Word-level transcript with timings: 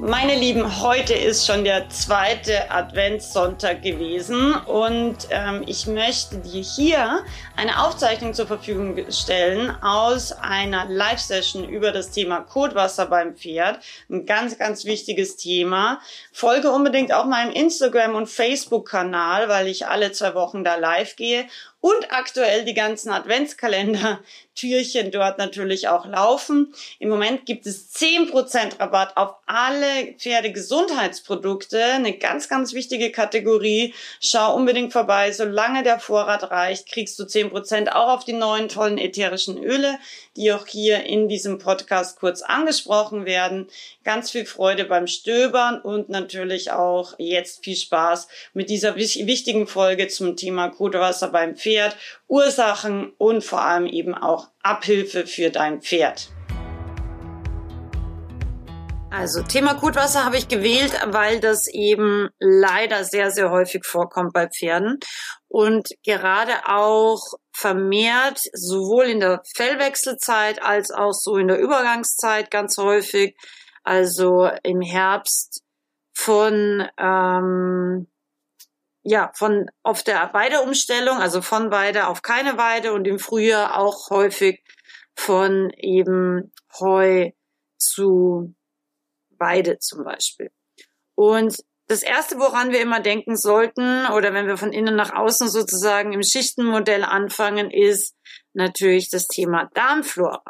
Meine 0.00 0.36
Lieben, 0.36 0.80
heute 0.80 1.12
ist 1.12 1.44
schon 1.44 1.64
der 1.64 1.88
zweite 1.88 2.70
Adventssonntag 2.70 3.82
gewesen 3.82 4.54
und 4.54 5.26
ähm, 5.30 5.64
ich 5.66 5.88
möchte 5.88 6.38
dir 6.38 6.62
hier 6.62 7.24
eine 7.56 7.84
Aufzeichnung 7.84 8.32
zur 8.32 8.46
Verfügung 8.46 8.96
stellen 9.10 9.70
aus 9.82 10.30
einer 10.30 10.84
Live-Session 10.84 11.68
über 11.68 11.90
das 11.90 12.12
Thema 12.12 12.42
Kotwasser 12.42 13.06
beim 13.06 13.34
Pferd. 13.34 13.80
Ein 14.08 14.24
ganz, 14.24 14.56
ganz 14.56 14.84
wichtiges 14.84 15.34
Thema. 15.36 16.00
Folge 16.32 16.70
unbedingt 16.70 17.12
auch 17.12 17.24
meinem 17.24 17.50
Instagram- 17.50 18.14
und 18.14 18.28
Facebook-Kanal, 18.28 19.48
weil 19.48 19.66
ich 19.66 19.88
alle 19.88 20.12
zwei 20.12 20.32
Wochen 20.34 20.62
da 20.62 20.76
live 20.76 21.16
gehe 21.16 21.46
und 21.80 22.12
aktuell 22.12 22.64
die 22.64 22.74
ganzen 22.74 23.10
Adventskalender-Türchen 24.58 25.10
dort 25.10 25.38
natürlich 25.38 25.88
auch 25.88 26.06
laufen. 26.06 26.74
Im 26.98 27.08
Moment 27.08 27.46
gibt 27.46 27.66
es 27.66 27.94
10% 27.94 28.80
Rabatt 28.80 29.16
auf 29.16 29.36
alle 29.46 30.14
Pferdegesundheitsprodukte. 30.18 31.82
Eine 31.82 32.16
ganz, 32.18 32.48
ganz 32.48 32.72
wichtige 32.72 33.10
Kategorie. 33.10 33.94
Schau 34.20 34.54
unbedingt 34.54 34.92
vorbei. 34.92 35.32
Solange 35.32 35.82
der 35.82 36.00
Vorrat 36.00 36.50
reicht, 36.50 36.88
kriegst 36.88 37.18
du 37.18 37.24
10% 37.24 37.90
auch 37.90 38.14
auf 38.14 38.24
die 38.24 38.32
neuen 38.32 38.68
tollen 38.68 38.98
ätherischen 38.98 39.62
Öle, 39.62 39.98
die 40.36 40.52
auch 40.52 40.66
hier 40.66 41.04
in 41.04 41.28
diesem 41.28 41.58
Podcast 41.58 42.18
kurz 42.18 42.42
angesprochen 42.42 43.24
werden. 43.24 43.68
Ganz 44.04 44.30
viel 44.30 44.46
Freude 44.46 44.84
beim 44.84 45.06
Stöbern 45.06 45.80
und 45.80 46.08
natürlich 46.08 46.70
auch 46.70 47.14
jetzt 47.18 47.64
viel 47.64 47.76
Spaß 47.76 48.28
mit 48.54 48.70
dieser 48.70 48.96
wichtigen 48.96 49.66
Folge 49.66 50.08
zum 50.08 50.36
Thema 50.36 50.68
Kotewasser 50.68 51.28
beim 51.28 51.56
Pferd. 51.56 51.96
Ursachen 52.28 53.12
und 53.18 53.42
vor 53.42 53.62
allem 53.62 53.86
eben 53.86 54.14
auch 54.14 54.48
Abhilfe 54.62 55.26
für 55.26 55.50
dein 55.50 55.80
Pferd. 55.80 56.30
Also 59.10 59.42
Thema 59.42 59.72
Gutwasser 59.72 60.26
habe 60.26 60.36
ich 60.36 60.48
gewählt, 60.48 60.92
weil 61.06 61.40
das 61.40 61.66
eben 61.66 62.28
leider 62.38 63.04
sehr, 63.04 63.30
sehr 63.30 63.50
häufig 63.50 63.86
vorkommt 63.86 64.34
bei 64.34 64.48
Pferden 64.48 64.98
und 65.48 65.88
gerade 66.04 66.52
auch 66.66 67.20
vermehrt 67.50 68.38
sowohl 68.52 69.06
in 69.06 69.20
der 69.20 69.42
Fellwechselzeit 69.56 70.62
als 70.62 70.90
auch 70.90 71.12
so 71.12 71.36
in 71.36 71.48
der 71.48 71.58
Übergangszeit 71.58 72.50
ganz 72.50 72.76
häufig, 72.76 73.34
also 73.82 74.50
im 74.62 74.82
Herbst 74.82 75.62
von 76.12 76.86
ähm, 76.98 78.06
ja, 79.08 79.32
von 79.34 79.70
auf 79.82 80.02
der 80.02 80.32
Weideumstellung, 80.34 81.18
also 81.18 81.40
von 81.40 81.70
Weide 81.70 82.08
auf 82.08 82.20
keine 82.20 82.58
Weide 82.58 82.92
und 82.92 83.06
im 83.06 83.18
Frühjahr 83.18 83.78
auch 83.78 84.10
häufig 84.10 84.62
von 85.16 85.70
eben 85.78 86.52
Heu 86.78 87.30
zu 87.78 88.54
Weide 89.38 89.78
zum 89.78 90.04
Beispiel. 90.04 90.50
Und 91.14 91.56
das 91.86 92.02
erste, 92.02 92.38
woran 92.38 92.70
wir 92.70 92.82
immer 92.82 93.00
denken 93.00 93.34
sollten, 93.34 94.06
oder 94.08 94.34
wenn 94.34 94.46
wir 94.46 94.58
von 94.58 94.74
innen 94.74 94.94
nach 94.94 95.14
außen 95.14 95.48
sozusagen 95.48 96.12
im 96.12 96.22
Schichtenmodell 96.22 97.02
anfangen, 97.02 97.70
ist 97.70 98.14
natürlich 98.52 99.08
das 99.08 99.26
Thema 99.26 99.70
Darmflora. 99.72 100.42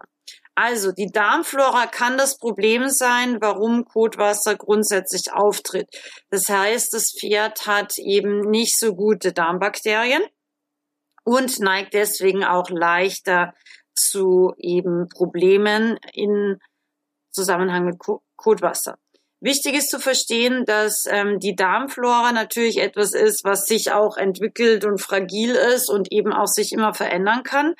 Also 0.61 0.91
die 0.91 1.13
Darmflora 1.13 1.87
kann 1.87 2.19
das 2.19 2.37
Problem 2.37 2.89
sein, 2.89 3.41
warum 3.41 3.85
Kotwasser 3.85 4.57
grundsätzlich 4.57 5.33
auftritt. 5.33 5.87
Das 6.31 6.49
heißt, 6.49 6.93
das 6.93 7.15
Pferd 7.17 7.69
hat 7.69 7.97
eben 7.99 8.41
nicht 8.41 8.77
so 8.77 8.97
gute 8.97 9.33
Darmbakterien 9.33 10.21
und 11.23 11.61
neigt 11.61 11.95
deswegen 11.95 12.43
auch 12.43 12.71
leichter 12.71 13.55
zu 13.95 14.53
eben 14.59 15.09
Problemen 15.09 15.97
in 16.13 16.59
Zusammenhang 17.31 17.85
mit 17.85 18.01
Kotwasser. 18.35 18.99
Wichtig 19.41 19.77
ist 19.77 19.91
zu 19.91 20.01
verstehen, 20.01 20.65
dass 20.65 21.05
ähm, 21.07 21.39
die 21.39 21.55
Darmflora 21.55 22.33
natürlich 22.33 22.79
etwas 22.79 23.13
ist, 23.13 23.45
was 23.45 23.67
sich 23.67 23.93
auch 23.93 24.17
entwickelt 24.17 24.85
und 24.85 25.01
fragil 25.01 25.55
ist 25.55 25.89
und 25.89 26.11
eben 26.11 26.33
auch 26.33 26.49
sich 26.49 26.73
immer 26.73 26.95
verändern 26.95 27.45
kann. 27.45 27.77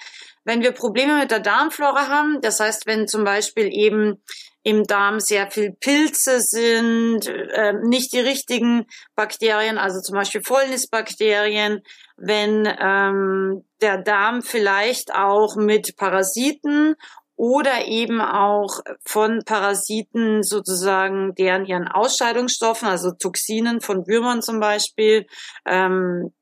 Wenn 0.49 0.63
wir 0.63 0.73
Probleme 0.73 1.19
mit 1.19 1.31
der 1.31 1.41
Darmflora 1.41 2.09
haben, 2.09 2.41
das 2.41 2.59
heißt, 2.59 2.87
wenn 2.87 3.07
zum 3.07 3.23
Beispiel 3.23 3.69
eben 3.71 4.25
im 4.63 4.85
Darm 4.85 5.21
sehr 5.21 5.51
viel 5.51 5.73
Pilze 5.73 6.41
sind, 6.41 7.29
äh, 7.29 7.75
nicht 7.83 8.15
die 8.15 8.21
richtigen 8.21 8.87
Bakterien, 9.15 9.77
also 9.77 10.01
zum 10.01 10.15
Beispiel 10.15 10.41
Fäulnisbakterien, 10.41 11.83
wenn 12.17 12.67
ähm, 12.81 13.63
der 13.83 13.99
Darm 13.99 14.41
vielleicht 14.41 15.15
auch 15.15 15.57
mit 15.57 15.97
Parasiten 15.99 16.95
oder 17.37 17.85
eben 17.85 18.23
auch 18.23 18.81
von 19.05 19.43
Parasiten 19.45 20.43
sozusagen 20.43 21.35
deren 21.35 21.67
ihren 21.67 21.89
Ausscheidungsstoffen, 21.89 22.89
also 22.89 23.11
Toxinen 23.11 23.83
von 23.83 24.07
Würmern 24.07 24.41
zum 24.41 24.61
Beispiel, 24.61 25.27
ähm, 25.67 26.33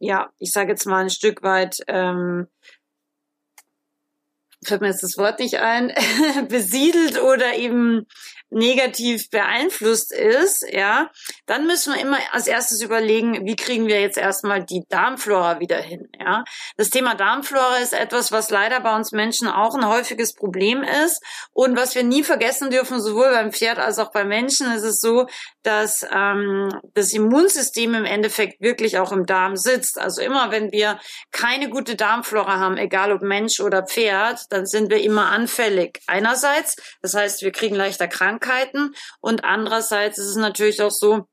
ja, 0.00 0.30
ich 0.38 0.50
sage 0.50 0.72
jetzt 0.72 0.86
mal 0.86 1.04
ein 1.04 1.10
Stück 1.10 1.44
weit 1.44 1.76
ähm, 1.86 2.48
fällt 4.64 4.80
mir 4.80 4.88
jetzt 4.88 5.02
das 5.02 5.16
Wort 5.18 5.38
nicht 5.38 5.56
ein, 5.56 5.92
besiedelt 6.48 7.20
oder 7.20 7.56
eben 7.56 8.06
negativ 8.54 9.30
beeinflusst 9.30 10.12
ist, 10.12 10.64
ja, 10.70 11.10
dann 11.46 11.66
müssen 11.66 11.94
wir 11.94 12.00
immer 12.00 12.18
als 12.32 12.46
erstes 12.46 12.82
überlegen, 12.82 13.44
wie 13.46 13.56
kriegen 13.56 13.88
wir 13.88 14.00
jetzt 14.00 14.16
erstmal 14.16 14.64
die 14.64 14.84
Darmflora 14.88 15.60
wieder 15.60 15.78
hin, 15.78 16.08
ja. 16.18 16.44
Das 16.76 16.90
Thema 16.90 17.14
Darmflora 17.14 17.78
ist 17.78 17.92
etwas, 17.92 18.30
was 18.32 18.50
leider 18.50 18.80
bei 18.80 18.94
uns 18.94 19.12
Menschen 19.12 19.48
auch 19.48 19.74
ein 19.74 19.88
häufiges 19.88 20.34
Problem 20.34 20.82
ist 20.82 21.20
und 21.52 21.76
was 21.76 21.94
wir 21.94 22.04
nie 22.04 22.22
vergessen 22.22 22.70
dürfen, 22.70 23.00
sowohl 23.00 23.30
beim 23.30 23.52
Pferd 23.52 23.78
als 23.78 23.98
auch 23.98 24.12
beim 24.12 24.28
Menschen, 24.28 24.70
ist 24.72 24.84
es 24.84 25.00
so, 25.00 25.26
dass 25.62 26.06
ähm, 26.12 26.68
das 26.94 27.12
Immunsystem 27.12 27.94
im 27.94 28.04
Endeffekt 28.04 28.60
wirklich 28.60 28.98
auch 28.98 29.12
im 29.12 29.26
Darm 29.26 29.56
sitzt. 29.56 29.98
Also 29.98 30.20
immer, 30.20 30.50
wenn 30.50 30.70
wir 30.70 31.00
keine 31.32 31.70
gute 31.70 31.96
Darmflora 31.96 32.58
haben, 32.58 32.76
egal 32.76 33.12
ob 33.12 33.22
Mensch 33.22 33.60
oder 33.60 33.82
Pferd, 33.84 34.40
dann 34.50 34.66
sind 34.66 34.90
wir 34.90 35.02
immer 35.02 35.30
anfällig. 35.30 36.00
Einerseits, 36.06 36.76
das 37.02 37.14
heißt, 37.14 37.42
wir 37.42 37.50
kriegen 37.50 37.74
leichter 37.74 38.06
Krankheiten 38.06 38.43
und 39.20 39.44
andererseits 39.44 40.18
ist 40.18 40.30
es 40.30 40.36
natürlich 40.36 40.82
auch 40.82 40.90
so, 40.90 41.26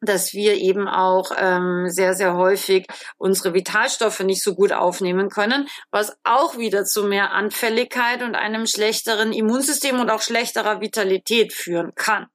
dass 0.00 0.32
wir 0.34 0.54
eben 0.54 0.88
auch 0.88 1.30
ähm, 1.36 1.88
sehr, 1.88 2.14
sehr 2.14 2.36
häufig 2.36 2.86
unsere 3.16 3.54
Vitalstoffe 3.54 4.20
nicht 4.20 4.42
so 4.42 4.54
gut 4.54 4.72
aufnehmen 4.72 5.30
können, 5.30 5.68
was 5.90 6.16
auch 6.24 6.58
wieder 6.58 6.84
zu 6.84 7.04
mehr 7.04 7.32
Anfälligkeit 7.32 8.22
und 8.22 8.34
einem 8.34 8.66
schlechteren 8.66 9.32
Immunsystem 9.32 9.98
und 10.00 10.10
auch 10.10 10.22
schlechterer 10.22 10.80
Vitalität 10.80 11.52
führen 11.52 11.94
kann. 11.94 12.26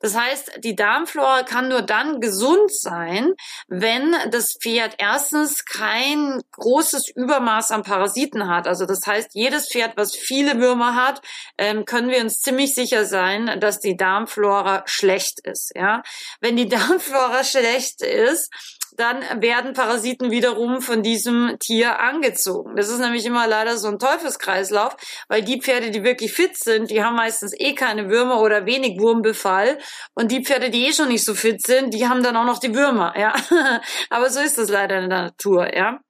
Das 0.00 0.16
heißt, 0.16 0.60
die 0.64 0.74
Darmflora 0.74 1.42
kann 1.42 1.68
nur 1.68 1.82
dann 1.82 2.20
gesund 2.20 2.74
sein, 2.74 3.34
wenn 3.68 4.14
das 4.30 4.56
Pferd 4.60 4.96
erstens 4.98 5.64
kein 5.64 6.40
großes 6.52 7.08
Übermaß 7.14 7.70
an 7.70 7.82
Parasiten 7.82 8.48
hat. 8.48 8.66
Also 8.66 8.86
das 8.86 9.00
heißt, 9.06 9.30
jedes 9.34 9.68
Pferd, 9.70 9.96
was 9.96 10.14
viele 10.14 10.58
Würmer 10.58 10.94
hat, 10.94 11.22
ähm, 11.58 11.84
können 11.84 12.10
wir 12.10 12.20
uns 12.20 12.40
ziemlich 12.40 12.74
sicher 12.74 13.04
sein, 13.04 13.58
dass 13.60 13.80
die 13.80 13.96
Darmflora 13.96 14.82
schlecht 14.86 15.40
ist. 15.44 15.72
Ja, 15.74 16.02
wenn 16.40 16.56
die 16.56 16.68
Darmflora 16.70 17.44
schlecht 17.44 18.02
ist, 18.02 18.50
dann 18.96 19.22
werden 19.40 19.72
Parasiten 19.72 20.30
wiederum 20.30 20.80
von 20.80 21.02
diesem 21.02 21.56
Tier 21.58 22.00
angezogen. 22.00 22.76
Das 22.76 22.88
ist 22.88 22.98
nämlich 22.98 23.24
immer 23.26 23.46
leider 23.46 23.76
so 23.76 23.88
ein 23.88 23.98
Teufelskreislauf, 23.98 24.96
weil 25.28 25.42
die 25.42 25.60
Pferde, 25.60 25.90
die 25.90 26.04
wirklich 26.04 26.32
fit 26.32 26.56
sind, 26.56 26.90
die 26.90 27.02
haben 27.02 27.16
meistens 27.16 27.52
eh 27.58 27.74
keine 27.74 28.08
Würmer 28.08 28.40
oder 28.40 28.66
wenig 28.66 28.98
Wurmbefall 29.00 29.78
und 30.14 30.30
die 30.30 30.44
Pferde, 30.44 30.70
die 30.70 30.86
eh 30.86 30.92
schon 30.92 31.08
nicht 31.08 31.24
so 31.24 31.34
fit 31.34 31.62
sind, 31.62 31.94
die 31.94 32.08
haben 32.08 32.22
dann 32.22 32.36
auch 32.36 32.44
noch 32.44 32.58
die 32.58 32.74
Würmer, 32.74 33.14
ja. 33.18 33.34
Aber 34.10 34.30
so 34.30 34.40
ist 34.40 34.58
es 34.58 34.68
leider 34.68 35.00
in 35.00 35.10
der 35.10 35.22
Natur, 35.22 35.74
ja. 35.74 36.00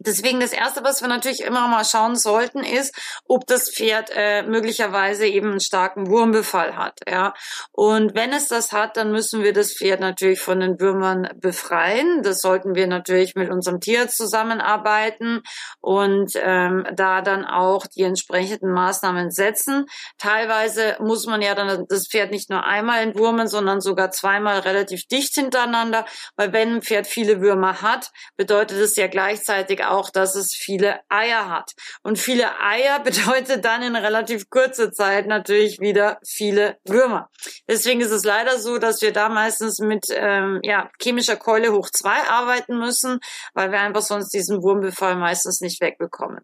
Deswegen 0.00 0.38
das 0.38 0.52
Erste, 0.52 0.84
was 0.84 1.00
wir 1.00 1.08
natürlich 1.08 1.42
immer 1.42 1.66
mal 1.66 1.84
schauen 1.84 2.14
sollten, 2.14 2.60
ist, 2.60 2.94
ob 3.26 3.46
das 3.46 3.70
Pferd 3.74 4.10
äh, 4.14 4.42
möglicherweise 4.42 5.26
eben 5.26 5.50
einen 5.50 5.60
starken 5.60 6.08
Wurmbefall 6.08 6.76
hat. 6.76 7.00
Ja, 7.08 7.34
und 7.72 8.14
wenn 8.14 8.32
es 8.32 8.46
das 8.46 8.72
hat, 8.72 8.96
dann 8.96 9.10
müssen 9.10 9.42
wir 9.42 9.52
das 9.52 9.72
Pferd 9.72 10.00
natürlich 10.00 10.40
von 10.40 10.60
den 10.60 10.78
Würmern 10.78 11.28
befreien. 11.36 12.22
Das 12.22 12.40
sollten 12.40 12.76
wir 12.76 12.86
natürlich 12.86 13.34
mit 13.34 13.50
unserem 13.50 13.80
Tier 13.80 14.08
zusammenarbeiten 14.08 15.42
und 15.80 16.32
ähm, 16.36 16.86
da 16.94 17.20
dann 17.20 17.44
auch 17.44 17.86
die 17.86 18.02
entsprechenden 18.02 18.72
Maßnahmen 18.72 19.32
setzen. 19.32 19.86
Teilweise 20.16 20.96
muss 21.00 21.26
man 21.26 21.42
ja 21.42 21.56
dann 21.56 21.86
das 21.88 22.06
Pferd 22.06 22.30
nicht 22.30 22.50
nur 22.50 22.64
einmal 22.64 23.02
entwurmen, 23.02 23.48
sondern 23.48 23.80
sogar 23.80 24.12
zweimal 24.12 24.60
relativ 24.60 25.06
dicht 25.06 25.34
hintereinander, 25.34 26.04
weil 26.36 26.52
wenn 26.52 26.76
ein 26.76 26.82
Pferd 26.82 27.08
viele 27.08 27.40
Würmer 27.40 27.82
hat, 27.82 28.12
bedeutet 28.36 28.78
es 28.78 28.94
ja 28.94 29.08
gleichzeitig 29.08 29.87
auch, 29.90 30.10
dass 30.10 30.34
es 30.34 30.54
viele 30.54 31.00
Eier 31.08 31.48
hat. 31.48 31.72
Und 32.02 32.18
viele 32.18 32.60
Eier 32.60 33.00
bedeutet 33.04 33.64
dann 33.64 33.82
in 33.82 33.96
relativ 33.96 34.50
kurzer 34.50 34.92
Zeit 34.92 35.26
natürlich 35.26 35.80
wieder 35.80 36.18
viele 36.26 36.78
Würmer. 36.84 37.30
Deswegen 37.68 38.00
ist 38.00 38.10
es 38.10 38.24
leider 38.24 38.58
so, 38.58 38.78
dass 38.78 39.02
wir 39.02 39.12
da 39.12 39.28
meistens 39.28 39.78
mit 39.80 40.06
ähm, 40.10 40.60
ja, 40.62 40.90
chemischer 41.00 41.36
Keule 41.36 41.72
hoch 41.72 41.88
zwei 41.90 42.28
arbeiten 42.28 42.78
müssen, 42.78 43.20
weil 43.54 43.70
wir 43.70 43.80
einfach 43.80 44.02
sonst 44.02 44.30
diesen 44.30 44.62
Wurmbefall 44.62 45.16
meistens 45.16 45.60
nicht 45.60 45.80
wegbekommen. 45.80 46.40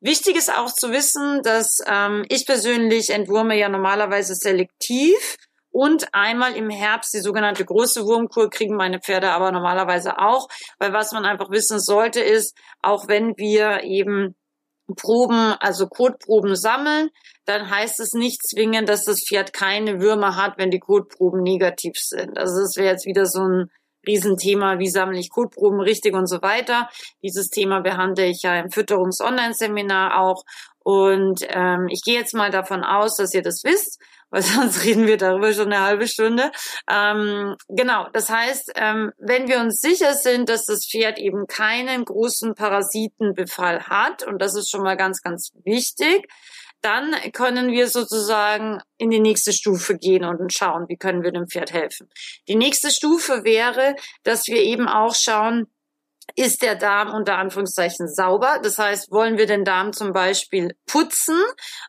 Wichtig 0.00 0.36
ist 0.36 0.52
auch 0.52 0.72
zu 0.72 0.90
wissen, 0.90 1.42
dass 1.42 1.78
ähm, 1.86 2.24
ich 2.28 2.46
persönlich 2.46 3.10
entwurme 3.10 3.56
ja 3.56 3.68
normalerweise 3.68 4.34
selektiv 4.34 5.38
und 5.72 6.14
einmal 6.14 6.54
im 6.54 6.70
Herbst 6.70 7.14
die 7.14 7.20
sogenannte 7.20 7.64
große 7.64 8.04
Wurmkur 8.04 8.50
kriegen 8.50 8.76
meine 8.76 9.00
Pferde 9.00 9.30
aber 9.30 9.50
normalerweise 9.50 10.18
auch, 10.18 10.48
weil 10.78 10.92
was 10.92 11.12
man 11.12 11.24
einfach 11.24 11.50
wissen 11.50 11.80
sollte 11.80 12.20
ist, 12.20 12.56
auch 12.82 13.08
wenn 13.08 13.36
wir 13.36 13.82
eben 13.82 14.36
Proben, 14.94 15.54
also 15.60 15.86
Kotproben 15.86 16.54
sammeln, 16.54 17.10
dann 17.46 17.70
heißt 17.70 18.00
es 18.00 18.12
nicht 18.12 18.46
zwingend, 18.46 18.88
dass 18.88 19.04
das 19.04 19.24
Pferd 19.26 19.52
keine 19.52 20.00
Würmer 20.00 20.36
hat, 20.36 20.58
wenn 20.58 20.70
die 20.70 20.80
Kotproben 20.80 21.42
negativ 21.42 21.96
sind. 21.96 22.38
Also 22.38 22.60
das 22.60 22.76
wäre 22.76 22.92
jetzt 22.92 23.06
wieder 23.06 23.26
so 23.26 23.40
ein 23.40 23.70
Riesenthema, 24.06 24.78
wie 24.78 24.90
sammle 24.90 25.18
ich 25.18 25.30
Kotproben 25.30 25.80
richtig 25.80 26.14
und 26.14 26.26
so 26.26 26.42
weiter. 26.42 26.88
Dieses 27.22 27.48
Thema 27.48 27.80
behandle 27.80 28.26
ich 28.26 28.42
ja 28.42 28.58
im 28.58 28.70
Fütterungs-Online-Seminar 28.70 30.20
auch. 30.20 30.44
Und 30.80 31.46
ähm, 31.48 31.86
ich 31.88 32.02
gehe 32.02 32.18
jetzt 32.18 32.34
mal 32.34 32.50
davon 32.50 32.82
aus, 32.82 33.16
dass 33.16 33.32
ihr 33.32 33.42
das 33.42 33.62
wisst, 33.62 34.00
weil 34.32 34.42
sonst 34.42 34.84
reden 34.84 35.06
wir 35.06 35.16
darüber 35.16 35.52
schon 35.52 35.72
eine 35.72 35.84
halbe 35.84 36.08
Stunde. 36.08 36.50
Ähm, 36.90 37.54
genau, 37.68 38.08
das 38.12 38.28
heißt, 38.28 38.72
ähm, 38.74 39.12
wenn 39.18 39.46
wir 39.46 39.60
uns 39.60 39.80
sicher 39.80 40.14
sind, 40.14 40.48
dass 40.48 40.64
das 40.64 40.88
Pferd 40.90 41.20
eben 41.20 41.46
keinen 41.46 42.04
großen 42.04 42.54
Parasitenbefall 42.56 43.84
hat, 43.84 44.26
und 44.26 44.42
das 44.42 44.56
ist 44.56 44.70
schon 44.70 44.82
mal 44.82 44.96
ganz, 44.96 45.22
ganz 45.22 45.52
wichtig, 45.64 46.26
dann 46.80 47.14
können 47.32 47.70
wir 47.70 47.86
sozusagen 47.86 48.80
in 48.98 49.10
die 49.10 49.20
nächste 49.20 49.52
Stufe 49.52 49.96
gehen 49.96 50.24
und 50.24 50.52
schauen, 50.52 50.88
wie 50.88 50.96
können 50.96 51.22
wir 51.22 51.30
dem 51.30 51.46
Pferd 51.46 51.72
helfen. 51.72 52.08
Die 52.48 52.56
nächste 52.56 52.90
Stufe 52.90 53.44
wäre, 53.44 53.94
dass 54.24 54.48
wir 54.48 54.60
eben 54.60 54.88
auch 54.88 55.14
schauen, 55.14 55.68
ist 56.34 56.62
der 56.62 56.74
Darm 56.74 57.12
unter 57.12 57.38
Anführungszeichen 57.38 58.08
sauber. 58.08 58.60
Das 58.62 58.78
heißt, 58.78 59.10
wollen 59.10 59.38
wir 59.38 59.46
den 59.46 59.64
Darm 59.64 59.92
zum 59.92 60.12
Beispiel 60.12 60.76
putzen, 60.86 61.38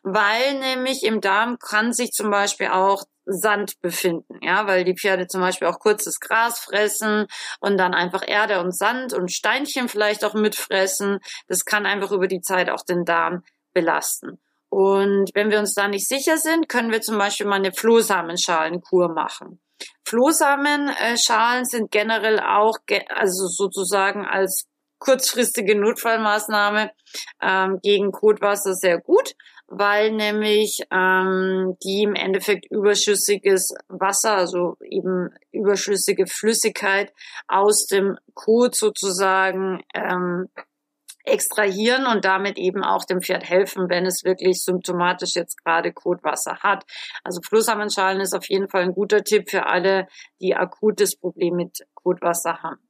weil 0.02 0.58
nämlich 0.58 1.04
im 1.04 1.20
Darm 1.20 1.58
kann 1.58 1.92
sich 1.92 2.12
zum 2.12 2.30
Beispiel 2.30 2.68
auch 2.68 3.04
Sand 3.26 3.80
befinden, 3.80 4.38
ja, 4.42 4.66
weil 4.66 4.84
die 4.84 4.96
Pferde 4.96 5.26
zum 5.26 5.40
Beispiel 5.40 5.68
auch 5.68 5.78
kurzes 5.78 6.20
Gras 6.20 6.58
fressen 6.58 7.26
und 7.60 7.78
dann 7.78 7.94
einfach 7.94 8.22
Erde 8.26 8.60
und 8.60 8.76
Sand 8.76 9.14
und 9.14 9.32
Steinchen 9.32 9.88
vielleicht 9.88 10.24
auch 10.24 10.34
mitfressen. 10.34 11.20
Das 11.48 11.64
kann 11.64 11.86
einfach 11.86 12.12
über 12.12 12.28
die 12.28 12.42
Zeit 12.42 12.68
auch 12.68 12.84
den 12.84 13.04
Darm 13.04 13.42
belasten. 13.72 14.40
Und 14.68 15.30
wenn 15.34 15.50
wir 15.50 15.60
uns 15.60 15.74
da 15.74 15.88
nicht 15.88 16.08
sicher 16.08 16.36
sind, 16.36 16.68
können 16.68 16.90
wir 16.90 17.00
zum 17.00 17.16
Beispiel 17.16 17.46
mal 17.46 17.56
eine 17.56 17.72
Flohsamenschalenkur 17.72 19.08
machen. 19.08 19.60
Flohsamenschalen 20.06 21.64
sind 21.64 21.90
generell 21.90 22.40
auch, 22.40 22.76
also 23.08 23.46
sozusagen 23.48 24.24
als 24.24 24.66
kurzfristige 24.98 25.78
Notfallmaßnahme 25.78 26.90
ähm, 27.42 27.78
gegen 27.82 28.10
Kotwasser 28.10 28.74
sehr 28.74 28.98
gut, 29.00 29.34
weil 29.66 30.12
nämlich 30.12 30.80
ähm, 30.90 31.76
die 31.84 32.02
im 32.04 32.14
Endeffekt 32.14 32.70
überschüssiges 32.70 33.74
Wasser, 33.88 34.34
also 34.34 34.76
eben 34.80 35.30
überschüssige 35.52 36.26
Flüssigkeit 36.26 37.12
aus 37.48 37.86
dem 37.86 38.16
Kot 38.34 38.76
sozusagen 38.76 39.82
ähm, 39.94 40.48
extrahieren 41.24 42.06
und 42.06 42.24
damit 42.24 42.58
eben 42.58 42.84
auch 42.84 43.04
dem 43.04 43.20
Pferd 43.20 43.48
helfen, 43.48 43.88
wenn 43.88 44.06
es 44.06 44.24
wirklich 44.24 44.62
symptomatisch 44.62 45.34
jetzt 45.34 45.62
gerade 45.64 45.92
Kotwasser 45.92 46.58
hat. 46.60 46.84
Also 47.24 47.40
Flussammenschalen 47.42 48.20
ist 48.20 48.34
auf 48.34 48.48
jeden 48.48 48.68
Fall 48.68 48.82
ein 48.82 48.92
guter 48.92 49.24
Tipp 49.24 49.50
für 49.50 49.66
alle, 49.66 50.06
die 50.40 50.54
akutes 50.54 51.18
Problem 51.18 51.56
mit 51.56 51.78
Kotwasser 51.94 52.62
haben. 52.62 52.80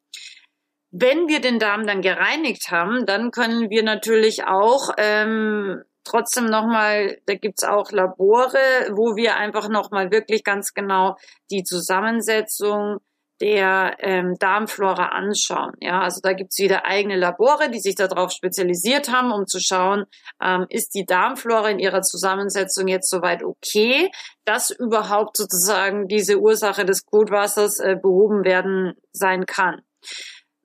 Wenn 0.90 1.28
wir 1.28 1.40
den 1.40 1.58
Darm 1.58 1.86
dann 1.86 2.02
gereinigt 2.02 2.70
haben, 2.70 3.06
dann 3.06 3.30
können 3.30 3.70
wir 3.70 3.82
natürlich 3.82 4.44
auch 4.44 4.90
ähm, 4.96 5.82
trotzdem 6.04 6.44
nochmal, 6.44 7.18
da 7.26 7.34
gibt's 7.34 7.64
auch 7.64 7.90
Labore, 7.90 8.92
wo 8.92 9.16
wir 9.16 9.36
einfach 9.36 9.68
nochmal 9.68 10.12
wirklich 10.12 10.44
ganz 10.44 10.72
genau 10.72 11.16
die 11.50 11.64
Zusammensetzung 11.64 12.98
der 13.40 13.96
ähm, 14.00 14.36
Darmflora 14.38 15.08
anschauen. 15.08 15.72
Ja, 15.80 16.00
also 16.00 16.20
da 16.22 16.32
gibt's 16.32 16.58
wieder 16.58 16.84
eigene 16.84 17.16
Labore, 17.16 17.70
die 17.70 17.80
sich 17.80 17.94
darauf 17.94 18.30
spezialisiert 18.30 19.10
haben, 19.10 19.32
um 19.32 19.46
zu 19.46 19.60
schauen, 19.60 20.04
ähm, 20.42 20.66
ist 20.68 20.94
die 20.94 21.04
Darmflora 21.04 21.70
in 21.70 21.78
ihrer 21.78 22.02
Zusammensetzung 22.02 22.88
jetzt 22.88 23.10
soweit 23.10 23.42
okay, 23.42 24.10
dass 24.44 24.70
überhaupt 24.70 25.36
sozusagen 25.36 26.06
diese 26.06 26.38
Ursache 26.38 26.84
des 26.84 27.04
Kotwassers 27.04 27.80
äh, 27.80 27.96
behoben 28.00 28.44
werden 28.44 28.94
sein 29.12 29.46
kann. 29.46 29.82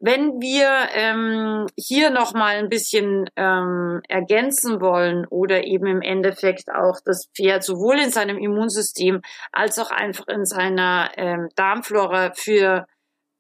Wenn 0.02 0.40
wir 0.40 0.90
ähm, 0.94 1.68
hier 1.78 2.10
noch 2.10 2.34
mal 2.34 2.56
ein 2.56 2.70
bisschen 2.70 3.30
ähm, 3.36 4.02
ergänzen 4.08 4.80
wollen 4.80 5.26
oder 5.28 5.66
eben 5.66 5.88
im 5.88 6.02
Endeffekt 6.02 6.72
auch 6.72 7.00
das 7.04 7.30
Pferd 7.36 7.64
sowohl 7.64 8.00
in 8.00 8.10
seinem 8.10 8.38
Immunsystem 8.38 9.22
als 9.52 9.78
auch 9.78 9.92
einfach 9.92 10.28
in 10.28 10.46
seiner 10.46 11.12
ähm, 11.18 11.50
Darmflora 11.56 12.32
für 12.34 12.86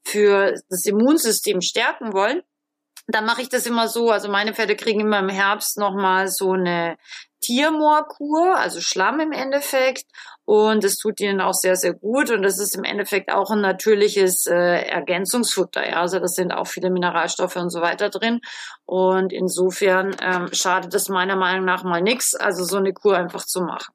für 0.05 0.55
das 0.69 0.85
Immunsystem 0.85 1.61
stärken 1.61 2.13
wollen, 2.13 2.41
dann 3.07 3.25
mache 3.25 3.41
ich 3.41 3.49
das 3.49 3.65
immer 3.65 3.87
so. 3.87 4.09
Also 4.09 4.29
meine 4.29 4.53
Pferde 4.53 4.75
kriegen 4.75 5.01
immer 5.01 5.19
im 5.19 5.29
Herbst 5.29 5.77
noch 5.77 5.95
mal 5.95 6.27
so 6.27 6.51
eine 6.53 6.97
Tiermoorkur, 7.41 8.57
also 8.57 8.81
Schlamm 8.81 9.19
im 9.19 9.31
Endeffekt. 9.31 10.05
Und 10.45 10.83
es 10.83 10.97
tut 10.97 11.19
ihnen 11.19 11.41
auch 11.41 11.53
sehr, 11.53 11.75
sehr 11.75 11.93
gut. 11.93 12.31
Und 12.31 12.41
das 12.41 12.59
ist 12.59 12.75
im 12.75 12.83
Endeffekt 12.83 13.31
auch 13.31 13.51
ein 13.51 13.61
natürliches 13.61 14.47
äh, 14.47 14.81
Ergänzungsfutter. 14.87 15.87
Ja? 15.87 16.01
Also 16.01 16.19
das 16.19 16.33
sind 16.33 16.51
auch 16.51 16.67
viele 16.67 16.89
Mineralstoffe 16.89 17.55
und 17.55 17.69
so 17.69 17.81
weiter 17.81 18.09
drin. 18.09 18.39
Und 18.85 19.31
insofern 19.31 20.15
ähm, 20.21 20.49
schadet 20.51 20.93
es 20.95 21.07
meiner 21.07 21.35
Meinung 21.35 21.65
nach 21.65 21.83
mal 21.83 22.01
nichts, 22.01 22.33
also 22.33 22.63
so 22.63 22.77
eine 22.77 22.93
Kur 22.93 23.17
einfach 23.17 23.45
zu 23.45 23.61
machen. 23.61 23.93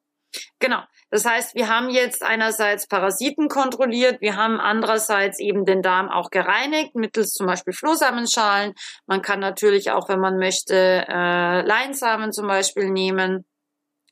Genau. 0.61 0.82
Das 1.15 1.25
heißt, 1.25 1.55
wir 1.55 1.69
haben 1.69 1.91
jetzt 1.91 2.25
einerseits 2.25 2.89
Parasiten 2.89 3.47
kontrolliert, 3.47 4.21
wir 4.21 4.35
haben 4.35 4.59
andererseits 4.59 5.39
eben 5.39 5.65
den 5.65 5.81
Darm 5.81 6.11
auch 6.11 6.29
gereinigt, 6.29 6.97
mittels 6.97 7.31
zum 7.35 7.47
Beispiel 7.47 7.73
Flohsamenschalen. 7.73 8.75
Man 9.06 9.23
kann 9.23 9.39
natürlich 9.39 9.93
auch, 9.93 10.09
wenn 10.09 10.19
man 10.19 10.39
möchte, 10.39 10.75
äh, 10.75 11.63
Leinsamen 11.63 12.33
zum 12.33 12.49
Beispiel 12.49 12.91
nehmen. 12.91 13.44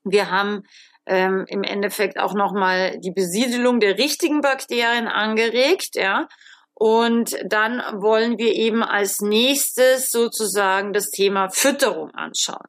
Wir 0.04 0.30
haben 0.30 0.62
ähm, 1.04 1.44
im 1.48 1.64
Endeffekt 1.64 2.20
auch 2.20 2.34
nochmal 2.34 3.00
die 3.00 3.10
Besiedelung 3.10 3.80
der 3.80 3.98
richtigen 3.98 4.40
Bakterien 4.40 5.08
angeregt, 5.08 5.96
ja. 5.96 6.28
Und 6.74 7.36
dann 7.44 7.80
wollen 8.00 8.38
wir 8.38 8.54
eben 8.54 8.82
als 8.82 9.20
nächstes 9.20 10.10
sozusagen 10.10 10.92
das 10.92 11.10
Thema 11.10 11.48
Fütterung 11.48 12.10
anschauen. 12.12 12.66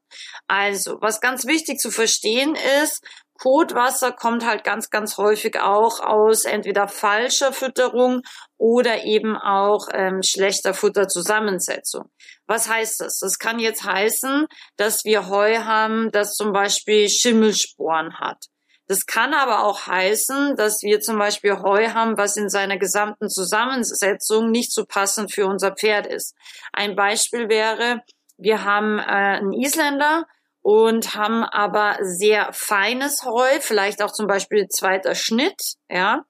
Also, 0.47 0.97
was 1.01 1.21
ganz 1.21 1.45
wichtig 1.45 1.79
zu 1.79 1.89
verstehen 1.89 2.55
ist, 2.83 3.03
Kotwasser 3.43 4.13
kommt 4.13 4.45
halt 4.45 4.63
ganz, 4.63 4.89
ganz 4.89 5.17
häufig 5.17 5.59
auch 5.59 5.99
aus 5.99 6.45
entweder 6.45 6.87
falscher 6.87 7.51
Fütterung 7.51 8.21
oder 8.57 9.03
eben 9.03 9.35
auch 9.35 9.89
ähm, 9.91 10.21
schlechter 10.23 10.73
Futterzusammensetzung. 10.73 12.09
Was 12.47 12.69
heißt 12.69 13.01
das? 13.01 13.19
Das 13.19 13.39
kann 13.39 13.59
jetzt 13.59 13.83
heißen, 13.83 14.47
dass 14.77 15.03
wir 15.03 15.27
Heu 15.27 15.57
haben, 15.57 16.09
das 16.11 16.35
zum 16.35 16.53
Beispiel 16.53 17.09
Schimmelsporen 17.09 18.17
hat. 18.17 18.45
Das 18.87 19.05
kann 19.05 19.33
aber 19.33 19.65
auch 19.65 19.87
heißen, 19.87 20.55
dass 20.55 20.81
wir 20.81 21.01
zum 21.01 21.19
Beispiel 21.19 21.61
Heu 21.61 21.89
haben, 21.89 22.17
was 22.17 22.37
in 22.37 22.47
seiner 22.47 22.77
gesamten 22.77 23.27
Zusammensetzung 23.27 24.51
nicht 24.51 24.71
so 24.71 24.85
passend 24.85 25.33
für 25.33 25.47
unser 25.47 25.73
Pferd 25.73 26.07
ist. 26.07 26.33
Ein 26.71 26.95
Beispiel 26.95 27.49
wäre, 27.49 28.03
wir 28.37 28.63
haben 28.63 28.99
äh, 28.99 29.01
einen 29.01 29.51
Isländer, 29.51 30.27
und 30.63 31.13
haben 31.13 31.43
aber 31.43 31.97
sehr 32.01 32.51
feines 32.53 33.23
Heu, 33.23 33.59
vielleicht 33.59 34.01
auch 34.01 34.11
zum 34.11 34.27
Beispiel 34.27 34.67
zweiter 34.67 35.13
Schnitt, 35.13 35.75
ja. 35.89 36.23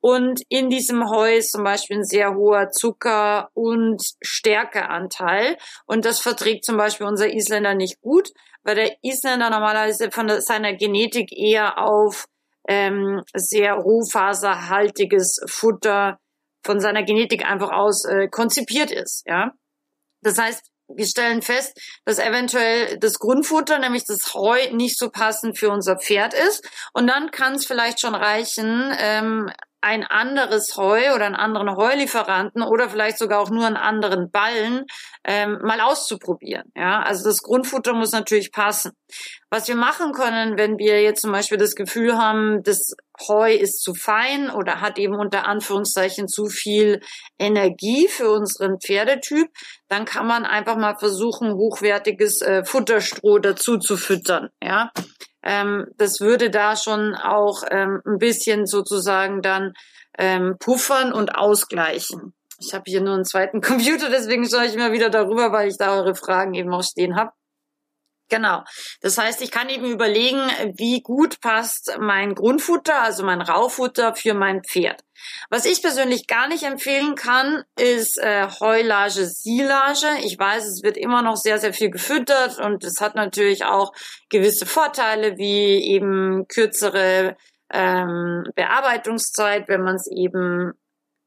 Und 0.00 0.42
in 0.48 0.68
diesem 0.68 1.08
Heu 1.08 1.36
ist 1.36 1.52
zum 1.52 1.62
Beispiel 1.62 1.98
ein 1.98 2.04
sehr 2.04 2.34
hoher 2.34 2.70
Zucker- 2.70 3.50
und 3.54 4.02
Stärkeanteil. 4.20 5.56
Und 5.86 6.04
das 6.04 6.18
verträgt 6.18 6.64
zum 6.64 6.76
Beispiel 6.76 7.06
unser 7.06 7.32
Isländer 7.32 7.74
nicht 7.74 8.00
gut, 8.00 8.30
weil 8.64 8.74
der 8.74 8.96
Isländer 9.02 9.48
normalerweise 9.48 10.10
von 10.10 10.28
seiner 10.40 10.74
Genetik 10.74 11.30
eher 11.32 11.78
auf 11.78 12.26
ähm, 12.68 13.22
sehr 13.34 13.74
rohfaserhaltiges 13.74 15.40
Futter 15.46 16.18
von 16.64 16.80
seiner 16.80 17.04
Genetik 17.04 17.44
einfach 17.48 17.70
aus 17.70 18.04
äh, 18.04 18.28
konzipiert 18.28 18.90
ist, 18.90 19.24
ja. 19.26 19.52
Das 20.22 20.38
heißt, 20.38 20.71
wir 20.96 21.06
stellen 21.06 21.42
fest, 21.42 21.78
dass 22.04 22.18
eventuell 22.18 22.98
das 22.98 23.18
Grundfutter, 23.18 23.78
nämlich 23.78 24.04
das 24.04 24.34
Heu, 24.34 24.58
nicht 24.72 24.98
so 24.98 25.10
passend 25.10 25.58
für 25.58 25.70
unser 25.70 25.96
Pferd 25.96 26.34
ist. 26.34 26.68
Und 26.92 27.06
dann 27.06 27.30
kann 27.30 27.54
es 27.54 27.66
vielleicht 27.66 28.00
schon 28.00 28.14
reichen, 28.14 28.92
ähm, 28.98 29.50
ein 29.82 30.04
anderes 30.04 30.76
Heu 30.76 31.12
oder 31.12 31.26
einen 31.26 31.34
anderen 31.34 31.76
Heulieferanten 31.76 32.62
oder 32.62 32.88
vielleicht 32.88 33.18
sogar 33.18 33.40
auch 33.40 33.50
nur 33.50 33.66
einen 33.66 33.76
anderen 33.76 34.30
Ballen 34.30 34.84
ähm, 35.24 35.58
mal 35.62 35.80
auszuprobieren. 35.80 36.70
Ja, 36.76 37.02
also 37.02 37.24
das 37.24 37.42
Grundfutter 37.42 37.92
muss 37.92 38.12
natürlich 38.12 38.52
passen. 38.52 38.92
Was 39.52 39.68
wir 39.68 39.76
machen 39.76 40.12
können, 40.12 40.56
wenn 40.56 40.78
wir 40.78 41.02
jetzt 41.02 41.20
zum 41.20 41.30
Beispiel 41.30 41.58
das 41.58 41.74
Gefühl 41.74 42.16
haben, 42.16 42.62
das 42.62 42.96
Heu 43.28 43.52
ist 43.52 43.82
zu 43.82 43.92
fein 43.94 44.48
oder 44.48 44.80
hat 44.80 44.98
eben 44.98 45.14
unter 45.14 45.46
Anführungszeichen 45.46 46.26
zu 46.26 46.46
viel 46.46 47.02
Energie 47.38 48.08
für 48.08 48.30
unseren 48.30 48.80
Pferdetyp, 48.80 49.50
dann 49.88 50.06
kann 50.06 50.26
man 50.26 50.46
einfach 50.46 50.76
mal 50.78 50.96
versuchen, 50.96 51.52
hochwertiges 51.52 52.40
äh, 52.40 52.64
Futterstroh 52.64 53.40
dazu 53.40 53.76
zu 53.76 53.98
füttern. 53.98 54.48
Ja, 54.64 54.90
ähm, 55.42 55.86
das 55.98 56.20
würde 56.20 56.48
da 56.48 56.74
schon 56.74 57.14
auch 57.14 57.62
ähm, 57.70 58.00
ein 58.06 58.16
bisschen 58.16 58.64
sozusagen 58.64 59.42
dann 59.42 59.74
ähm, 60.16 60.56
puffern 60.60 61.12
und 61.12 61.34
ausgleichen. 61.34 62.32
Ich 62.58 62.72
habe 62.72 62.84
hier 62.86 63.02
nur 63.02 63.16
einen 63.16 63.26
zweiten 63.26 63.60
Computer, 63.60 64.08
deswegen 64.08 64.48
schaue 64.48 64.64
ich 64.64 64.74
immer 64.74 64.92
wieder 64.92 65.10
darüber, 65.10 65.52
weil 65.52 65.68
ich 65.68 65.76
da 65.76 65.94
eure 65.94 66.14
Fragen 66.14 66.54
eben 66.54 66.72
auch 66.72 66.82
stehen 66.82 67.16
habe. 67.16 67.32
Genau. 68.32 68.64
Das 69.02 69.18
heißt, 69.18 69.42
ich 69.42 69.50
kann 69.50 69.68
eben 69.68 69.84
überlegen, 69.92 70.40
wie 70.78 71.02
gut 71.02 71.42
passt 71.42 71.98
mein 72.00 72.34
Grundfutter, 72.34 73.02
also 73.02 73.26
mein 73.26 73.42
Raufutter 73.42 74.14
für 74.14 74.32
mein 74.32 74.64
Pferd. 74.64 75.04
Was 75.50 75.66
ich 75.66 75.82
persönlich 75.82 76.26
gar 76.26 76.48
nicht 76.48 76.62
empfehlen 76.62 77.14
kann, 77.14 77.62
ist 77.78 78.16
äh, 78.16 78.48
Heulage, 78.58 79.26
Silage. 79.26 80.06
Ich 80.24 80.38
weiß, 80.38 80.66
es 80.66 80.82
wird 80.82 80.96
immer 80.96 81.20
noch 81.20 81.36
sehr, 81.36 81.58
sehr 81.58 81.74
viel 81.74 81.90
gefüttert 81.90 82.58
und 82.58 82.84
es 82.84 83.02
hat 83.02 83.16
natürlich 83.16 83.66
auch 83.66 83.92
gewisse 84.30 84.64
Vorteile, 84.64 85.36
wie 85.36 85.92
eben 85.92 86.48
kürzere 86.48 87.36
ähm, 87.70 88.44
Bearbeitungszeit, 88.54 89.68
wenn 89.68 89.82
man 89.82 89.96
es 89.96 90.10
eben 90.10 90.72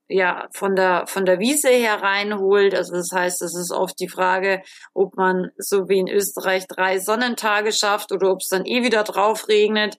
ja 0.07 0.47
von 0.53 0.75
der 0.75 1.07
von 1.07 1.25
der 1.25 1.39
Wiese 1.39 1.69
her 1.69 2.01
reinholt. 2.01 2.75
Also 2.75 2.93
das 2.93 3.09
heißt, 3.13 3.41
es 3.41 3.55
ist 3.55 3.71
oft 3.71 3.99
die 3.99 4.09
Frage, 4.09 4.61
ob 4.93 5.15
man 5.15 5.51
so 5.57 5.89
wie 5.89 5.99
in 5.99 6.07
Österreich 6.07 6.67
drei 6.67 6.99
Sonnentage 6.99 7.71
schafft 7.71 8.11
oder 8.11 8.31
ob 8.31 8.39
es 8.41 8.49
dann 8.49 8.65
eh 8.65 8.83
wieder 8.83 9.03
drauf 9.03 9.47
regnet. 9.47 9.97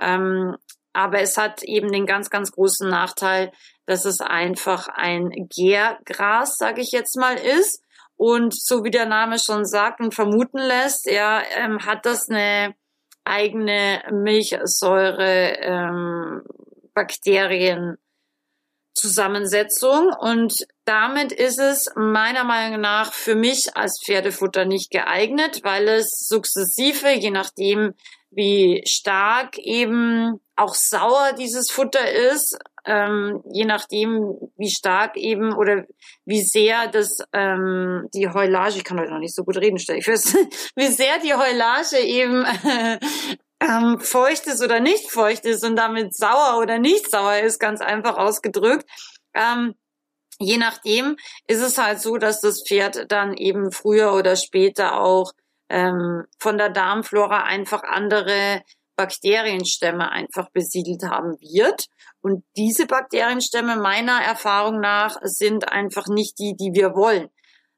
Ähm, 0.00 0.56
aber 0.92 1.20
es 1.20 1.36
hat 1.36 1.62
eben 1.62 1.92
den 1.92 2.06
ganz 2.06 2.30
ganz 2.30 2.52
großen 2.52 2.88
Nachteil, 2.88 3.52
dass 3.86 4.04
es 4.04 4.20
einfach 4.20 4.88
ein 4.88 5.30
Gärgras, 5.54 6.56
sage 6.56 6.80
ich 6.80 6.92
jetzt 6.92 7.16
mal, 7.16 7.34
ist. 7.34 7.82
Und 8.16 8.52
so 8.52 8.82
wie 8.82 8.90
der 8.90 9.06
Name 9.06 9.38
schon 9.38 9.64
sagt 9.64 10.00
und 10.00 10.12
vermuten 10.12 10.58
lässt, 10.58 11.06
ja, 11.08 11.40
ähm, 11.56 11.86
hat 11.86 12.04
das 12.04 12.28
eine 12.28 12.74
eigene 13.24 14.02
Milchsäure 14.10 15.56
ähm, 15.60 16.42
Bakterien 16.94 17.96
Zusammensetzung. 18.98 20.12
Und 20.20 20.54
damit 20.84 21.32
ist 21.32 21.58
es 21.58 21.86
meiner 21.96 22.44
Meinung 22.44 22.80
nach 22.80 23.12
für 23.12 23.34
mich 23.34 23.76
als 23.76 24.00
Pferdefutter 24.04 24.64
nicht 24.64 24.90
geeignet, 24.90 25.60
weil 25.62 25.88
es 25.88 26.26
sukzessive, 26.28 27.12
je 27.12 27.30
nachdem 27.30 27.94
wie 28.30 28.82
stark 28.86 29.58
eben 29.58 30.40
auch 30.54 30.74
sauer 30.74 31.32
dieses 31.38 31.70
Futter 31.70 32.10
ist, 32.10 32.58
ähm, 32.84 33.42
je 33.52 33.64
nachdem 33.64 34.34
wie 34.56 34.70
stark 34.70 35.16
eben 35.16 35.52
oder 35.54 35.84
wie 36.24 36.42
sehr 36.42 36.88
das 36.88 37.18
ähm, 37.32 38.08
die 38.14 38.28
Heulage, 38.28 38.76
ich 38.76 38.84
kann 38.84 38.98
heute 38.98 39.12
noch 39.12 39.18
nicht 39.18 39.34
so 39.34 39.44
gut 39.44 39.56
reden, 39.56 39.78
stelle 39.78 39.98
ich 39.98 40.04
fest, 40.04 40.36
wie 40.76 40.88
sehr 40.88 41.18
die 41.20 41.34
Heulage 41.34 41.98
eben 41.98 42.44
ähm, 43.60 44.00
feucht 44.00 44.46
ist 44.46 44.62
oder 44.62 44.80
nicht 44.80 45.10
feucht 45.10 45.44
ist 45.44 45.64
und 45.64 45.76
damit 45.76 46.14
sauer 46.14 46.58
oder 46.60 46.78
nicht 46.78 47.10
sauer 47.10 47.38
ist, 47.38 47.58
ganz 47.58 47.80
einfach 47.80 48.16
ausgedrückt. 48.16 48.88
Ähm, 49.34 49.74
je 50.38 50.56
nachdem 50.56 51.16
ist 51.46 51.60
es 51.60 51.78
halt 51.78 52.00
so, 52.00 52.16
dass 52.16 52.40
das 52.40 52.62
Pferd 52.66 53.10
dann 53.10 53.34
eben 53.36 53.72
früher 53.72 54.12
oder 54.14 54.36
später 54.36 55.00
auch 55.00 55.32
ähm, 55.68 56.24
von 56.38 56.58
der 56.58 56.70
Darmflora 56.70 57.44
einfach 57.44 57.82
andere 57.82 58.62
Bakterienstämme 58.96 60.10
einfach 60.10 60.50
besiedelt 60.50 61.04
haben 61.04 61.38
wird. 61.40 61.86
Und 62.20 62.44
diese 62.56 62.86
Bakterienstämme 62.86 63.76
meiner 63.76 64.20
Erfahrung 64.20 64.80
nach 64.80 65.16
sind 65.22 65.68
einfach 65.68 66.08
nicht 66.08 66.38
die, 66.38 66.56
die 66.56 66.72
wir 66.74 66.94
wollen. 66.94 67.28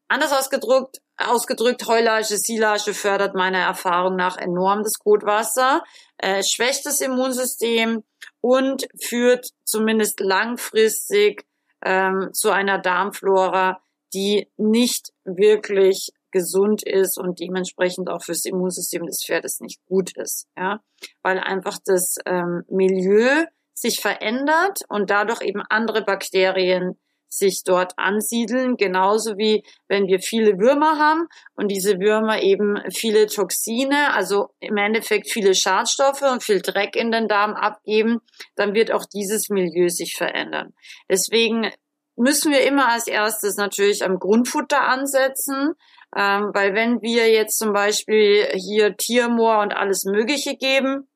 Anders 0.08 0.32
ausgedrückt, 0.32 0.98
ausgedrückt, 1.20 1.86
Heulage, 1.86 2.36
Silage 2.36 2.94
fördert 2.94 3.34
meiner 3.34 3.58
Erfahrung 3.58 4.16
nach 4.16 4.36
enorm 4.36 4.82
das 4.82 4.98
Kotwasser, 4.98 5.82
äh, 6.18 6.42
schwächt 6.42 6.86
das 6.86 7.00
Immunsystem 7.00 8.02
und 8.40 8.86
führt 9.00 9.50
zumindest 9.64 10.20
langfristig 10.20 11.44
ähm, 11.84 12.30
zu 12.32 12.50
einer 12.50 12.78
Darmflora, 12.78 13.80
die 14.12 14.48
nicht 14.56 15.12
wirklich 15.24 16.10
gesund 16.32 16.82
ist 16.84 17.18
und 17.18 17.40
dementsprechend 17.40 18.08
auch 18.08 18.22
fürs 18.22 18.44
Immunsystem 18.44 19.04
des 19.06 19.24
Pferdes 19.24 19.60
nicht 19.60 19.84
gut 19.86 20.16
ist, 20.16 20.46
ja, 20.56 20.80
weil 21.22 21.38
einfach 21.38 21.78
das 21.84 22.16
ähm, 22.26 22.62
Milieu 22.68 23.46
sich 23.74 24.00
verändert 24.00 24.80
und 24.88 25.10
dadurch 25.10 25.42
eben 25.42 25.62
andere 25.68 26.02
Bakterien 26.02 26.98
sich 27.30 27.62
dort 27.64 27.92
ansiedeln, 27.96 28.76
genauso 28.76 29.38
wie 29.38 29.64
wenn 29.88 30.06
wir 30.08 30.18
viele 30.18 30.58
Würmer 30.58 30.98
haben 30.98 31.28
und 31.54 31.68
diese 31.68 32.00
Würmer 32.00 32.42
eben 32.42 32.78
viele 32.92 33.26
Toxine, 33.26 34.12
also 34.12 34.50
im 34.58 34.76
Endeffekt 34.76 35.30
viele 35.30 35.54
Schadstoffe 35.54 36.22
und 36.22 36.42
viel 36.42 36.60
Dreck 36.60 36.96
in 36.96 37.12
den 37.12 37.28
Darm 37.28 37.54
abgeben, 37.54 38.20
dann 38.56 38.74
wird 38.74 38.92
auch 38.92 39.04
dieses 39.04 39.48
Milieu 39.48 39.88
sich 39.88 40.16
verändern. 40.16 40.74
Deswegen 41.08 41.70
müssen 42.16 42.52
wir 42.52 42.66
immer 42.66 42.88
als 42.88 43.06
erstes 43.06 43.56
natürlich 43.56 44.04
am 44.04 44.18
Grundfutter 44.18 44.82
ansetzen, 44.82 45.74
ähm, 46.16 46.50
weil 46.52 46.74
wenn 46.74 47.00
wir 47.00 47.30
jetzt 47.30 47.58
zum 47.58 47.72
Beispiel 47.72 48.48
hier 48.54 48.96
Tiermoor 48.96 49.60
und 49.60 49.72
alles 49.72 50.04
Mögliche 50.04 50.56
geben, 50.56 51.08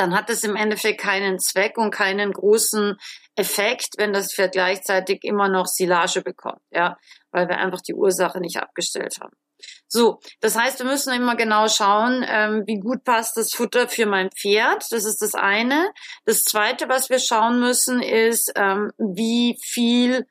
dann 0.00 0.14
hat 0.14 0.30
es 0.30 0.42
im 0.44 0.56
Endeffekt 0.56 1.00
keinen 1.00 1.38
Zweck 1.38 1.76
und 1.76 1.90
keinen 1.90 2.32
großen 2.32 2.96
Effekt, 3.36 3.94
wenn 3.98 4.12
das 4.12 4.34
Pferd 4.34 4.52
gleichzeitig 4.52 5.24
immer 5.24 5.48
noch 5.48 5.66
Silage 5.66 6.22
bekommt, 6.22 6.62
ja, 6.70 6.96
weil 7.30 7.48
wir 7.48 7.58
einfach 7.58 7.82
die 7.82 7.94
Ursache 7.94 8.40
nicht 8.40 8.56
abgestellt 8.56 9.18
haben. 9.20 9.36
So, 9.88 10.20
das 10.40 10.56
heißt, 10.56 10.78
wir 10.78 10.86
müssen 10.86 11.12
immer 11.12 11.36
genau 11.36 11.68
schauen, 11.68 12.24
ähm, 12.26 12.62
wie 12.66 12.80
gut 12.80 13.04
passt 13.04 13.36
das 13.36 13.52
Futter 13.52 13.88
für 13.88 14.06
mein 14.06 14.30
Pferd. 14.30 14.86
Das 14.90 15.04
ist 15.04 15.20
das 15.20 15.34
eine. 15.34 15.92
Das 16.24 16.44
zweite, 16.44 16.88
was 16.88 17.10
wir 17.10 17.18
schauen 17.18 17.60
müssen, 17.60 18.00
ist, 18.00 18.52
ähm, 18.56 18.90
wie 18.96 19.58
viel 19.62 20.26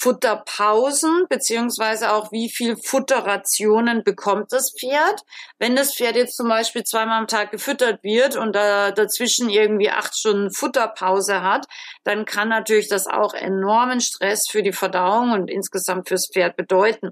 Futterpausen 0.00 1.26
beziehungsweise 1.28 2.12
auch 2.12 2.32
wie 2.32 2.48
viel 2.48 2.76
Futterrationen 2.76 4.02
bekommt 4.02 4.50
das 4.50 4.72
Pferd. 4.72 5.22
Wenn 5.58 5.76
das 5.76 5.94
Pferd 5.94 6.16
jetzt 6.16 6.36
zum 6.36 6.48
Beispiel 6.48 6.84
zweimal 6.84 7.18
am 7.18 7.26
Tag 7.26 7.50
gefüttert 7.50 8.02
wird 8.02 8.34
und 8.34 8.54
da 8.54 8.92
dazwischen 8.92 9.50
irgendwie 9.50 9.90
acht 9.90 10.16
Stunden 10.16 10.50
Futterpause 10.50 11.42
hat, 11.42 11.66
dann 12.02 12.24
kann 12.24 12.48
natürlich 12.48 12.88
das 12.88 13.06
auch 13.08 13.34
enormen 13.34 14.00
Stress 14.00 14.48
für 14.48 14.62
die 14.62 14.72
Verdauung 14.72 15.32
und 15.32 15.50
insgesamt 15.50 16.08
fürs 16.08 16.30
Pferd 16.32 16.56
bedeuten. 16.56 17.10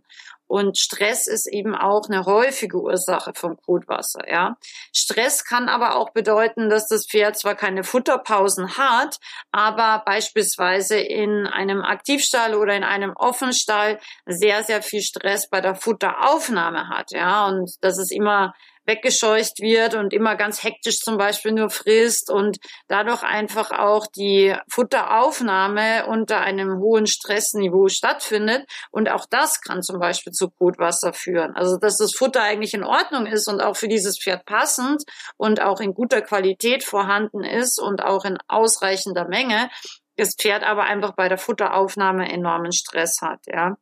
Und 0.48 0.78
Stress 0.78 1.26
ist 1.26 1.46
eben 1.46 1.74
auch 1.74 2.08
eine 2.08 2.24
häufige 2.24 2.80
Ursache 2.80 3.32
vom 3.34 3.56
Kotwasser, 3.58 4.28
ja. 4.28 4.56
Stress 4.92 5.44
kann 5.44 5.68
aber 5.68 5.96
auch 5.96 6.10
bedeuten, 6.10 6.70
dass 6.70 6.88
das 6.88 7.06
Pferd 7.06 7.38
zwar 7.38 7.54
keine 7.54 7.84
Futterpausen 7.84 8.76
hat, 8.76 9.18
aber 9.52 10.02
beispielsweise 10.04 10.98
in 10.98 11.46
einem 11.46 11.82
Aktivstall 11.82 12.54
oder 12.54 12.74
in 12.74 12.84
einem 12.84 13.12
Offenstall 13.14 14.00
sehr, 14.26 14.64
sehr 14.64 14.82
viel 14.82 15.02
Stress 15.02 15.48
bei 15.48 15.60
der 15.60 15.74
Futteraufnahme 15.74 16.88
hat, 16.88 17.12
ja. 17.12 17.46
Und 17.46 17.70
das 17.82 17.98
ist 17.98 18.10
immer 18.10 18.54
weggescheucht 18.88 19.60
wird 19.60 19.94
und 19.94 20.12
immer 20.12 20.34
ganz 20.34 20.64
hektisch 20.64 20.96
zum 20.96 21.18
Beispiel 21.18 21.52
nur 21.52 21.70
frisst 21.70 22.30
und 22.30 22.56
dadurch 22.88 23.22
einfach 23.22 23.70
auch 23.70 24.06
die 24.06 24.56
Futteraufnahme 24.68 26.06
unter 26.06 26.40
einem 26.40 26.78
hohen 26.78 27.06
Stressniveau 27.06 27.88
stattfindet. 27.88 28.64
Und 28.90 29.10
auch 29.10 29.26
das 29.30 29.60
kann 29.60 29.82
zum 29.82 30.00
Beispiel 30.00 30.32
zu 30.32 30.48
Kotwasser 30.50 31.12
führen. 31.12 31.54
Also 31.54 31.76
dass 31.76 31.98
das 31.98 32.14
Futter 32.14 32.42
eigentlich 32.42 32.74
in 32.74 32.82
Ordnung 32.82 33.26
ist 33.26 33.46
und 33.46 33.60
auch 33.60 33.76
für 33.76 33.88
dieses 33.88 34.18
Pferd 34.18 34.46
passend 34.46 35.04
und 35.36 35.60
auch 35.60 35.80
in 35.80 35.94
guter 35.94 36.22
Qualität 36.22 36.82
vorhanden 36.82 37.44
ist 37.44 37.78
und 37.78 38.02
auch 38.02 38.24
in 38.24 38.38
ausreichender 38.48 39.28
Menge, 39.28 39.68
das 40.16 40.34
Pferd 40.34 40.64
aber 40.64 40.84
einfach 40.84 41.14
bei 41.14 41.28
der 41.28 41.38
Futteraufnahme 41.38 42.32
enormen 42.32 42.72
Stress 42.72 43.20
hat, 43.22 43.40
ja. 43.46 43.76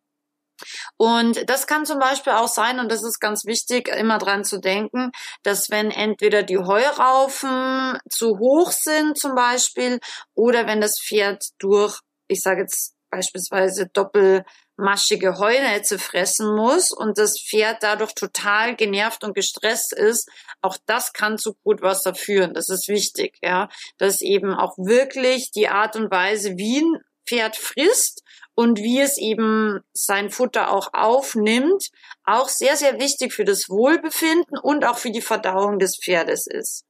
Und 0.96 1.48
das 1.48 1.66
kann 1.66 1.86
zum 1.86 1.98
Beispiel 1.98 2.32
auch 2.32 2.48
sein, 2.48 2.78
und 2.80 2.90
das 2.90 3.02
ist 3.02 3.20
ganz 3.20 3.44
wichtig, 3.44 3.88
immer 3.88 4.18
dran 4.18 4.44
zu 4.44 4.58
denken, 4.58 5.10
dass 5.42 5.70
wenn 5.70 5.90
entweder 5.90 6.42
die 6.42 6.58
Heuraufen 6.58 7.98
zu 8.10 8.38
hoch 8.38 8.72
sind 8.72 9.18
zum 9.18 9.34
Beispiel 9.34 10.00
oder 10.34 10.66
wenn 10.66 10.80
das 10.80 11.00
Pferd 11.00 11.44
durch, 11.58 12.00
ich 12.28 12.40
sage 12.40 12.62
jetzt 12.62 12.96
beispielsweise 13.10 13.88
doppelmaschige 13.92 15.38
Heunetze 15.38 15.98
fressen 15.98 16.54
muss 16.54 16.92
und 16.92 17.18
das 17.18 17.40
Pferd 17.40 17.82
dadurch 17.82 18.14
total 18.14 18.76
genervt 18.76 19.24
und 19.24 19.34
gestresst 19.34 19.92
ist, 19.94 20.28
auch 20.60 20.76
das 20.86 21.12
kann 21.12 21.38
zu 21.38 21.54
Brutwasser 21.62 22.14
führen. 22.14 22.54
Das 22.54 22.68
ist 22.68 22.88
wichtig, 22.88 23.38
ja, 23.42 23.68
dass 23.98 24.20
eben 24.20 24.52
auch 24.54 24.76
wirklich 24.76 25.50
die 25.52 25.68
Art 25.68 25.96
und 25.96 26.10
Weise, 26.10 26.56
wie 26.56 26.80
ein 26.80 27.00
Pferd 27.26 27.56
frisst 27.56 28.22
und 28.54 28.78
wie 28.78 29.00
es 29.00 29.18
eben 29.18 29.80
sein 29.92 30.30
Futter 30.30 30.72
auch 30.72 30.94
aufnimmt, 30.94 31.90
auch 32.24 32.48
sehr, 32.48 32.76
sehr 32.76 32.98
wichtig 32.98 33.32
für 33.32 33.44
das 33.44 33.68
Wohlbefinden 33.68 34.58
und 34.58 34.84
auch 34.84 34.98
für 34.98 35.10
die 35.10 35.20
Verdauung 35.20 35.78
des 35.78 35.98
Pferdes 36.02 36.46
ist. 36.46 36.84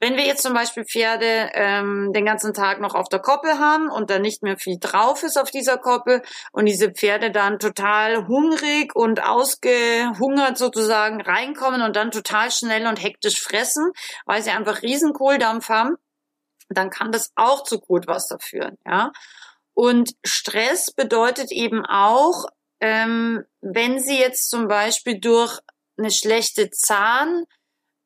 Wenn 0.00 0.16
wir 0.16 0.26
jetzt 0.26 0.42
zum 0.42 0.52
Beispiel 0.52 0.84
Pferde 0.84 1.50
ähm, 1.54 2.12
den 2.12 2.26
ganzen 2.26 2.52
Tag 2.52 2.80
noch 2.80 2.94
auf 2.94 3.08
der 3.08 3.20
Koppel 3.20 3.58
haben 3.58 3.88
und 3.88 4.10
da 4.10 4.18
nicht 4.18 4.42
mehr 4.42 4.58
viel 4.58 4.76
drauf 4.78 5.22
ist 5.22 5.38
auf 5.38 5.50
dieser 5.50 5.78
Koppel 5.78 6.20
und 6.52 6.66
diese 6.66 6.90
Pferde 6.90 7.30
dann 7.30 7.58
total 7.58 8.26
hungrig 8.26 8.94
und 8.94 9.22
ausgehungert 9.22 10.58
sozusagen 10.58 11.22
reinkommen 11.22 11.80
und 11.80 11.96
dann 11.96 12.10
total 12.10 12.50
schnell 12.50 12.86
und 12.86 13.02
hektisch 13.02 13.40
fressen, 13.40 13.92
weil 14.26 14.42
sie 14.42 14.50
einfach 14.50 14.82
riesen 14.82 15.12
Kohldampf 15.14 15.68
haben, 15.70 15.96
dann 16.68 16.90
kann 16.90 17.12
das 17.12 17.30
auch 17.34 17.62
zu 17.62 17.78
Kotwasser 17.80 18.38
führen, 18.40 18.76
ja. 18.84 19.10
Und 19.74 20.12
Stress 20.24 20.92
bedeutet 20.92 21.50
eben 21.50 21.84
auch, 21.84 22.46
ähm, 22.80 23.44
wenn 23.60 23.98
Sie 23.98 24.18
jetzt 24.18 24.48
zum 24.50 24.68
Beispiel 24.68 25.18
durch 25.18 25.58
eine 25.98 26.10
schlechte 26.10 26.70
Zahn, 26.70 27.44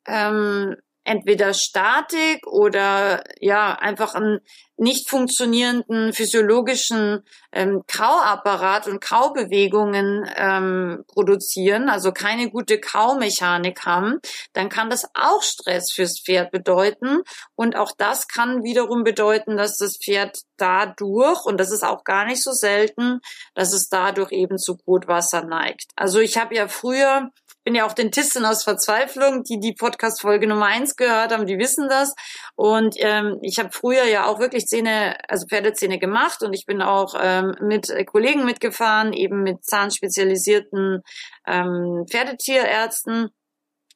ähm, 0.07 0.77
entweder 1.09 1.55
Statik 1.55 2.47
oder 2.47 3.25
ja 3.41 3.73
einfach 3.75 4.15
einen 4.15 4.41
nicht 4.77 5.09
funktionierenden 5.09 6.13
physiologischen 6.13 7.25
ähm, 7.51 7.83
Kauapparat 7.89 8.87
und 8.87 9.01
Kaubewegungen 9.01 10.31
ähm, 10.37 11.05
produzieren, 11.09 11.89
also 11.89 12.13
keine 12.13 12.51
gute 12.51 12.79
Kaumechanik 12.79 13.85
haben, 13.85 14.21
dann 14.53 14.69
kann 14.69 14.89
das 14.89 15.09
auch 15.15 15.43
Stress 15.43 15.91
fürs 15.93 16.21
Pferd 16.21 16.53
bedeuten. 16.53 17.23
Und 17.57 17.75
auch 17.75 17.91
das 17.97 18.29
kann 18.29 18.63
wiederum 18.63 19.03
bedeuten, 19.03 19.57
dass 19.57 19.79
das 19.79 19.97
Pferd 19.97 20.39
dadurch, 20.59 21.45
und 21.45 21.59
das 21.59 21.73
ist 21.73 21.83
auch 21.83 22.05
gar 22.05 22.25
nicht 22.27 22.43
so 22.43 22.53
selten, 22.53 23.21
dass 23.55 23.73
es 23.73 23.89
dadurch 23.89 24.31
eben 24.31 24.59
zu 24.59 24.77
Brutwasser 24.77 25.43
neigt. 25.43 25.91
Also 25.97 26.21
ich 26.21 26.37
habe 26.37 26.55
ja 26.55 26.69
früher 26.69 27.31
bin 27.69 27.75
ja 27.75 27.85
auch 27.85 27.93
Dentistin 27.93 28.47
aus 28.47 28.65
Verzweiflung, 28.65 29.43
die 29.43 29.61
die 29.61 29.75
Podcast-Folge 29.75 30.47
Nummer 30.47 30.65
eins 30.65 30.97
gehört 30.97 31.33
haben, 31.33 31.45
die 31.45 31.59
wissen 31.59 31.87
das. 31.91 32.15
Und 32.57 32.95
ähm, 32.97 33.37
ich 33.43 33.59
habe 33.59 33.69
früher 33.73 34.05
ja 34.05 34.25
auch 34.25 34.41
wirklich 34.41 34.65
Zähne, 34.65 35.19
also 35.29 35.47
Pferdezähne 35.47 35.99
gemacht 35.99 36.43
und 36.43 36.55
ich 36.55 36.65
bin 36.65 36.81
auch 36.81 37.15
ähm, 37.21 37.55
mit 37.61 37.93
Kollegen 38.07 38.47
mitgefahren, 38.47 39.13
eben 39.13 39.43
mit 39.43 39.67
zahnspezialisierten 39.67 41.03
ähm, 41.47 42.07
Pferdetierärzten. 42.11 43.29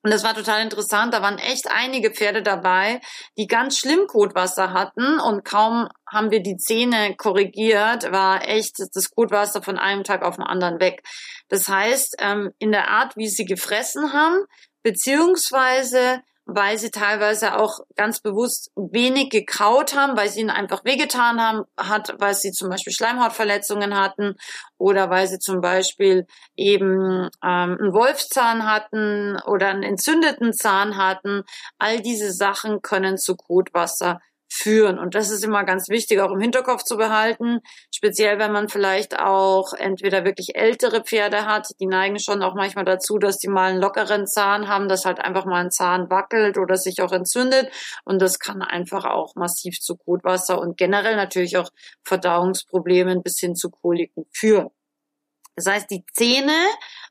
Und 0.03 0.11
das 0.11 0.25
war 0.25 0.35
total 0.35 0.63
interessant. 0.63 1.15
Da 1.15 1.23
waren 1.23 1.39
echt 1.39 1.71
einige 1.71 2.11
Pferde 2.11 2.43
dabei, 2.43 3.01
die 3.39 3.47
ganz 3.47 3.79
schlimm 3.79 4.07
Kotwasser 4.09 4.73
hatten 4.73 5.21
und 5.21 5.45
kaum 5.45 5.89
haben 6.11 6.31
wir 6.31 6.43
die 6.43 6.57
Zähne 6.57 7.15
korrigiert, 7.17 8.11
war 8.11 8.47
echt 8.47 8.77
das 8.95 9.11
Kotwasser 9.11 9.63
von 9.63 9.79
einem 9.79 10.03
Tag 10.03 10.23
auf 10.23 10.37
den 10.37 10.45
anderen 10.45 10.81
weg. 10.81 11.03
Das 11.49 11.69
heißt, 11.69 12.17
ähm, 12.19 12.53
in 12.59 12.73
der 12.73 12.89
Art, 12.91 13.17
wie 13.17 13.29
sie 13.29 13.45
gefressen 13.45 14.13
haben, 14.13 14.45
beziehungsweise 14.83 16.23
weil 16.55 16.79
sie 16.79 16.91
teilweise 16.91 17.59
auch 17.59 17.81
ganz 17.97 18.21
bewusst 18.21 18.71
wenig 18.77 19.31
gekaut 19.31 19.95
haben, 19.95 20.17
weil 20.17 20.29
sie 20.29 20.41
ihnen 20.41 20.51
einfach 20.51 20.85
wehgetan 20.85 21.41
haben, 21.41 21.65
hat, 21.77 22.15
weil 22.19 22.35
sie 22.35 22.53
zum 22.53 22.69
Beispiel 22.69 22.93
Schleimhautverletzungen 22.93 23.97
hatten 23.97 24.37
oder 24.79 25.11
weil 25.11 25.27
sie 25.27 25.39
zum 25.39 25.61
Beispiel 25.61 26.27
eben 26.57 27.29
ähm, 27.45 27.77
einen 27.81 27.93
Wolfszahn 27.93 28.67
hatten 28.67 29.39
oder 29.47 29.69
einen 29.69 29.83
entzündeten 29.83 30.53
Zahn 30.53 30.97
hatten. 30.97 31.45
All 31.79 32.01
diese 32.01 32.33
Sachen 32.33 32.83
können 32.83 33.19
zu 33.19 33.37
Kotwasser 33.37 34.21
führen. 34.53 34.99
Und 34.99 35.15
das 35.15 35.31
ist 35.31 35.43
immer 35.43 35.65
ganz 35.65 35.89
wichtig, 35.89 36.21
auch 36.21 36.31
im 36.31 36.41
Hinterkopf 36.41 36.83
zu 36.85 36.97
behalten. 36.97 37.61
Speziell, 37.95 38.39
wenn 38.39 38.53
man 38.53 38.69
vielleicht 38.69 39.19
auch 39.19 39.73
entweder 39.73 40.25
wirklich 40.25 40.55
ältere 40.55 41.03
Pferde 41.03 41.47
hat, 41.47 41.69
die 41.81 41.87
neigen 41.87 42.19
schon 42.19 42.43
auch 42.43 42.55
manchmal 42.55 42.85
dazu, 42.85 43.19
dass 43.19 43.39
die 43.39 43.49
mal 43.49 43.71
einen 43.71 43.81
lockeren 43.81 44.27
Zahn 44.27 44.69
haben, 44.69 44.89
dass 44.89 45.07
halt 45.07 45.21
einfach 45.21 45.47
mal 45.47 45.65
ein 45.65 45.71
Zahn 45.71 46.11
wackelt 46.11 46.59
oder 46.59 46.77
sich 46.77 47.01
auch 47.01 47.13
entzündet. 47.13 47.71
Und 48.05 48.21
das 48.21 48.39
kann 48.39 48.61
einfach 48.61 49.07
auch 49.07 49.35
massiv 49.37 49.81
zu 49.81 49.97
Kotwasser 49.97 50.61
und 50.61 50.77
generell 50.77 51.17
natürlich 51.17 51.57
auch 51.57 51.71
Verdauungsproblemen 52.05 53.23
bis 53.23 53.39
hin 53.39 53.55
zu 53.55 53.71
Koliken 53.71 54.27
führen. 54.33 54.69
Das 55.57 55.67
heißt, 55.67 55.91
die 55.91 56.05
Zähne 56.15 56.57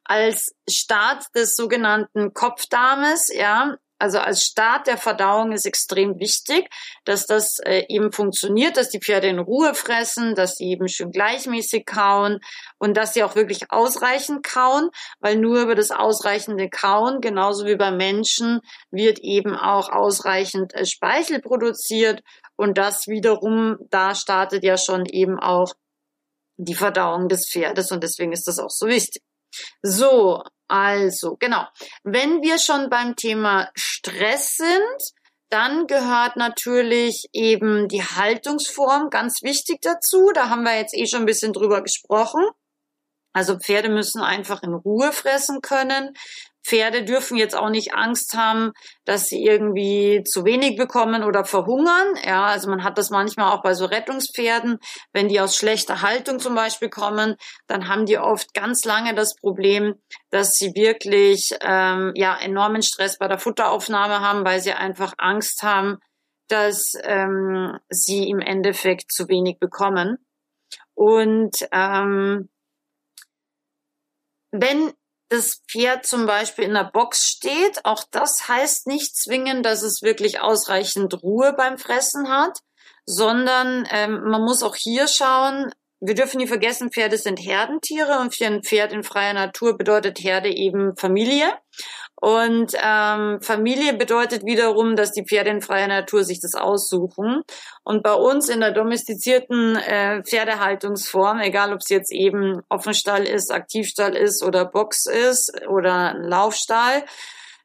als 0.04 0.56
Start 0.70 1.26
des 1.36 1.56
sogenannten 1.56 2.34
Kopfdarmes, 2.34 3.28
ja, 3.34 3.78
also 4.02 4.20
als 4.20 4.44
Start 4.44 4.88
der 4.88 4.98
Verdauung 4.98 5.52
ist 5.52 5.66
extrem 5.66 6.20
wichtig, 6.20 6.70
dass 7.06 7.26
das 7.26 7.60
äh, 7.60 7.86
eben 7.88 8.12
funktioniert, 8.12 8.78
dass 8.78 8.90
die 8.90 9.00
Pferde 9.00 9.28
in 9.28 9.40
Ruhe 9.40 9.74
fressen, 9.74 10.36
dass 10.36 10.56
sie 10.56 10.72
eben 10.72 10.88
schön 10.88 11.12
gleichmäßig 11.12 11.86
kauen 11.86 12.40
und 12.80 12.98
dass 12.98 13.14
sie 13.14 13.24
auch 13.24 13.36
wirklich 13.36 13.72
ausreichend 13.72 14.44
kauen, 14.44 14.90
weil 15.20 15.38
nur 15.38 15.62
über 15.62 15.76
das 15.76 15.92
ausreichende 15.92 16.70
Kauen, 16.70 17.22
genauso 17.22 17.66
wie 17.66 17.76
beim 17.76 17.98
Menschen, 17.98 18.62
wird 18.90 19.20
eben 19.20 19.56
auch 19.56 19.90
ausreichend 19.90 20.74
äh, 20.74 20.86
Speichel 20.86 21.40
produziert 21.40 22.22
und 22.56 22.78
das 22.78 23.08
wiederum, 23.08 23.78
da 23.90 24.16
startet 24.16 24.64
ja 24.64 24.78
schon 24.78 25.06
eben 25.06 25.40
auch 25.40 25.74
die 26.58 26.76
Verdauung 26.76 27.28
des 27.28 27.50
Pferdes 27.50 27.92
und 27.92 28.04
deswegen 28.04 28.32
ist 28.32 28.48
das 28.48 28.60
auch 28.60 28.70
so 28.70 28.88
wichtig. 28.88 29.22
So, 29.82 30.44
also, 30.72 31.36
genau. 31.38 31.66
Wenn 32.04 32.42
wir 32.42 32.58
schon 32.58 32.90
beim 32.90 33.18
Thema 33.18 33.70
Stress 33.76 34.56
sind, 34.56 35.14
dann 35.50 35.86
gehört 35.86 36.38
natürlich 36.38 37.28
eben 37.34 37.90
die 37.90 38.04
Haltungsform 38.04 39.10
ganz 39.10 39.44
wichtig 39.44 39.82
dazu. 39.82 40.32
Da 40.34 40.48
haben 40.48 40.64
wir 40.64 40.78
jetzt 40.78 40.96
eh 40.96 41.06
schon 41.08 41.24
ein 41.24 41.26
bisschen 41.26 41.52
drüber 41.52 41.82
gesprochen. 41.82 42.42
Also 43.34 43.58
Pferde 43.60 43.90
müssen 43.90 44.22
einfach 44.22 44.64
in 44.64 44.74
Ruhe 44.74 45.12
fressen 45.12 45.62
können. 45.62 46.14
Pferde 46.64 47.04
dürfen 47.04 47.38
jetzt 47.38 47.56
auch 47.56 47.70
nicht 47.70 47.94
Angst 47.94 48.36
haben, 48.36 48.72
dass 49.06 49.26
sie 49.26 49.44
irgendwie 49.44 50.24
zu 50.24 50.46
wenig 50.46 50.78
bekommen 50.78 51.24
oder 51.24 51.44
verhungern. 51.44 52.16
Ja, 52.24 52.46
also 52.46 52.70
man 52.70 52.84
hat 52.84 52.98
das 52.98 53.10
manchmal 53.10 53.52
auch 53.52 53.64
bei 53.64 53.74
so 53.74 53.86
Rettungspferden, 53.86 54.78
wenn 55.14 55.28
die 55.28 55.40
aus 55.40 55.56
schlechter 55.56 56.02
Haltung 56.02 56.40
zum 56.40 56.56
Beispiel 56.56 56.90
kommen, 56.90 57.36
dann 57.68 57.88
haben 57.88 58.06
die 58.06 58.18
oft 58.18 58.54
ganz 58.54 58.86
lange 58.86 59.16
das 59.16 59.36
Problem, 59.36 59.96
dass 60.30 60.54
sie 60.54 60.74
wirklich 60.76 61.52
ähm, 61.62 62.14
ja 62.16 62.38
enormen 62.38 62.84
Stress 62.84 63.18
bei 63.18 63.28
der 63.28 63.40
Futteraufnahme 63.40 64.20
haben, 64.22 64.46
weil 64.46 64.60
sie 64.60 64.74
einfach 64.74 65.14
Angst 65.18 65.64
haben, 65.64 65.98
dass 66.48 66.94
ähm, 67.04 67.80
sie 67.90 68.30
im 68.30 68.40
Endeffekt 68.40 69.12
zu 69.12 69.28
wenig 69.30 69.58
bekommen. 69.60 70.18
Und 70.94 71.56
ähm, 71.72 72.50
wenn 74.52 74.92
das 75.32 75.62
Pferd 75.70 76.06
zum 76.06 76.26
Beispiel 76.26 76.66
in 76.66 76.74
der 76.74 76.92
Box 76.92 77.26
steht, 77.26 77.86
auch 77.86 78.04
das 78.12 78.50
heißt 78.50 78.88
nicht 78.88 79.16
zwingend, 79.16 79.66
dass 79.66 79.82
es 79.82 80.02
wirklich 80.02 80.42
ausreichend 80.42 81.24
Ruhe 81.24 81.54
beim 81.54 81.78
Fressen 81.78 82.30
hat, 82.30 82.60
sondern 83.06 83.88
ähm, 83.92 84.24
man 84.26 84.42
muss 84.42 84.62
auch 84.62 84.76
hier 84.76 85.08
schauen, 85.08 85.72
wir 86.02 86.16
dürfen 86.16 86.38
nie 86.38 86.48
vergessen, 86.48 86.92
Pferde 86.92 87.18
sind 87.18 87.38
Herdentiere 87.38 88.20
und 88.20 88.36
für 88.36 88.48
ein 88.48 88.64
Pferd 88.64 88.92
in 88.92 89.04
freier 89.04 89.34
Natur 89.34 89.78
bedeutet 89.78 90.20
Herde 90.20 90.50
eben 90.50 90.98
Familie. 90.98 91.54
Und 92.22 92.76
ähm, 92.80 93.42
Familie 93.42 93.94
bedeutet 93.94 94.46
wiederum, 94.46 94.96
dass 94.96 95.12
die 95.12 95.26
Pferde 95.26 95.50
in 95.50 95.60
freier 95.60 95.88
Natur 95.88 96.24
sich 96.24 96.40
das 96.40 96.54
aussuchen. 96.54 97.42
Und 97.84 98.04
bei 98.04 98.14
uns 98.14 98.48
in 98.48 98.60
der 98.60 98.72
domestizierten 98.72 99.76
äh, 99.76 100.22
Pferdehaltungsform, 100.24 101.40
egal 101.40 101.74
ob 101.74 101.80
es 101.80 101.90
jetzt 101.90 102.12
eben 102.12 102.62
Offenstall 102.70 103.24
ist, 103.24 103.52
Aktivstall 103.52 104.16
ist 104.16 104.44
oder 104.44 104.66
Box 104.66 105.08
ist 105.08 105.66
oder 105.68 106.14
Laufstall, 106.20 107.06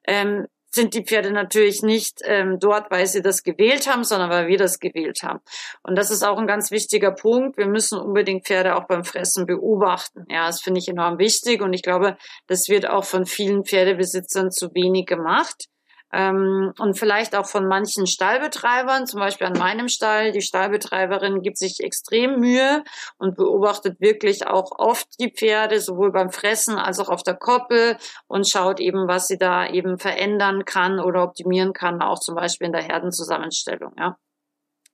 ähm, 0.07 0.47
sind 0.71 0.95
die 0.95 1.05
Pferde 1.05 1.33
natürlich 1.33 1.83
nicht 1.83 2.21
ähm, 2.25 2.59
dort, 2.61 2.91
weil 2.91 3.07
sie 3.07 3.23
das 3.23 3.43
gewählt 3.43 3.87
haben, 3.87 4.05
sondern 4.05 4.31
weil 4.31 4.47
wir 4.47 4.59
das 4.59 4.79
gewählt 4.79 5.21
haben. 5.23 5.41
Und 5.83 5.97
das 5.97 6.11
ist 6.11 6.23
auch 6.23 6.39
ein 6.39 6.47
ganz 6.47 6.71
wichtiger 6.71 7.13
Punkt. 7.13 7.57
Wir 7.57 7.67
müssen 7.67 7.99
unbedingt 7.99 8.47
Pferde 8.47 8.77
auch 8.77 8.87
beim 8.87 9.05
Fressen 9.05 9.47
beobachten. 9.47 10.25
Ja, 10.29 10.47
das 10.47 10.61
finde 10.61 10.81
ich 10.81 10.89
enorm 10.89 11.19
wichtig 11.19 11.63
und 11.63 11.73
ich 11.73 11.83
glaube, 11.83 12.17
das 12.47 12.69
wird 12.69 12.89
auch 12.89 13.05
von 13.05 13.27
vielen 13.27 13.65
Pferdebesitzern 13.65 14.51
zu 14.51 14.75
wenig 14.75 15.07
gemacht 15.07 15.67
ähm, 16.13 16.73
und 16.79 16.99
vielleicht 16.99 17.35
auch 17.35 17.47
von 17.47 17.67
manchen 17.67 18.07
Stallbetreibern, 18.07 19.07
zum 19.07 19.21
Beispiel 19.21 19.47
an 19.49 19.59
meinem 19.59 19.89
Stall. 19.89 20.33
Die 20.33 20.41
Stallbetreiberin 20.41 21.43
gibt 21.43 21.59
sich 21.59 21.81
extrem 21.81 22.39
Mühe 22.39 22.85
und 23.19 23.37
beobachtet 23.37 24.01
wirklich 24.01 24.47
auch 24.47 24.71
oft 24.79 25.09
die 25.19 25.33
Pferde, 25.33 25.81
sowohl 25.81 26.13
beim 26.13 26.31
Fressen 26.31 26.79
als 26.79 27.01
auch 27.01 27.09
auf 27.09 27.23
der 27.23 27.35
Koppel 27.35 27.97
und 28.29 28.49
schaut 28.49 28.79
eben, 28.79 29.09
was 29.09 29.27
sie 29.27 29.39
da 29.39 29.69
eben 29.69 29.99
verändern 29.99 30.65
kann 30.65 31.01
oder 31.01 31.25
optimieren 31.25 31.73
kann, 31.73 32.01
auch 32.01 32.21
zum 32.21 32.37
Beispiel 32.37 32.69
in 32.69 32.73
der 32.73 32.83
Herdenzusammenstellung. 32.83 33.93
Ja. 33.99 34.17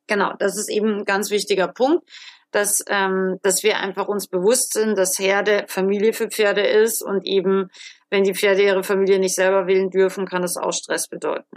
Genau, 0.07 0.33
das 0.39 0.57
ist 0.57 0.71
eben 0.71 1.01
ein 1.01 1.05
ganz 1.05 1.31
wichtiger 1.31 1.69
Punkt. 1.69 2.09
dass, 2.53 2.85
ähm, 2.89 3.39
dass 3.43 3.63
wir 3.63 3.79
einfach 3.79 4.09
uns 4.09 4.29
bewusst 4.29 4.75
sind, 4.75 4.99
dass 4.99 5.19
Herde 5.19 5.65
Familie 5.69 6.13
für 6.13 6.29
Pferde 6.29 6.61
ist 6.61 7.03
und 7.03 7.25
eben, 7.27 7.71
wenn 8.13 8.23
die 8.25 8.35
Pferde 8.35 8.63
ihre 8.63 8.85
Familie 8.85 9.19
nicht 9.19 9.35
selber 9.35 9.67
wählen 9.67 9.89
dürfen, 9.89 10.27
kann 10.27 10.43
das 10.43 10.59
auch 10.59 10.73
Stress 10.73 11.09
bedeuten. 11.09 11.57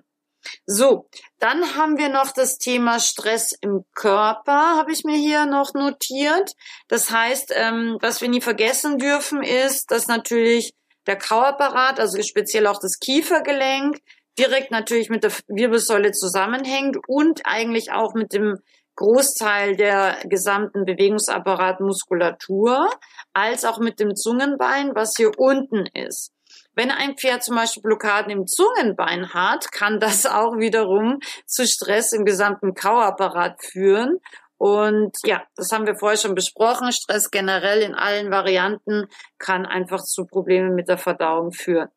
So, 0.66 1.10
dann 1.40 1.76
haben 1.76 1.98
wir 1.98 2.08
noch 2.08 2.32
das 2.32 2.58
Thema 2.58 3.02
Stress 3.02 3.52
im 3.60 3.84
Körper, 3.94 4.78
habe 4.78 4.94
ich 4.94 5.04
mir 5.04 5.18
hier 5.18 5.46
noch 5.46 5.74
notiert. 5.74 6.54
Das 6.88 7.12
heißt, 7.12 7.52
ähm, 7.56 7.98
was 8.00 8.22
wir 8.22 8.30
nie 8.30 8.40
vergessen 8.40 8.98
dürfen, 8.98 9.44
ist, 9.44 9.92
dass 9.92 10.08
natürlich 10.08 10.74
der 11.08 11.18
Kauapparat, 11.18 12.00
also 12.00 12.22
speziell 12.22 12.68
auch 12.68 12.80
das 12.80 13.00
Kiefergelenk, 13.00 13.98
direkt 14.40 14.72
natürlich 14.72 15.10
mit 15.10 15.26
der 15.26 15.34
Wirbelsäule 15.48 16.14
zusammenhängt 16.14 16.96
und 17.08 17.42
eigentlich 17.44 17.92
auch 17.92 18.14
mit 18.14 18.32
dem 18.32 18.60
Großteil 18.96 19.76
der 19.76 20.20
gesamten 20.24 20.86
Bewegungsapparatmuskulatur, 20.86 22.90
als 23.34 23.66
auch 23.66 23.80
mit 23.80 24.00
dem 24.00 24.16
Zungenbein, 24.16 24.96
was 24.96 25.18
hier 25.18 25.38
unten 25.38 25.86
ist. 25.88 26.32
Wenn 26.76 26.92
ein 26.92 27.16
Pferd 27.16 27.44
zum 27.44 27.56
Beispiel 27.56 27.84
Blockaden 27.84 28.32
im 28.32 28.46
Zungenbein 28.46 29.34
hat, 29.34 29.72
kann 29.72 30.00
das 30.00 30.26
auch 30.26 30.58
wiederum 30.58 31.20
zu 31.46 31.66
Stress 31.66 32.14
im 32.14 32.26
gesamten 32.26 32.74
Kauapparat 32.74 33.64
führen. 33.64 34.20
Und 34.58 35.16
ja, 35.26 35.44
das 35.56 35.72
haben 35.72 35.86
wir 35.86 35.96
vorher 35.96 36.18
schon 36.18 36.36
besprochen. 36.36 36.92
Stress 36.92 37.32
generell 37.32 37.82
in 37.82 37.94
allen 37.94 38.32
Varianten 38.32 39.08
kann 39.38 39.66
einfach 39.66 40.04
zu 40.04 40.26
Problemen 40.26 40.76
mit 40.76 40.88
der 40.88 40.98
Verdauung 40.98 41.52
führen. 41.52 41.90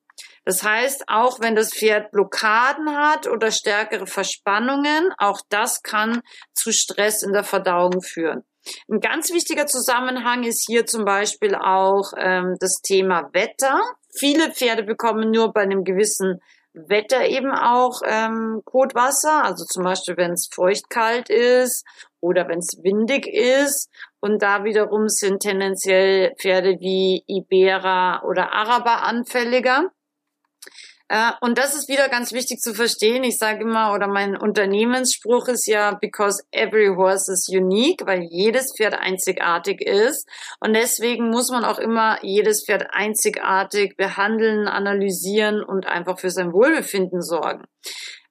Das 0.45 0.63
heißt, 0.63 1.05
auch 1.09 1.41
wenn 1.41 1.55
das 1.55 1.75
Pferd 1.75 2.11
Blockaden 2.11 2.97
hat 2.97 3.27
oder 3.29 3.51
stärkere 3.51 4.07
Verspannungen, 4.07 5.13
auch 5.19 5.41
das 5.51 5.83
kann 5.83 6.23
zu 6.55 6.73
Stress 6.73 7.23
in 7.23 7.33
der 7.33 7.45
Verdauung 7.45 8.01
führen. 8.01 8.48
Ein 8.89 9.01
ganz 9.01 9.33
wichtiger 9.33 9.67
Zusammenhang 9.67 10.45
ist 10.45 10.65
hier 10.67 10.87
zum 10.87 11.05
Beispiel 11.05 11.55
auch 11.55 12.13
ähm, 12.17 12.57
das 12.61 12.81
Thema 12.83 13.31
Wetter. 13.33 13.81
Viele 14.11 14.53
Pferde 14.53 14.83
bekommen 14.83 15.31
nur 15.31 15.53
bei 15.53 15.63
einem 15.63 15.85
gewissen 15.85 16.41
Wetter 16.75 17.27
eben 17.27 17.51
auch 17.51 18.01
ähm, 18.05 18.63
Kotwasser, 18.65 19.45
also 19.45 19.65
zum 19.65 19.85
Beispiel 19.85 20.17
wenn 20.17 20.33
es 20.33 20.49
feucht-kalt 20.53 21.29
ist 21.31 21.85
oder 22.21 22.49
wenn 22.49 22.59
es 22.59 22.79
windig 22.83 23.27
ist. 23.27 23.91
Und 24.21 24.43
da 24.43 24.65
wiederum 24.65 25.09
sind 25.09 25.41
tendenziell 25.41 26.35
Pferde 26.37 26.79
wie 26.81 27.25
Ibera 27.27 28.23
oder 28.25 28.53
Araber 28.53 29.03
anfälliger. 29.03 29.91
Äh, 31.09 31.33
und 31.41 31.57
das 31.59 31.75
ist 31.75 31.89
wieder 31.89 32.09
ganz 32.09 32.33
wichtig 32.33 32.61
zu 32.61 32.75
verstehen. 32.75 33.25
Ich 33.25 33.39
sage 33.39 33.63
immer, 33.63 33.95
oder 33.95 34.07
mein 34.07 34.37
Unternehmensspruch 34.37 35.49
ist 35.49 35.67
ja, 35.67 35.95
because 35.95 36.43
every 36.53 36.89
horse 36.89 37.33
is 37.33 37.49
unique, 37.49 38.07
weil 38.07 38.23
jedes 38.31 38.75
Pferd 38.77 38.95
einzigartig 38.95 39.81
ist. 39.81 40.29
Und 40.61 40.75
deswegen 40.75 41.31
muss 41.31 41.51
man 41.51 41.65
auch 41.65 41.79
immer 41.79 42.19
jedes 42.23 42.65
Pferd 42.65 42.89
einzigartig 42.91 43.97
behandeln, 43.97 44.69
analysieren 44.69 45.63
und 45.63 45.87
einfach 45.87 46.19
für 46.19 46.31
sein 46.31 46.53
Wohlbefinden 46.53 47.23
sorgen. 47.23 47.65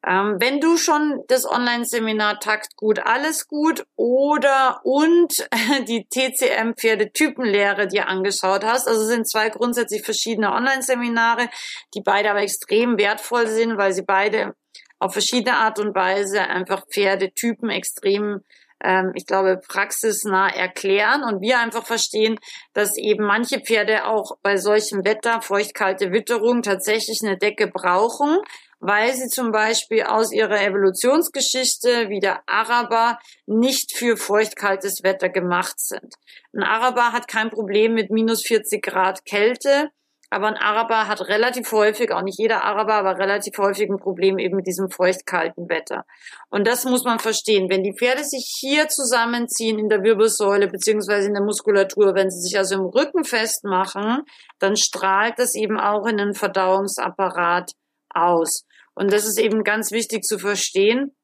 Ähm, 0.06 0.38
wenn 0.40 0.60
du 0.60 0.78
schon 0.78 1.24
das 1.28 1.46
Online-Seminar 1.46 2.40
Takt 2.40 2.76
gut, 2.76 3.00
alles 3.00 3.48
gut. 3.48 3.86
Oder 3.96 4.82
und 4.84 5.34
die 5.88 6.08
TCM 6.08 6.74
Pferdetypenlehre 6.76 7.88
dir 7.88 8.08
angeschaut 8.08 8.64
hast, 8.64 8.88
also 8.88 9.04
sind 9.06 9.30
zwei 9.30 9.50
grundsätzlich 9.50 10.04
verschiedene 10.04 10.52
Online-Seminare, 10.52 11.50
die 11.94 12.02
beide 12.02 12.30
aber 12.32 12.42
extrem 12.42 12.98
wertvoll 12.98 13.48
sind, 13.48 13.78
weil 13.78 13.94
sie 13.94 14.04
beide 14.04 14.56
auf 15.00 15.14
verschiedene 15.14 15.58
Art 15.58 15.80
und 15.80 15.96
Weise 15.96 16.42
einfach 16.42 16.86
Pferdetypen 16.92 17.70
extrem 17.70 18.42
ähm, 18.84 19.12
ich 19.16 19.26
glaube, 19.26 19.60
praxisnah 19.68 20.50
erklären. 20.50 21.24
Und 21.24 21.42
wir 21.42 21.60
einfach 21.60 21.86
verstehen, 21.86 22.38
dass 22.74 22.98
eben 22.98 23.26
manche 23.26 23.60
Pferde 23.60 24.06
auch 24.06 24.38
bei 24.42 24.58
solchem 24.58 25.04
Wetter, 25.04 25.42
feuchtkalte 25.42 26.12
Witterung 26.12 26.62
tatsächlich 26.62 27.20
eine 27.24 27.38
Decke 27.38 27.68
brauchen, 27.68 28.38
weil 28.80 29.14
sie 29.14 29.28
zum 29.28 29.52
Beispiel 29.52 30.04
aus 30.04 30.32
ihrer 30.32 30.62
Evolutionsgeschichte 30.62 32.10
wie 32.10 32.20
der 32.20 32.42
Araber 32.48 33.20
nicht 33.46 33.96
für 33.96 34.18
feuchtkaltes 34.18 35.04
Wetter 35.04 35.30
gemacht 35.30 35.80
sind. 35.80 36.16
Ein 36.54 36.64
Araber 36.64 37.12
hat 37.12 37.28
kein 37.28 37.50
Problem 37.50 37.94
mit 37.94 38.12
minus 38.12 38.46
40 38.46 38.84
Grad 38.84 39.26
Kälte, 39.26 39.90
aber 40.30 40.48
ein 40.48 40.58
Araber 40.58 41.08
hat 41.08 41.22
relativ 41.30 41.72
häufig, 41.72 42.12
auch 42.12 42.22
nicht 42.22 42.38
jeder 42.38 42.64
Araber, 42.66 42.96
aber 42.96 43.18
relativ 43.18 43.58
häufig 43.58 43.90
ein 43.90 43.98
Problem 43.98 44.38
eben 44.38 44.58
mit 44.58 44.68
diesem 44.68 44.90
feuchtkalten 44.90 45.70
Wetter. 45.70 46.06
Und 46.50 46.68
das 46.68 46.84
muss 46.84 47.06
man 47.06 47.20
verstehen. 47.20 47.70
Wenn 47.70 47.84
die 47.84 47.94
Pferde 47.94 48.26
sich 48.26 48.54
hier 48.60 48.90
zusammenziehen 48.90 49.80
in 49.80 49.88
der 49.88 50.04
Wirbelsäule 50.04 50.68
beziehungsweise 50.68 51.28
in 51.28 51.34
der 51.34 51.44
Muskulatur, 51.44 52.14
wenn 52.14 52.30
sie 52.30 52.42
sich 52.42 52.58
also 52.58 52.76
im 52.76 52.86
Rücken 52.86 53.24
festmachen, 53.24 54.24
dann 54.60 54.76
strahlt 54.76 55.40
das 55.40 55.56
eben 55.56 55.80
auch 55.80 56.06
in 56.06 56.18
den 56.18 56.34
Verdauungsapparat 56.34 57.72
aus. 58.10 58.66
Und 58.98 59.14
das 59.14 59.26
ist 59.26 59.38
eben 59.38 59.64
ganz 59.64 59.92
wichtig 59.92 60.24
zu 60.24 60.40
verstehen, 60.40 61.16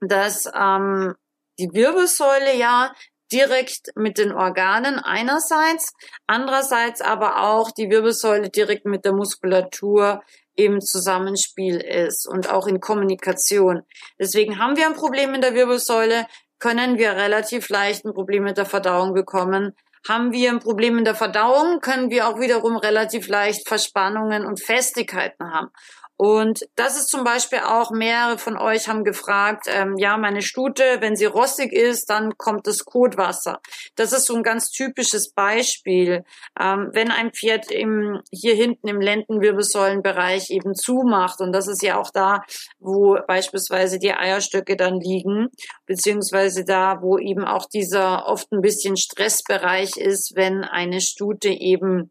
dass 0.00 0.44
ähm, 0.54 1.14
die 1.58 1.70
Wirbelsäule 1.72 2.54
ja 2.54 2.92
direkt 3.32 3.88
mit 3.96 4.18
den 4.18 4.32
Organen 4.32 4.98
einerseits, 4.98 5.94
andererseits 6.26 7.00
aber 7.00 7.42
auch 7.42 7.70
die 7.70 7.88
Wirbelsäule 7.88 8.50
direkt 8.50 8.84
mit 8.84 9.06
der 9.06 9.14
Muskulatur 9.14 10.22
im 10.56 10.82
Zusammenspiel 10.82 11.76
ist 11.80 12.28
und 12.28 12.50
auch 12.50 12.66
in 12.66 12.80
Kommunikation. 12.80 13.82
Deswegen 14.18 14.58
haben 14.58 14.76
wir 14.76 14.86
ein 14.86 14.94
Problem 14.94 15.32
in 15.32 15.40
der 15.40 15.54
Wirbelsäule, 15.54 16.26
können 16.58 16.98
wir 16.98 17.12
relativ 17.12 17.70
leicht 17.70 18.04
ein 18.04 18.12
Problem 18.12 18.44
mit 18.44 18.58
der 18.58 18.66
Verdauung 18.66 19.14
bekommen. 19.14 19.74
Haben 20.06 20.32
wir 20.32 20.50
ein 20.50 20.60
Problem 20.60 20.98
in 20.98 21.04
der 21.04 21.14
Verdauung, 21.14 21.80
können 21.80 22.10
wir 22.10 22.28
auch 22.28 22.38
wiederum 22.38 22.76
relativ 22.76 23.26
leicht 23.26 23.66
Verspannungen 23.66 24.44
und 24.44 24.62
Festigkeiten 24.62 25.50
haben. 25.50 25.70
Und 26.18 26.66
das 26.76 26.96
ist 26.96 27.10
zum 27.10 27.24
Beispiel 27.24 27.58
auch, 27.58 27.90
mehrere 27.90 28.38
von 28.38 28.56
euch 28.56 28.88
haben 28.88 29.04
gefragt, 29.04 29.66
ähm, 29.68 29.96
ja, 29.98 30.16
meine 30.16 30.40
Stute, 30.40 30.82
wenn 31.00 31.14
sie 31.14 31.26
rossig 31.26 31.72
ist, 31.72 32.08
dann 32.08 32.38
kommt 32.38 32.66
das 32.66 32.86
Kotwasser. 32.86 33.60
Das 33.96 34.12
ist 34.12 34.26
so 34.26 34.34
ein 34.34 34.42
ganz 34.42 34.70
typisches 34.70 35.32
Beispiel. 35.32 36.24
Ähm, 36.58 36.88
wenn 36.92 37.10
ein 37.10 37.32
Pferd 37.32 37.70
im, 37.70 38.22
hier 38.32 38.54
hinten 38.54 38.88
im 38.88 39.00
Lendenwirbelsäulenbereich 39.00 40.50
eben 40.50 40.74
zumacht, 40.74 41.40
und 41.40 41.52
das 41.52 41.68
ist 41.68 41.82
ja 41.82 42.00
auch 42.00 42.10
da, 42.10 42.42
wo 42.78 43.18
beispielsweise 43.26 43.98
die 43.98 44.14
Eierstöcke 44.14 44.76
dann 44.76 44.98
liegen, 44.98 45.48
beziehungsweise 45.84 46.64
da, 46.64 47.02
wo 47.02 47.18
eben 47.18 47.44
auch 47.44 47.66
dieser 47.66 48.26
oft 48.26 48.50
ein 48.52 48.62
bisschen 48.62 48.96
Stressbereich 48.96 49.98
ist, 49.98 50.32
wenn 50.34 50.64
eine 50.64 51.02
Stute 51.02 51.50
eben 51.50 52.10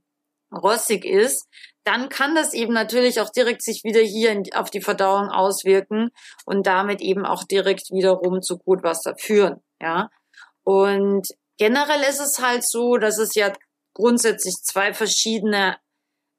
rossig 0.52 1.06
ist, 1.06 1.48
dann 1.86 2.10
kann 2.10 2.36
das 2.36 2.54
eben 2.54 2.74
natürlich 2.74 3.22
auch 3.22 3.30
direkt 3.30 3.64
sich 3.64 3.84
wieder 3.84 4.02
hier 4.02 4.32
in, 4.32 4.44
auf 4.54 4.70
die 4.70 4.82
Verdauung 4.82 5.30
auswirken 5.30 6.10
und 6.46 6.68
damit 6.68 7.00
eben 7.02 7.26
auch 7.26 7.44
direkt 7.44 7.92
wiederum 7.92 8.42
zu 8.42 8.58
Kotwasser 8.58 9.16
führen, 9.18 9.62
ja. 9.82 10.10
Und 10.64 11.28
generell 11.58 12.02
ist 12.10 12.20
es 12.20 12.40
halt 12.40 12.68
so, 12.68 12.98
dass 12.98 13.20
es 13.20 13.36
ja 13.36 13.54
grundsätzlich 13.94 14.56
zwei 14.64 14.94
verschiedene 14.94 15.78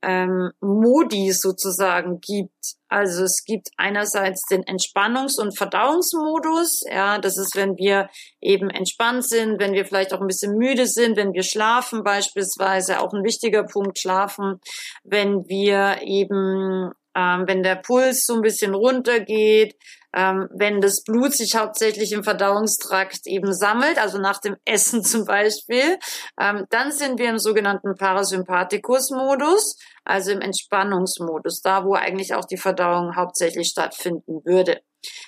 ähm, 0.07 0.53
Modi 0.61 1.33
sozusagen 1.33 2.21
gibt. 2.21 2.53
Also 2.89 3.25
es 3.25 3.43
gibt 3.45 3.69
einerseits 3.77 4.47
den 4.49 4.63
Entspannungs- 4.63 5.41
und 5.41 5.59
Verdauungsmodus. 5.59 6.85
Ja, 6.89 7.19
das 7.19 7.37
ist, 7.37 7.57
wenn 7.57 7.77
wir 7.77 8.09
eben 8.41 8.71
entspannt 8.71 9.29
sind, 9.29 9.59
wenn 9.59 9.73
wir 9.73 9.85
vielleicht 9.85 10.15
auch 10.15 10.21
ein 10.21 10.29
bisschen 10.29 10.57
müde 10.57 10.87
sind, 10.87 11.17
wenn 11.17 11.33
wir 11.33 11.43
schlafen 11.43 12.05
beispielsweise, 12.05 13.01
auch 13.01 13.13
ein 13.13 13.25
wichtiger 13.25 13.65
Punkt 13.65 13.99
schlafen, 13.99 14.61
wenn 15.03 15.49
wir 15.49 16.03
eben, 16.03 16.93
ähm, 17.17 17.45
wenn 17.47 17.63
der 17.63 17.77
Puls 17.77 18.25
so 18.27 18.35
ein 18.35 18.43
bisschen 18.43 18.75
runtergeht, 18.75 19.75
ähm, 20.15 20.49
wenn 20.51 20.81
das 20.81 21.03
Blut 21.03 21.35
sich 21.35 21.57
hauptsächlich 21.57 22.13
im 22.13 22.25
Verdauungstrakt 22.25 23.27
eben 23.27 23.53
sammelt, 23.53 23.99
also 23.99 24.19
nach 24.19 24.41
dem 24.41 24.57
Essen 24.65 25.03
zum 25.03 25.25
Beispiel, 25.25 25.99
ähm, 26.41 26.67
dann 26.71 26.93
sind 26.93 27.19
wir 27.19 27.31
im 27.31 27.39
sogenannten 27.39 27.97
Parasympathikus-Modus, 27.97 29.77
also 30.05 30.31
im 30.31 30.41
Entspannungsmodus, 30.41 31.61
da 31.63 31.85
wo 31.85 31.95
eigentlich 31.95 32.35
auch 32.35 32.45
die 32.45 32.57
Verdauung 32.57 33.17
hauptsächlich 33.17 33.69
stattfinden 33.69 34.45
würde. 34.45 34.81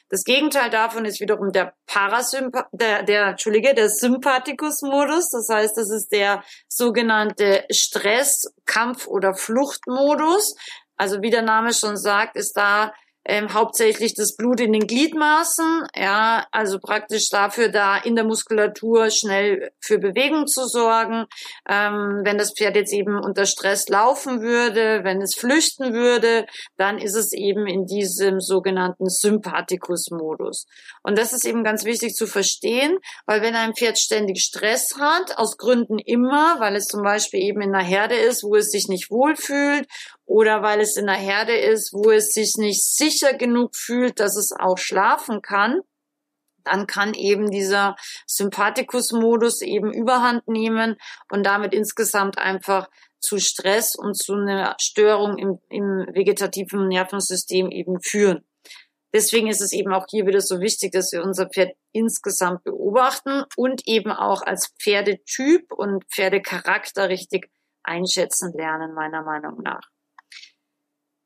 Das 0.09 0.24
Gegenteil 0.24 0.70
davon 0.70 1.05
ist 1.05 1.20
wiederum 1.20 1.53
der 1.53 1.74
Parasympa 1.87 2.66
der, 2.72 3.03
der, 3.03 3.27
Entschuldige, 3.29 3.74
der 3.74 3.90
Sympathikus-Modus. 3.90 5.31
Das 5.31 5.48
heißt, 5.51 5.77
das 5.77 5.90
ist 5.90 6.09
der 6.11 6.42
sogenannte 6.68 7.64
Stress-, 7.70 8.53
Kampf- 8.64 9.07
oder 9.07 9.35
Fluchtmodus. 9.35 10.55
Also 10.99 11.23
wie 11.23 11.31
der 11.31 11.43
Name 11.43 11.73
schon 11.73 11.97
sagt, 11.97 12.37
ist 12.37 12.57
da 12.57 12.93
ähm, 13.29 13.53
hauptsächlich 13.53 14.15
das 14.15 14.37
Blut 14.37 14.59
in 14.59 14.73
den 14.73 14.87
Gliedmaßen, 14.87 15.87
ja, 15.95 16.47
also 16.51 16.79
praktisch 16.79 17.29
dafür 17.29 17.69
da 17.69 17.99
in 17.99 18.17
der 18.17 18.25
Muskulatur 18.25 19.11
schnell 19.11 19.71
für 19.81 19.99
Bewegung 19.99 20.47
zu 20.47 20.67
sorgen. 20.67 21.27
Ähm, 21.69 22.23
wenn 22.25 22.39
das 22.39 22.55
Pferd 22.57 22.75
jetzt 22.75 22.93
eben 22.93 23.23
unter 23.23 23.45
Stress 23.45 23.89
laufen 23.89 24.41
würde, 24.41 25.05
wenn 25.05 25.21
es 25.21 25.35
flüchten 25.35 25.93
würde, 25.93 26.47
dann 26.79 26.97
ist 26.97 27.15
es 27.15 27.33
eben 27.35 27.67
in 27.67 27.85
diesem 27.85 28.41
sogenannten 28.41 29.11
Sympathikus-Modus. 29.11 30.65
Und 31.03 31.19
das 31.19 31.35
ist 31.35 31.45
eben 31.45 31.65
ganz 31.65 31.85
wichtig 31.85 32.15
zu 32.15 32.27
verstehen, 32.27 32.97
weil 33.27 33.43
wenn 33.43 33.55
ein 33.55 33.75
Pferd 33.75 33.99
ständig 33.99 34.41
Stress 34.41 34.97
hat, 34.99 35.37
aus 35.37 35.59
Gründen 35.59 35.99
immer, 35.99 36.61
weil 36.61 36.77
es 36.77 36.87
zum 36.87 37.03
Beispiel 37.03 37.41
eben 37.41 37.61
in 37.61 37.75
einer 37.75 37.85
Herde 37.85 38.15
ist, 38.15 38.43
wo 38.43 38.57
es 38.57 38.71
sich 38.71 38.89
nicht 38.89 39.11
wohlfühlt 39.11 39.87
oder 40.29 40.62
weil 40.62 40.81
es 40.81 40.97
in 40.97 41.09
einer 41.09 41.19
Herde 41.19 41.57
ist, 41.57 41.95
wo 41.95 42.11
es 42.11 42.29
sich 42.29 42.57
nicht 42.59 42.85
sicher 42.85 43.33
genug 43.33 43.75
fühlt, 43.75 44.21
dass 44.21 44.37
es 44.37 44.53
auch 44.53 44.77
schlafen 44.77 45.41
kann, 45.41 45.81
dann 46.64 46.87
kann 46.87 47.14
eben 47.14 47.51
dieser 47.51 47.97
Sympathikus-Modus 48.27 49.62
eben 49.62 49.91
überhand 49.91 50.47
nehmen 50.47 50.97
und 51.33 51.47
damit 51.47 51.73
insgesamt 51.73 52.37
einfach 52.37 52.88
zu 53.21 53.38
Stress 53.38 53.95
und 53.97 54.19
zu 54.19 54.35
einer 54.35 54.77
Störung 54.79 55.38
im, 55.38 55.59
im 55.71 56.07
vegetativen 56.12 56.88
Nervensystem 56.88 57.71
eben 57.71 58.01
führen. 58.03 58.45
Deswegen 59.14 59.49
ist 59.49 59.62
es 59.62 59.73
eben 59.73 59.95
auch 59.95 60.05
hier 60.11 60.27
wieder 60.27 60.43
so 60.43 60.61
wichtig, 60.61 60.93
dass 60.93 61.11
wir 61.12 61.23
unser 61.23 61.49
Pferd 61.49 61.73
insgesamt 61.93 62.64
beobachten 62.64 63.45
und 63.57 63.88
eben 63.88 64.12
auch 64.12 64.43
als 64.43 64.75
Pferdetyp 64.79 65.73
und 65.73 66.05
Pferdecharakter 66.12 67.09
richtig 67.09 67.51
einschätzen 67.83 68.53
lernen, 68.53 68.93
meiner 68.93 69.23
Meinung 69.23 69.62
nach. 69.62 69.88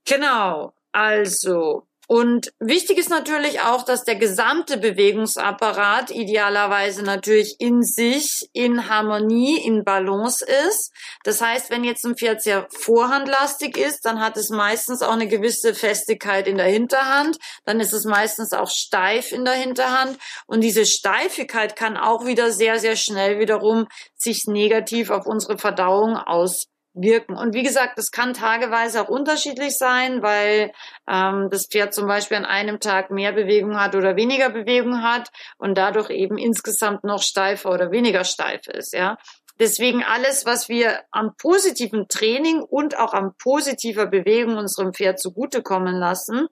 Genau, 0.04 0.74
also 0.92 1.86
und 2.08 2.52
wichtig 2.58 2.98
ist 2.98 3.08
natürlich 3.08 3.60
auch, 3.60 3.84
dass 3.84 4.04
der 4.04 4.16
gesamte 4.16 4.76
Bewegungsapparat 4.76 6.10
idealerweise 6.10 7.02
natürlich 7.02 7.56
in 7.58 7.82
sich, 7.82 8.50
in 8.52 8.90
Harmonie, 8.90 9.64
in 9.64 9.82
Balance 9.82 10.44
ist. 10.68 10.92
Das 11.24 11.40
heißt, 11.40 11.70
wenn 11.70 11.84
jetzt 11.84 12.04
ein 12.04 12.16
Pferd 12.16 12.42
sehr 12.42 12.66
vorhandlastig 12.70 13.78
ist, 13.78 14.04
dann 14.04 14.20
hat 14.20 14.36
es 14.36 14.50
meistens 14.50 15.00
auch 15.00 15.12
eine 15.12 15.26
gewisse 15.26 15.74
Festigkeit 15.74 16.48
in 16.48 16.58
der 16.58 16.66
Hinterhand. 16.66 17.38
Dann 17.64 17.80
ist 17.80 17.94
es 17.94 18.04
meistens 18.04 18.52
auch 18.52 18.68
steif 18.68 19.32
in 19.32 19.46
der 19.46 19.54
Hinterhand. 19.54 20.18
Und 20.46 20.60
diese 20.60 20.84
Steifigkeit 20.84 21.76
kann 21.76 21.96
auch 21.96 22.26
wieder 22.26 22.50
sehr, 22.50 22.78
sehr 22.78 22.96
schnell 22.96 23.38
wiederum 23.38 23.86
sich 24.16 24.44
negativ 24.46 25.08
auf 25.08 25.24
unsere 25.24 25.56
Verdauung 25.56 26.16
aus 26.16 26.66
wirken. 26.94 27.36
Und 27.36 27.54
wie 27.54 27.62
gesagt, 27.62 27.96
das 27.96 28.10
kann 28.10 28.34
tageweise 28.34 29.02
auch 29.02 29.08
unterschiedlich 29.08 29.76
sein, 29.78 30.22
weil 30.22 30.72
ähm, 31.08 31.48
das 31.50 31.66
Pferd 31.66 31.94
zum 31.94 32.06
Beispiel 32.06 32.36
an 32.36 32.44
einem 32.44 32.80
Tag 32.80 33.10
mehr 33.10 33.32
Bewegung 33.32 33.80
hat 33.80 33.94
oder 33.94 34.16
weniger 34.16 34.50
Bewegung 34.50 35.02
hat 35.02 35.30
und 35.58 35.76
dadurch 35.76 36.10
eben 36.10 36.38
insgesamt 36.38 37.04
noch 37.04 37.22
steifer 37.22 37.70
oder 37.70 37.90
weniger 37.90 38.24
steif 38.24 38.66
ist. 38.66 38.92
Ja, 38.92 39.16
Deswegen 39.58 40.02
alles, 40.02 40.44
was 40.46 40.68
wir 40.68 41.02
am 41.10 41.36
positiven 41.36 42.08
Training 42.08 42.62
und 42.62 42.98
auch 42.98 43.12
am 43.12 43.36
positiver 43.36 44.06
Bewegung 44.06 44.56
unserem 44.56 44.92
Pferd 44.92 45.20
zugutekommen 45.20 45.94
lassen, 45.94 46.48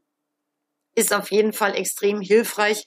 ist 0.94 1.12
auf 1.12 1.30
jeden 1.30 1.52
Fall 1.52 1.74
extrem 1.74 2.20
hilfreich 2.20 2.86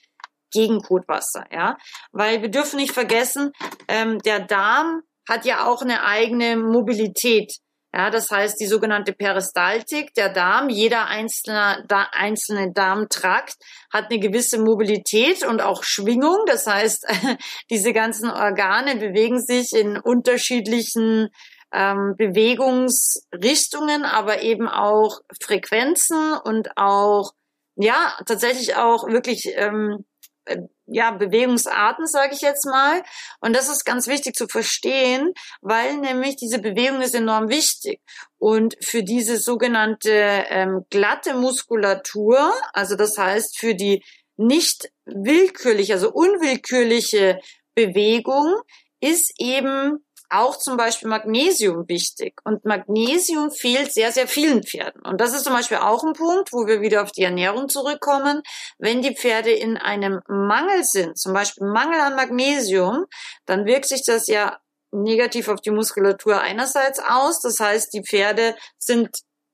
gegen 0.51 0.81
Kotwasser, 0.81 1.45
ja, 1.51 1.77
weil 2.11 2.41
wir 2.41 2.49
dürfen 2.49 2.77
nicht 2.77 2.93
vergessen, 2.93 3.51
ähm, 3.87 4.19
der 4.19 4.39
Darm 4.39 5.01
hat 5.27 5.45
ja 5.45 5.65
auch 5.67 5.81
eine 5.81 6.03
eigene 6.03 6.57
Mobilität. 6.57 7.53
Ja, 7.95 8.09
das 8.09 8.31
heißt, 8.31 8.59
die 8.59 8.65
sogenannte 8.65 9.13
Peristaltik, 9.13 10.15
der 10.15 10.29
Darm, 10.29 10.69
jeder 10.69 11.05
einzelne, 11.05 11.85
da, 11.87 12.07
einzelne 12.11 12.71
Darmtrakt 12.73 13.53
hat 13.91 14.09
eine 14.09 14.19
gewisse 14.19 14.57
Mobilität 14.57 15.45
und 15.45 15.61
auch 15.61 15.83
Schwingung. 15.83 16.39
Das 16.47 16.65
heißt, 16.65 17.05
diese 17.69 17.93
ganzen 17.93 18.31
Organe 18.31 18.95
bewegen 18.95 19.39
sich 19.39 19.73
in 19.73 19.99
unterschiedlichen 19.99 21.29
ähm, 21.71 22.15
Bewegungsrichtungen, 22.17 24.05
aber 24.05 24.41
eben 24.41 24.67
auch 24.67 25.19
Frequenzen 25.39 26.33
und 26.33 26.75
auch, 26.77 27.33
ja, 27.75 28.13
tatsächlich 28.25 28.75
auch 28.75 29.07
wirklich 29.07 29.51
ähm, 29.55 30.03
äh, 30.45 30.57
ja, 30.85 31.11
Bewegungsarten, 31.11 32.07
sage 32.07 32.33
ich 32.33 32.41
jetzt 32.41 32.65
mal. 32.65 33.03
Und 33.39 33.55
das 33.55 33.69
ist 33.69 33.85
ganz 33.85 34.07
wichtig 34.07 34.35
zu 34.35 34.47
verstehen, 34.47 35.33
weil 35.61 35.97
nämlich 35.97 36.35
diese 36.35 36.59
Bewegung 36.59 37.01
ist 37.01 37.15
enorm 37.15 37.49
wichtig. 37.49 38.01
Und 38.37 38.75
für 38.83 39.03
diese 39.03 39.37
sogenannte 39.37 40.11
ähm, 40.11 40.85
glatte 40.89 41.35
Muskulatur, 41.35 42.53
also 42.73 42.95
das 42.95 43.17
heißt 43.17 43.57
für 43.57 43.75
die 43.75 44.03
nicht 44.35 44.91
willkürliche, 45.05 45.93
also 45.93 46.11
unwillkürliche 46.11 47.39
Bewegung, 47.75 48.55
ist 48.99 49.33
eben 49.37 50.03
auch 50.33 50.57
zum 50.57 50.77
Beispiel 50.77 51.07
Magnesium 51.07 51.87
wichtig. 51.87 52.39
Und 52.43 52.65
Magnesium 52.65 53.51
fehlt 53.51 53.93
sehr, 53.93 54.11
sehr 54.11 54.27
vielen 54.27 54.63
Pferden. 54.63 55.01
Und 55.01 55.21
das 55.21 55.33
ist 55.33 55.43
zum 55.43 55.53
Beispiel 55.53 55.77
auch 55.77 56.03
ein 56.03 56.13
Punkt, 56.13 56.51
wo 56.51 56.67
wir 56.67 56.81
wieder 56.81 57.03
auf 57.03 57.11
die 57.11 57.23
Ernährung 57.23 57.69
zurückkommen. 57.69 58.41
Wenn 58.77 59.01
die 59.01 59.15
Pferde 59.15 59.51
in 59.51 59.77
einem 59.77 60.21
Mangel 60.27 60.83
sind, 60.83 61.17
zum 61.17 61.33
Beispiel 61.33 61.67
Mangel 61.67 61.99
an 61.99 62.15
Magnesium, 62.15 63.05
dann 63.45 63.65
wirkt 63.65 63.87
sich 63.87 64.03
das 64.05 64.27
ja 64.27 64.57
negativ 64.91 65.47
auf 65.47 65.61
die 65.61 65.71
Muskulatur 65.71 66.39
einerseits 66.39 66.99
aus. 66.99 67.41
Das 67.41 67.59
heißt, 67.59 67.93
die 67.93 68.03
Pferde 68.03 68.55
sind 68.77 69.09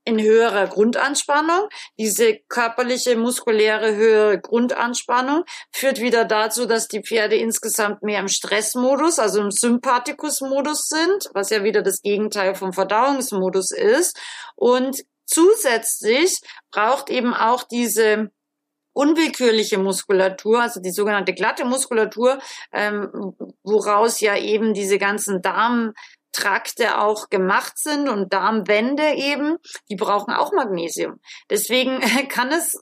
in 0.10 0.22
höherer 0.22 0.68
Grundanspannung. 0.68 1.70
Diese 1.98 2.40
körperliche, 2.50 3.16
muskuläre 3.16 3.96
höhere 3.96 4.40
Grundanspannung 4.40 5.44
führt 5.72 6.00
wieder 6.00 6.26
dazu, 6.26 6.66
dass 6.66 6.88
die 6.88 7.02
Pferde 7.02 7.36
insgesamt 7.36 8.04
mehr 8.04 8.20
im 8.20 8.28
Stressmodus, 8.28 9.20
also 9.20 9.42
im 9.42 9.52
Sympathikusmodus 9.52 10.90
sind, 10.90 11.30
was 11.34 11.50
ja 11.50 11.64
wieder 11.64 11.82
das 11.82 12.02
Gegenteil 12.02 12.56
vom 12.56 12.74
Verdauungsmodus 12.74 13.72
ist. 13.72 14.20
Und 14.56 15.04
zusätzlich 15.26 16.40
braucht 16.72 17.10
eben 17.10 17.34
auch 17.34 17.64
diese 17.64 18.32
unwillkürliche 18.94 19.78
Muskulatur, 19.78 20.62
also 20.62 20.82
die 20.82 20.92
sogenannte 20.92 21.34
glatte 21.34 21.64
Muskulatur, 21.64 22.40
ähm, 22.74 23.34
woraus 23.64 24.20
ja 24.20 24.36
eben 24.36 24.74
diese 24.74 24.98
ganzen 24.98 25.42
Darm 25.42 25.94
Trakte 26.32 27.00
auch 27.00 27.30
gemacht 27.30 27.78
sind 27.78 28.10
und 28.10 28.34
Darmwände 28.34 29.14
eben, 29.16 29.58
die 29.90 29.96
brauchen 29.96 30.34
auch 30.34 30.52
Magnesium. 30.54 31.20
Deswegen 31.50 32.00
kann 32.30 32.52
es 32.52 32.80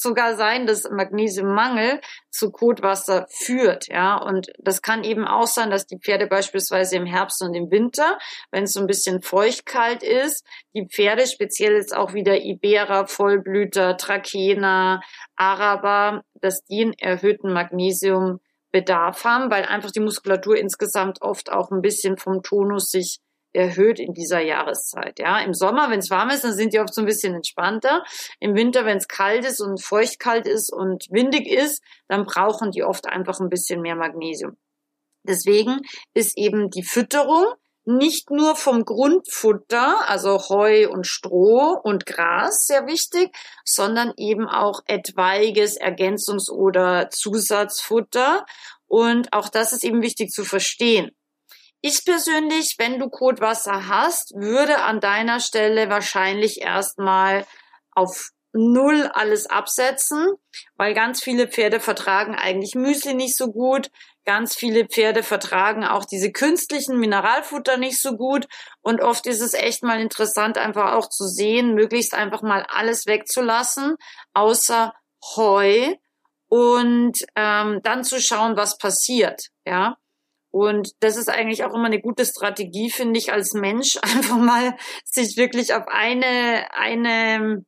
sogar 0.00 0.36
sein, 0.36 0.66
dass 0.66 0.88
Magnesiummangel 0.90 2.00
zu 2.30 2.50
Kotwasser 2.50 3.26
führt, 3.30 3.88
ja. 3.88 4.16
Und 4.16 4.50
das 4.58 4.82
kann 4.82 5.04
eben 5.04 5.26
auch 5.26 5.46
sein, 5.46 5.70
dass 5.70 5.86
die 5.86 5.98
Pferde 5.98 6.26
beispielsweise 6.26 6.96
im 6.96 7.06
Herbst 7.06 7.42
und 7.42 7.54
im 7.54 7.70
Winter, 7.70 8.18
wenn 8.50 8.64
es 8.64 8.72
so 8.72 8.80
ein 8.80 8.86
bisschen 8.86 9.20
feuchtkalt 9.20 10.02
ist, 10.02 10.46
die 10.74 10.86
Pferde, 10.86 11.26
speziell 11.26 11.74
jetzt 11.74 11.94
auch 11.94 12.14
wieder 12.14 12.40
Ibera, 12.40 13.06
Vollblüter, 13.06 13.96
Trakehner, 13.96 15.02
Araber, 15.36 16.22
dass 16.40 16.64
die 16.64 16.82
einen 16.82 16.94
erhöhten 16.94 17.52
Magnesium 17.52 18.40
Bedarf 18.72 19.24
haben, 19.24 19.50
weil 19.50 19.64
einfach 19.64 19.90
die 19.90 20.00
Muskulatur 20.00 20.56
insgesamt 20.56 21.22
oft 21.22 21.50
auch 21.50 21.70
ein 21.70 21.82
bisschen 21.82 22.16
vom 22.16 22.42
Tonus 22.42 22.90
sich 22.90 23.20
erhöht 23.52 23.98
in 23.98 24.14
dieser 24.14 24.40
Jahreszeit. 24.40 25.18
Ja, 25.18 25.40
im 25.40 25.54
Sommer, 25.54 25.90
wenn 25.90 25.98
es 25.98 26.10
warm 26.10 26.30
ist, 26.30 26.44
dann 26.44 26.54
sind 26.54 26.72
die 26.72 26.78
oft 26.78 26.94
so 26.94 27.02
ein 27.02 27.06
bisschen 27.06 27.34
entspannter. 27.34 28.04
Im 28.38 28.54
Winter, 28.54 28.84
wenn 28.84 28.98
es 28.98 29.08
kalt 29.08 29.44
ist 29.44 29.60
und 29.60 29.82
feuchtkalt 29.82 30.46
ist 30.46 30.72
und 30.72 31.06
windig 31.10 31.48
ist, 31.48 31.82
dann 32.08 32.24
brauchen 32.24 32.70
die 32.70 32.84
oft 32.84 33.06
einfach 33.08 33.40
ein 33.40 33.48
bisschen 33.48 33.80
mehr 33.80 33.96
Magnesium. 33.96 34.56
Deswegen 35.24 35.80
ist 36.14 36.38
eben 36.38 36.70
die 36.70 36.84
Fütterung 36.84 37.46
nicht 37.96 38.30
nur 38.30 38.56
vom 38.56 38.84
Grundfutter, 38.84 40.08
also 40.08 40.48
Heu 40.48 40.88
und 40.90 41.06
Stroh 41.06 41.78
und 41.82 42.06
Gras 42.06 42.66
sehr 42.66 42.86
wichtig, 42.86 43.34
sondern 43.64 44.12
eben 44.16 44.48
auch 44.48 44.80
etwaiges 44.86 45.80
Ergänzungs- 45.80 46.50
oder 46.50 47.10
Zusatzfutter. 47.10 48.44
Und 48.86 49.32
auch 49.32 49.48
das 49.48 49.72
ist 49.72 49.84
eben 49.84 50.02
wichtig 50.02 50.30
zu 50.30 50.44
verstehen. 50.44 51.10
Ich 51.82 52.04
persönlich, 52.04 52.74
wenn 52.78 52.98
du 52.98 53.08
Kotwasser 53.08 53.88
hast, 53.88 54.34
würde 54.34 54.82
an 54.82 55.00
deiner 55.00 55.40
Stelle 55.40 55.88
wahrscheinlich 55.88 56.60
erstmal 56.60 57.46
auf 57.92 58.30
null 58.52 59.08
alles 59.12 59.46
absetzen, 59.46 60.34
weil 60.76 60.94
ganz 60.94 61.22
viele 61.22 61.48
Pferde 61.48 61.80
vertragen 61.80 62.34
eigentlich 62.34 62.74
Müsli 62.74 63.14
nicht 63.14 63.36
so 63.36 63.52
gut. 63.52 63.90
Ganz 64.24 64.54
viele 64.54 64.86
Pferde 64.86 65.22
vertragen 65.22 65.84
auch 65.84 66.04
diese 66.04 66.30
künstlichen 66.30 66.98
Mineralfutter 66.98 67.76
nicht 67.76 68.00
so 68.00 68.16
gut. 68.16 68.46
Und 68.82 69.00
oft 69.00 69.26
ist 69.26 69.40
es 69.40 69.54
echt 69.54 69.82
mal 69.82 70.00
interessant, 70.00 70.58
einfach 70.58 70.92
auch 70.92 71.08
zu 71.08 71.26
sehen, 71.26 71.74
möglichst 71.74 72.14
einfach 72.14 72.42
mal 72.42 72.66
alles 72.68 73.06
wegzulassen, 73.06 73.96
außer 74.34 74.92
Heu 75.36 75.94
und 76.48 77.18
ähm, 77.36 77.80
dann 77.82 78.04
zu 78.04 78.20
schauen, 78.20 78.56
was 78.56 78.76
passiert. 78.78 79.48
Ja. 79.64 79.96
Und 80.52 80.90
das 80.98 81.16
ist 81.16 81.30
eigentlich 81.30 81.64
auch 81.64 81.72
immer 81.74 81.86
eine 81.86 82.00
gute 82.00 82.26
Strategie, 82.26 82.90
finde 82.90 83.18
ich, 83.18 83.32
als 83.32 83.52
Mensch, 83.52 83.96
einfach 84.02 84.36
mal 84.36 84.76
sich 85.04 85.36
wirklich 85.36 85.74
auf 85.74 85.84
eine, 85.86 86.66
eine 86.72 87.64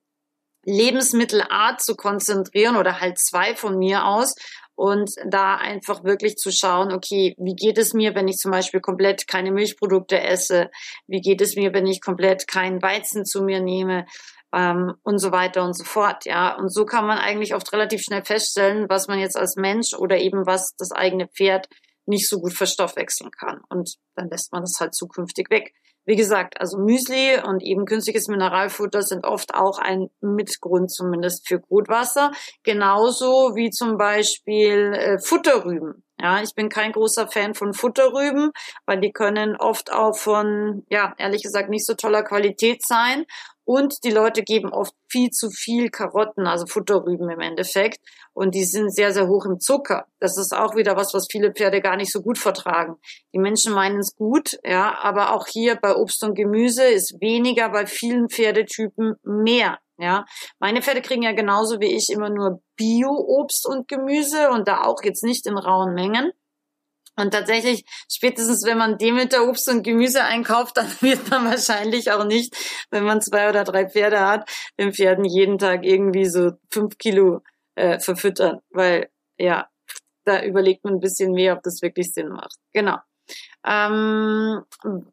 Lebensmittelart 0.64 1.83
zu 1.83 1.96
konzentrieren 1.96 2.77
oder 2.77 3.01
halt 3.01 3.18
zwei 3.18 3.57
von 3.57 3.79
mir 3.79 4.05
aus 4.05 4.35
und 4.75 5.11
da 5.27 5.57
einfach 5.57 6.03
wirklich 6.05 6.37
zu 6.37 6.51
schauen, 6.51 6.92
okay, 6.92 7.35
wie 7.38 7.55
geht 7.55 7.79
es 7.79 7.94
mir, 7.94 8.14
wenn 8.14 8.29
ich 8.29 8.37
zum 8.37 8.51
Beispiel 8.51 8.81
komplett 8.81 9.29
keine 9.29 9.53
Milchprodukte 9.53 10.20
esse? 10.20 10.70
Wie 11.07 11.20
geht 11.20 11.40
es 11.40 11.57
mir, 11.57 11.72
wenn 11.75 11.87
ich 11.87 12.01
komplett 12.01 12.48
keinen 12.48 12.83
Weizen 12.83 13.25
zu 13.25 13.42
mir 13.42 13.61
nehme? 13.61 14.07
Ähm, 14.55 14.94
und 15.03 15.18
so 15.18 15.33
weiter 15.33 15.64
und 15.64 15.75
so 15.75 15.85
fort, 15.85 16.27
ja. 16.27 16.55
Und 16.57 16.68
so 16.68 16.85
kann 16.85 17.07
man 17.07 17.18
eigentlich 17.18 17.55
oft 17.55 17.72
relativ 17.72 18.03
schnell 18.03 18.22
feststellen, 18.22 18.87
was 18.88 19.09
man 19.09 19.18
jetzt 19.18 19.37
als 19.37 19.57
Mensch 19.57 19.94
oder 19.94 20.18
eben 20.18 20.46
was 20.46 20.75
das 20.77 20.92
eigene 20.92 21.27
Pferd 21.27 21.68
nicht 22.05 22.29
so 22.29 22.38
gut 22.40 22.53
verstoffwechseln 22.53 23.31
kann. 23.31 23.61
Und 23.68 23.94
dann 24.14 24.29
lässt 24.29 24.53
man 24.53 24.62
das 24.62 24.77
halt 24.79 24.94
zukünftig 24.94 25.48
weg. 25.51 25.72
Wie 26.04 26.16
gesagt, 26.16 26.60
also 26.60 26.78
Müsli 26.78 27.38
und 27.44 27.62
eben 27.62 27.84
künstliches 27.84 28.26
Mineralfutter 28.28 29.02
sind 29.02 29.24
oft 29.24 29.54
auch 29.54 29.78
ein 29.78 30.10
Mitgrund 30.20 30.90
zumindest 30.90 31.46
für 31.46 31.60
Gutwasser. 31.60 32.32
Genauso 32.64 33.54
wie 33.54 33.70
zum 33.70 33.96
Beispiel 33.96 34.94
äh, 34.94 35.18
Futterrüben. 35.18 36.02
Ja, 36.20 36.40
ich 36.40 36.54
bin 36.54 36.68
kein 36.68 36.92
großer 36.92 37.26
Fan 37.26 37.54
von 37.54 37.74
Futterrüben, 37.74 38.52
weil 38.86 39.00
die 39.00 39.10
können 39.10 39.56
oft 39.56 39.92
auch 39.92 40.16
von, 40.16 40.84
ja, 40.88 41.14
ehrlich 41.18 41.42
gesagt 41.42 41.68
nicht 41.68 41.84
so 41.84 41.94
toller 41.94 42.22
Qualität 42.22 42.86
sein. 42.86 43.24
Und 43.64 44.05
die 44.05 44.11
Leute 44.11 44.42
geben 44.42 44.72
oft 44.72 44.94
viel 45.09 45.31
zu 45.31 45.51
viel 45.51 45.90
Karotten, 45.90 46.46
also 46.46 46.66
Futterrüben 46.66 47.31
im 47.31 47.40
Endeffekt. 47.40 48.01
Und 48.33 48.55
die 48.55 48.64
sind 48.64 48.94
sehr, 48.94 49.12
sehr 49.12 49.29
hoch 49.29 49.46
im 49.46 49.61
Zucker. 49.61 50.07
Das 50.18 50.37
ist 50.37 50.53
auch 50.53 50.75
wieder 50.75 50.96
was, 50.96 51.14
was 51.14 51.29
viele 51.31 51.53
Pferde 51.53 51.81
gar 51.81 51.96
nicht 51.96 52.12
so 52.12 52.22
gut 52.22 52.38
vertragen. 52.38 52.96
Die 53.33 53.38
Menschen 53.38 53.72
meinen 53.72 54.01
es 54.01 54.16
gut, 54.16 54.59
ja, 54.64 54.98
aber 55.01 55.35
auch 55.35 55.46
hier 55.46 55.77
bei 55.77 55.94
Obst 55.94 56.25
und 56.25 56.35
Gemüse 56.35 56.85
ist 56.85 57.20
weniger 57.20 57.68
bei 57.70 57.87
vielen 57.87 58.29
Pferdetypen 58.29 59.14
mehr. 59.22 59.79
Ja, 59.98 60.25
meine 60.59 60.83
Pferde 60.83 61.03
kriegen 61.03 61.22
ja 61.22 61.33
genauso 61.33 61.79
wie 61.79 61.94
ich 61.94 62.11
immer 62.11 62.31
nur 62.31 62.61
Bio-Obst 62.77 63.66
und 63.66 63.87
Gemüse 63.87 64.51
und 64.51 64.66
da 64.66 64.83
auch 64.83 65.03
jetzt 65.05 65.22
nicht 65.22 65.46
in 65.46 65.57
rauen 65.57 65.94
Mengen. 65.94 66.33
Und 67.16 67.33
tatsächlich, 67.33 67.85
spätestens 68.11 68.64
wenn 68.64 68.79
man 68.79 68.98
Demeter 68.98 69.46
Obst 69.48 69.68
und 69.68 69.83
Gemüse 69.83 70.25
einkauft, 70.25 70.77
dann 70.77 70.88
wird 71.01 71.31
man 71.31 71.44
wahrscheinlich 71.44 72.11
auch 72.11 72.25
nicht, 72.25 72.57
wenn 72.90 73.05
man 73.05 73.20
zwei 73.20 73.48
oder 73.48 73.64
drei 73.64 73.88
Pferde 73.88 74.20
hat, 74.20 74.48
den 74.79 74.92
Pferden 74.92 75.25
jeden 75.25 75.59
Tag 75.59 75.85
irgendwie 75.85 76.27
so 76.27 76.53
fünf 76.70 76.98
Kilo 76.98 77.40
äh, 77.75 77.98
verfüttern. 77.98 78.61
Weil, 78.70 79.11
ja, 79.38 79.68
da 80.25 80.42
überlegt 80.42 80.85
man 80.85 80.94
ein 80.94 81.01
bisschen 81.01 81.33
mehr, 81.33 81.55
ob 81.55 81.62
das 81.62 81.83
wirklich 81.83 82.12
Sinn 82.12 82.29
macht. 82.29 82.57
Genau. 82.72 82.98
Ähm, 83.64 84.62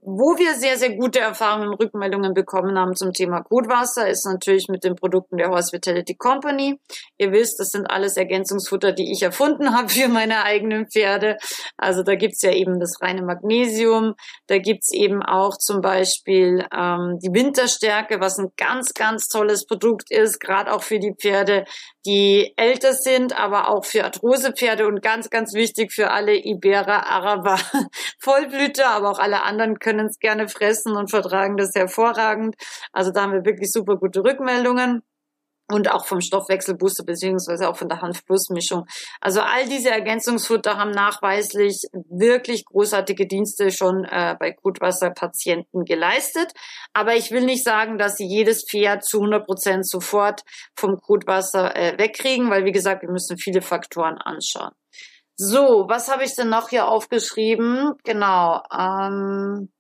wo 0.02 0.38
wir 0.38 0.56
sehr, 0.56 0.78
sehr 0.78 0.96
gute 0.96 1.20
Erfahrungen 1.20 1.70
und 1.70 1.80
Rückmeldungen 1.80 2.34
bekommen 2.34 2.78
haben 2.80 2.96
zum 2.96 3.14
Thema 3.14 3.42
Gutwasser, 3.42 4.10
ist 4.10 4.26
natürlich 4.26 4.68
mit 4.70 4.84
den 4.84 4.96
Produkten 4.96 5.38
der 5.38 5.50
Hospitality 5.52 6.16
Company. 6.16 6.80
Ihr 7.18 7.32
wisst, 7.32 7.60
das 7.60 7.70
sind 7.70 7.90
alles 7.90 8.18
Ergänzungsfutter, 8.18 8.92
die 8.92 9.12
ich 9.12 9.22
erfunden 9.22 9.74
habe 9.78 9.90
für 9.90 10.08
meine 10.08 10.44
eigenen 10.44 10.88
Pferde. 10.88 11.38
Also 11.78 12.02
da 12.02 12.16
gibt's 12.16 12.42
ja 12.42 12.52
eben 12.52 12.80
das 12.80 13.02
reine 13.02 13.22
Magnesium, 13.22 14.16
da 14.48 14.58
gibt's 14.58 14.92
eben 14.92 15.22
auch 15.22 15.58
zum 15.58 15.82
Beispiel 15.82 16.66
ähm, 16.76 17.20
die 17.22 17.34
Winterstärke, 17.34 18.20
was 18.20 18.40
ein 18.40 18.52
ganz, 18.58 18.94
ganz 18.94 19.28
tolles 19.28 19.66
Produkt 19.66 20.12
ist, 20.12 20.40
gerade 20.40 20.74
auch 20.74 20.82
für 20.82 21.00
die 21.00 21.14
Pferde, 21.14 21.66
die 22.06 22.54
älter 22.56 22.94
sind, 22.94 23.38
aber 23.38 23.70
auch 23.70 23.86
für 23.86 24.06
Arthrosepferde 24.06 24.88
und 24.88 25.02
ganz, 25.02 25.30
ganz 25.30 25.54
wichtig 25.54 25.92
für 25.92 26.12
alle 26.12 26.36
Ibera, 26.36 27.02
Araber, 27.04 27.60
Vollblüter, 28.40 28.88
aber 28.88 29.12
auch 29.12 29.20
alle 29.20 29.44
anderen 29.44 29.80
können 29.80 30.08
es 30.08 30.20
gerne 30.20 30.48
fressen 30.48 30.96
und 30.96 31.10
vertragen 31.10 31.58
das 31.58 31.76
hervorragend. 31.76 32.56
Also 32.92 33.12
da 33.12 33.24
haben 33.24 33.34
wir 33.34 33.46
wirklich 33.46 33.72
super 33.72 33.98
gute 33.98 34.24
Rückmeldungen 34.24 35.04
und 35.72 35.92
auch 35.92 36.06
vom 36.06 36.20
Stoffwechselbooster 36.20 37.04
beziehungsweise 37.04 37.70
auch 37.70 37.78
von 37.78 37.90
der 37.90 38.02
Hanf-Plus-Mischung. 38.02 38.86
Also 39.22 39.42
all 39.42 39.68
diese 39.68 39.92
Ergänzungsfutter 39.92 40.78
haben 40.78 40.90
nachweislich 40.92 41.84
wirklich 42.10 42.66
großartige 42.66 43.28
Dienste 43.28 43.70
schon 43.70 44.04
äh, 44.06 44.36
bei 44.40 44.52
Gutwasserpatienten 44.52 45.86
geleistet. 45.86 46.54
Aber 46.94 47.16
ich 47.16 47.30
will 47.30 47.46
nicht 47.46 47.64
sagen, 47.64 48.00
dass 48.00 48.16
sie 48.16 48.26
jedes 48.26 48.66
Pferd 48.68 49.04
zu 49.04 49.20
100 49.20 49.46
Prozent 49.46 49.88
sofort 49.88 50.42
vom 50.76 50.96
Gutwasser 50.96 51.76
äh, 51.76 51.98
wegkriegen, 52.00 52.50
weil 52.50 52.66
wie 52.66 52.72
gesagt, 52.72 53.04
wir 53.04 53.12
müssen 53.12 53.38
viele 53.38 53.62
Faktoren 53.62 54.18
anschauen. 54.18 54.72
So, 55.42 55.86
was 55.88 56.10
habe 56.10 56.26
ich 56.26 56.36
denn 56.36 56.50
noch 56.50 56.68
hier 56.68 56.90
aufgeschrieben? 56.90 57.94
Genau. 58.04 58.62
Ähm, 58.78 59.72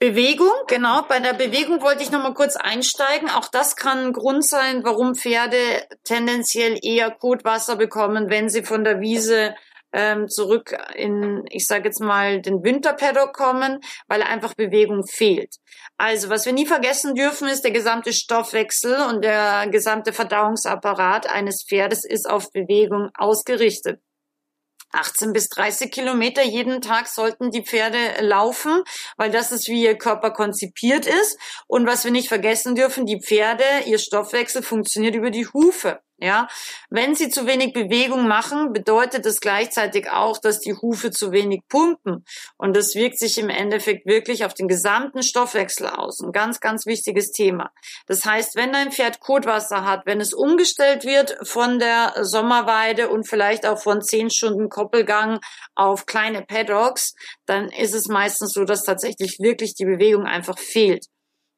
Bewegung, 0.00 0.50
genau. 0.66 1.02
Bei 1.02 1.20
der 1.20 1.34
Bewegung 1.34 1.80
wollte 1.80 2.02
ich 2.02 2.10
noch 2.10 2.24
mal 2.24 2.34
kurz 2.34 2.56
einsteigen. 2.56 3.30
Auch 3.30 3.46
das 3.46 3.76
kann 3.76 4.06
ein 4.06 4.12
Grund 4.12 4.44
sein, 4.44 4.82
warum 4.82 5.14
Pferde 5.14 5.86
tendenziell 6.02 6.76
eher 6.82 7.12
Kotwasser 7.12 7.76
bekommen, 7.76 8.30
wenn 8.30 8.48
sie 8.48 8.64
von 8.64 8.82
der 8.82 9.00
Wiese 9.00 9.54
ähm, 9.92 10.28
zurück 10.28 10.76
in, 10.94 11.44
ich 11.50 11.66
sage 11.66 11.84
jetzt 11.88 12.00
mal, 12.00 12.40
den 12.40 12.62
Winterpaddock 12.62 13.32
kommen, 13.32 13.80
weil 14.08 14.22
einfach 14.22 14.54
Bewegung 14.54 15.06
fehlt. 15.06 15.56
Also, 15.98 16.28
was 16.28 16.46
wir 16.46 16.52
nie 16.52 16.66
vergessen 16.66 17.14
dürfen, 17.14 17.48
ist, 17.48 17.62
der 17.62 17.72
gesamte 17.72 18.12
Stoffwechsel 18.12 18.96
und 19.08 19.24
der 19.24 19.68
gesamte 19.68 20.12
Verdauungsapparat 20.12 21.28
eines 21.28 21.64
Pferdes 21.68 22.04
ist 22.04 22.28
auf 22.28 22.52
Bewegung 22.52 23.10
ausgerichtet. 23.14 24.00
18 24.92 25.32
bis 25.32 25.48
30 25.48 25.90
Kilometer 25.92 26.42
jeden 26.42 26.80
Tag 26.80 27.06
sollten 27.06 27.50
die 27.50 27.62
Pferde 27.62 27.98
laufen, 28.20 28.82
weil 29.16 29.30
das 29.30 29.52
ist, 29.52 29.68
wie 29.68 29.84
ihr 29.84 29.96
Körper 29.96 30.32
konzipiert 30.32 31.06
ist. 31.06 31.38
Und 31.68 31.86
was 31.86 32.04
wir 32.04 32.10
nicht 32.10 32.28
vergessen 32.28 32.74
dürfen, 32.74 33.06
die 33.06 33.20
Pferde, 33.20 33.64
ihr 33.86 33.98
Stoffwechsel 33.98 34.62
funktioniert 34.62 35.14
über 35.14 35.30
die 35.30 35.46
Hufe. 35.46 36.00
Ja, 36.22 36.48
wenn 36.90 37.14
sie 37.14 37.30
zu 37.30 37.46
wenig 37.46 37.72
Bewegung 37.72 38.28
machen, 38.28 38.74
bedeutet 38.74 39.24
es 39.24 39.40
gleichzeitig 39.40 40.10
auch, 40.10 40.36
dass 40.36 40.60
die 40.60 40.74
Hufe 40.74 41.10
zu 41.10 41.32
wenig 41.32 41.62
pumpen. 41.66 42.26
Und 42.58 42.76
das 42.76 42.94
wirkt 42.94 43.18
sich 43.18 43.38
im 43.38 43.48
Endeffekt 43.48 44.04
wirklich 44.04 44.44
auf 44.44 44.52
den 44.52 44.68
gesamten 44.68 45.22
Stoffwechsel 45.22 45.86
aus. 45.86 46.20
Ein 46.20 46.32
ganz, 46.32 46.60
ganz 46.60 46.84
wichtiges 46.84 47.32
Thema. 47.32 47.70
Das 48.06 48.26
heißt, 48.26 48.54
wenn 48.54 48.70
dein 48.70 48.92
Pferd 48.92 49.20
Kotwasser 49.20 49.86
hat, 49.86 50.04
wenn 50.04 50.20
es 50.20 50.34
umgestellt 50.34 51.06
wird 51.06 51.38
von 51.42 51.78
der 51.78 52.12
Sommerweide 52.20 53.08
und 53.08 53.26
vielleicht 53.26 53.64
auch 53.64 53.80
von 53.80 54.02
zehn 54.02 54.28
Stunden 54.28 54.68
Koppelgang 54.68 55.40
auf 55.74 56.04
kleine 56.04 56.42
Paddocks, 56.42 57.14
dann 57.46 57.70
ist 57.70 57.94
es 57.94 58.08
meistens 58.08 58.52
so, 58.52 58.64
dass 58.64 58.82
tatsächlich 58.82 59.38
wirklich 59.38 59.74
die 59.74 59.86
Bewegung 59.86 60.26
einfach 60.26 60.58
fehlt. 60.58 61.06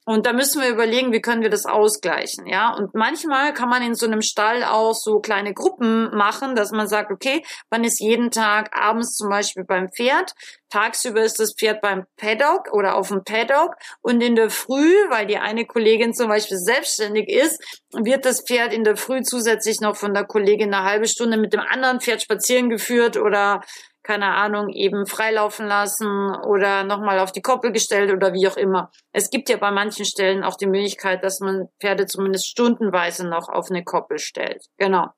Und 0.05 0.27
da 0.27 0.33
müssen 0.33 0.61
wir 0.61 0.69
überlegen, 0.69 1.13
wie 1.13 1.21
können 1.21 1.43
wir 1.43 1.51
das 1.51 1.65
ausgleichen, 1.65 2.47
ja? 2.47 2.75
Und 2.75 2.93
manchmal 2.95 3.55
kann 3.55 3.69
man 3.69 3.83
in 3.83 3.95
so 3.95 4.07
einem 4.07 4.21
Stall 4.21 4.65
auch 4.65 4.95
so 4.95 5.21
kleine 5.21 5.55
Gruppen 5.55 6.11
machen, 6.17 6.57
dass 6.57 6.73
man 6.73 6.89
sagt, 6.89 7.13
okay, 7.13 7.45
man 7.71 7.85
ist 7.85 8.01
jeden 8.01 8.33
Tag 8.33 8.71
abends 8.77 9.15
zum 9.15 9.29
Beispiel 9.29 9.63
beim 9.65 9.91
Pferd, 9.93 10.33
tagsüber 10.71 11.23
ist 11.23 11.39
das 11.39 11.55
Pferd 11.57 11.81
beim 11.83 12.05
Paddock 12.17 12.73
oder 12.73 12.97
auf 12.97 13.09
dem 13.09 13.23
Paddock 13.23 13.77
und 14.01 14.21
in 14.23 14.35
der 14.35 14.51
Früh, 14.51 14.93
weil 15.09 15.27
die 15.27 15.39
eine 15.39 15.67
Kollegin 15.67 16.15
zum 16.15 16.29
Beispiel 16.29 16.59
selbstständig 16.59 17.29
ist, 17.29 17.63
wird 17.93 18.25
das 18.25 18.43
Pferd 18.45 18.73
in 18.73 18.83
der 18.83 18.97
Früh 18.97 19.23
zusätzlich 19.23 19.81
noch 19.81 19.97
von 19.97 20.15
der 20.15 20.25
Kollegin 20.25 20.75
eine 20.75 20.85
halbe 20.85 21.07
Stunde 21.07 21.37
mit 21.37 21.53
dem 21.53 21.61
anderen 21.61 22.01
Pferd 22.01 22.23
spazieren 22.23 22.71
geführt 22.71 23.17
oder 23.17 23.61
keine 24.03 24.35
Ahnung, 24.35 24.69
eben 24.69 25.07
freilaufen 25.07 25.67
lassen 25.67 26.35
oder 26.45 26.85
nochmal 26.85 27.19
auf 27.19 27.33
die 27.33 27.43
Koppel 27.43 27.73
gestellt 27.73 28.13
oder 28.13 28.33
wie 28.33 28.49
auch 28.49 28.57
immer. 28.57 28.91
Es 29.13 29.31
gibt 29.31 29.49
ja 29.49 29.57
bei 29.57 29.71
manchen 29.71 30.05
Stellen 30.05 30.45
auch 30.45 30.57
die 30.57 30.67
Möglichkeit, 30.67 31.23
dass 31.23 31.41
man 31.41 31.69
Pferde 31.81 32.07
zumindest 32.07 32.49
stundenweise 32.49 33.27
noch 33.29 33.49
auf 33.49 33.71
eine 33.71 33.85
Koppel 33.85 34.19
stellt. 34.19 34.65
Genau. 34.77 35.09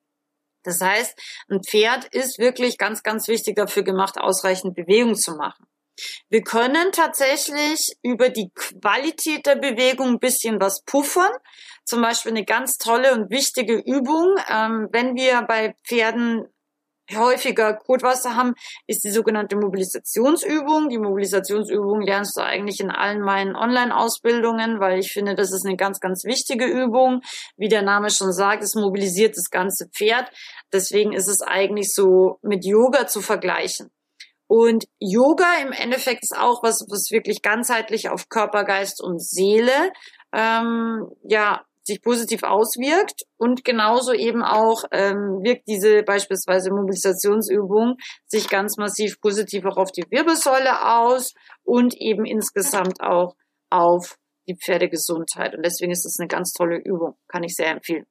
Das 0.65 0.81
heißt, 0.81 1.21
ein 1.51 1.63
Pferd 1.63 2.07
ist 2.07 2.39
wirklich 2.39 2.79
ganz, 2.79 3.03
ganz 3.03 3.29
wichtig 3.29 3.57
dafür 3.57 3.83
gemacht, 3.83 4.19
ausreichend 4.19 4.75
Bewegung 4.75 5.15
zu 5.15 5.37
machen. 5.37 5.67
Wir 6.29 6.43
können 6.43 6.91
tatsächlich 6.93 7.97
über 8.03 8.29
die 8.29 8.51
Qualität 8.55 9.47
der 9.47 9.57
Bewegung 9.57 10.09
ein 10.09 10.19
bisschen 10.19 10.61
was 10.61 10.83
puffern. 10.85 11.31
Zum 11.85 12.03
Beispiel 12.03 12.33
eine 12.33 12.45
ganz 12.45 12.79
tolle 12.79 13.13
und 13.13 13.31
wichtige 13.31 13.75
Übung, 13.75 14.37
ähm, 14.51 14.89
wenn 14.91 15.15
wir 15.15 15.43
bei 15.43 15.75
Pferden 15.87 16.47
häufiger 17.13 17.75
Kotwasser 17.75 18.37
haben, 18.37 18.55
ist 18.87 19.05
die 19.05 19.11
sogenannte 19.11 19.57
Mobilisationsübung. 19.57 20.89
Die 20.89 20.99
Mobilisationsübung 20.99 22.01
lernst 22.01 22.37
du 22.37 22.43
eigentlich 22.43 22.81
in 22.81 22.91
allen 22.91 23.21
meinen 23.21 23.57
Online-Ausbildungen, 23.57 24.81
weil 24.81 24.99
ich 24.99 25.13
finde, 25.13 25.35
das 25.35 25.53
ist 25.53 25.67
eine 25.67 25.77
ganz, 25.77 26.01
ganz 26.01 26.25
wichtige 26.25 26.67
Übung. 26.67 27.23
Wie 27.57 27.69
der 27.69 27.83
Name 27.83 28.11
schon 28.11 28.33
sagt, 28.33 28.63
es 28.63 28.75
mobilisiert 28.75 29.37
das 29.37 29.51
ganze 29.51 29.89
Pferd. 29.89 30.31
Deswegen 30.73 31.13
ist 31.13 31.29
es 31.29 31.43
eigentlich 31.43 31.93
so 31.93 32.39
mit 32.43 32.65
Yoga 32.65 33.07
zu 33.07 33.21
vergleichen. 33.21 33.91
Und 34.47 34.85
Yoga 34.99 35.47
im 35.63 35.73
Endeffekt 35.73 36.23
ist 36.23 36.37
auch 36.37 36.63
was, 36.63 36.87
was 36.89 37.11
wirklich 37.11 37.43
ganzheitlich 37.43 38.09
auf 38.09 38.29
Körper, 38.29 38.65
Geist 38.65 39.03
und 39.03 39.23
Seele 39.23 39.93
ähm, 40.33 41.11
ja 41.23 41.65
sich 41.87 42.03
positiv 42.03 42.43
auswirkt 42.43 43.23
und 43.37 43.65
genauso 43.65 44.13
eben 44.13 44.43
auch 44.43 44.85
ähm, 44.91 45.43
wirkt 45.43 45.69
diese 45.69 46.03
beispielsweise 46.03 46.71
Mobilisationsübung 46.71 47.97
sich 48.27 48.49
ganz 48.49 48.77
massiv 48.77 49.21
positiv 49.21 49.65
auch 49.67 49.77
auf 49.77 49.93
die 49.93 50.05
Wirbelsäule 50.11 50.99
aus 50.99 51.35
und 51.63 51.95
eben 51.95 52.25
insgesamt 52.25 53.01
auch 53.01 53.37
auf 53.71 54.17
die 54.49 54.57
Pferdegesundheit. 54.57 55.55
Und 55.55 55.65
deswegen 55.65 55.93
ist 55.93 56.07
es 56.07 56.19
eine 56.19 56.29
ganz 56.29 56.53
tolle 56.53 56.77
Übung, 56.77 57.17
kann 57.29 57.45
ich 57.45 57.55
sehr 57.55 57.71
empfehlen. 57.71 58.07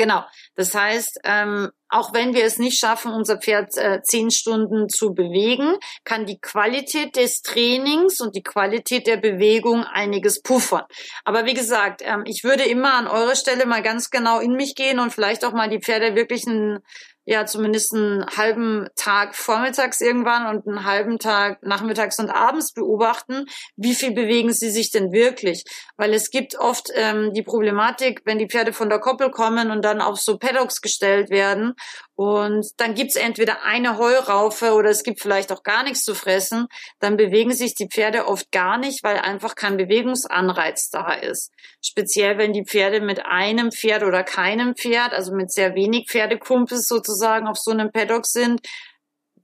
Genau. 0.00 0.24
Das 0.54 0.74
heißt, 0.74 1.20
ähm, 1.24 1.68
auch 1.90 2.14
wenn 2.14 2.32
wir 2.32 2.44
es 2.44 2.58
nicht 2.58 2.78
schaffen, 2.78 3.12
unser 3.12 3.36
Pferd 3.36 3.76
äh, 3.76 4.00
zehn 4.02 4.30
Stunden 4.30 4.88
zu 4.88 5.12
bewegen, 5.12 5.76
kann 6.04 6.24
die 6.24 6.40
Qualität 6.40 7.16
des 7.16 7.42
Trainings 7.42 8.18
und 8.22 8.34
die 8.34 8.42
Qualität 8.42 9.06
der 9.06 9.18
Bewegung 9.18 9.84
einiges 9.84 10.40
puffern. 10.40 10.84
Aber 11.26 11.44
wie 11.44 11.52
gesagt, 11.52 12.00
ähm, 12.02 12.22
ich 12.24 12.44
würde 12.44 12.64
immer 12.64 12.94
an 12.94 13.08
eurer 13.08 13.36
Stelle 13.36 13.66
mal 13.66 13.82
ganz 13.82 14.08
genau 14.08 14.40
in 14.40 14.54
mich 14.54 14.74
gehen 14.74 15.00
und 15.00 15.12
vielleicht 15.12 15.44
auch 15.44 15.52
mal 15.52 15.68
die 15.68 15.80
Pferde 15.80 16.14
wirklich 16.14 16.46
ein 16.46 16.78
ja 17.24 17.46
zumindest 17.46 17.94
einen 17.94 18.26
halben 18.36 18.88
Tag 18.96 19.36
vormittags 19.36 20.00
irgendwann 20.00 20.46
und 20.46 20.66
einen 20.66 20.84
halben 20.84 21.18
Tag 21.18 21.62
nachmittags 21.62 22.18
und 22.18 22.30
abends 22.30 22.72
beobachten, 22.72 23.46
wie 23.76 23.94
viel 23.94 24.12
bewegen 24.12 24.52
sie 24.52 24.70
sich 24.70 24.90
denn 24.90 25.12
wirklich. 25.12 25.64
Weil 25.96 26.14
es 26.14 26.30
gibt 26.30 26.58
oft 26.58 26.88
ähm, 26.94 27.32
die 27.34 27.42
Problematik, 27.42 28.22
wenn 28.24 28.38
die 28.38 28.48
Pferde 28.48 28.72
von 28.72 28.88
der 28.88 28.98
Koppel 28.98 29.30
kommen 29.30 29.70
und 29.70 29.84
dann 29.84 30.00
auf 30.00 30.18
so 30.18 30.38
Paddocks 30.38 30.80
gestellt 30.80 31.30
werden 31.30 31.74
und 32.16 32.66
dann 32.76 32.94
gibt's 32.94 33.16
entweder 33.16 33.62
eine 33.64 33.96
Heuraufe 33.96 34.74
oder 34.74 34.90
es 34.90 35.04
gibt 35.04 35.22
vielleicht 35.22 35.52
auch 35.52 35.62
gar 35.62 35.84
nichts 35.84 36.02
zu 36.02 36.14
fressen. 36.14 36.66
Dann 36.98 37.16
bewegen 37.16 37.52
sich 37.52 37.74
die 37.74 37.88
Pferde 37.88 38.26
oft 38.26 38.52
gar 38.52 38.76
nicht, 38.76 39.02
weil 39.02 39.16
einfach 39.16 39.54
kein 39.54 39.78
Bewegungsanreiz 39.78 40.90
da 40.90 41.14
ist. 41.14 41.50
Speziell 41.82 42.36
wenn 42.36 42.52
die 42.52 42.66
Pferde 42.66 43.00
mit 43.00 43.24
einem 43.24 43.72
Pferd 43.72 44.02
oder 44.02 44.22
keinem 44.22 44.74
Pferd, 44.74 45.14
also 45.14 45.32
mit 45.34 45.50
sehr 45.50 45.74
wenig 45.74 46.08
Pferdekumpels 46.10 46.86
sozusagen 46.86 47.09
auf 47.46 47.58
so 47.58 47.70
einem 47.70 47.90
Paddock 47.92 48.26
sind, 48.26 48.60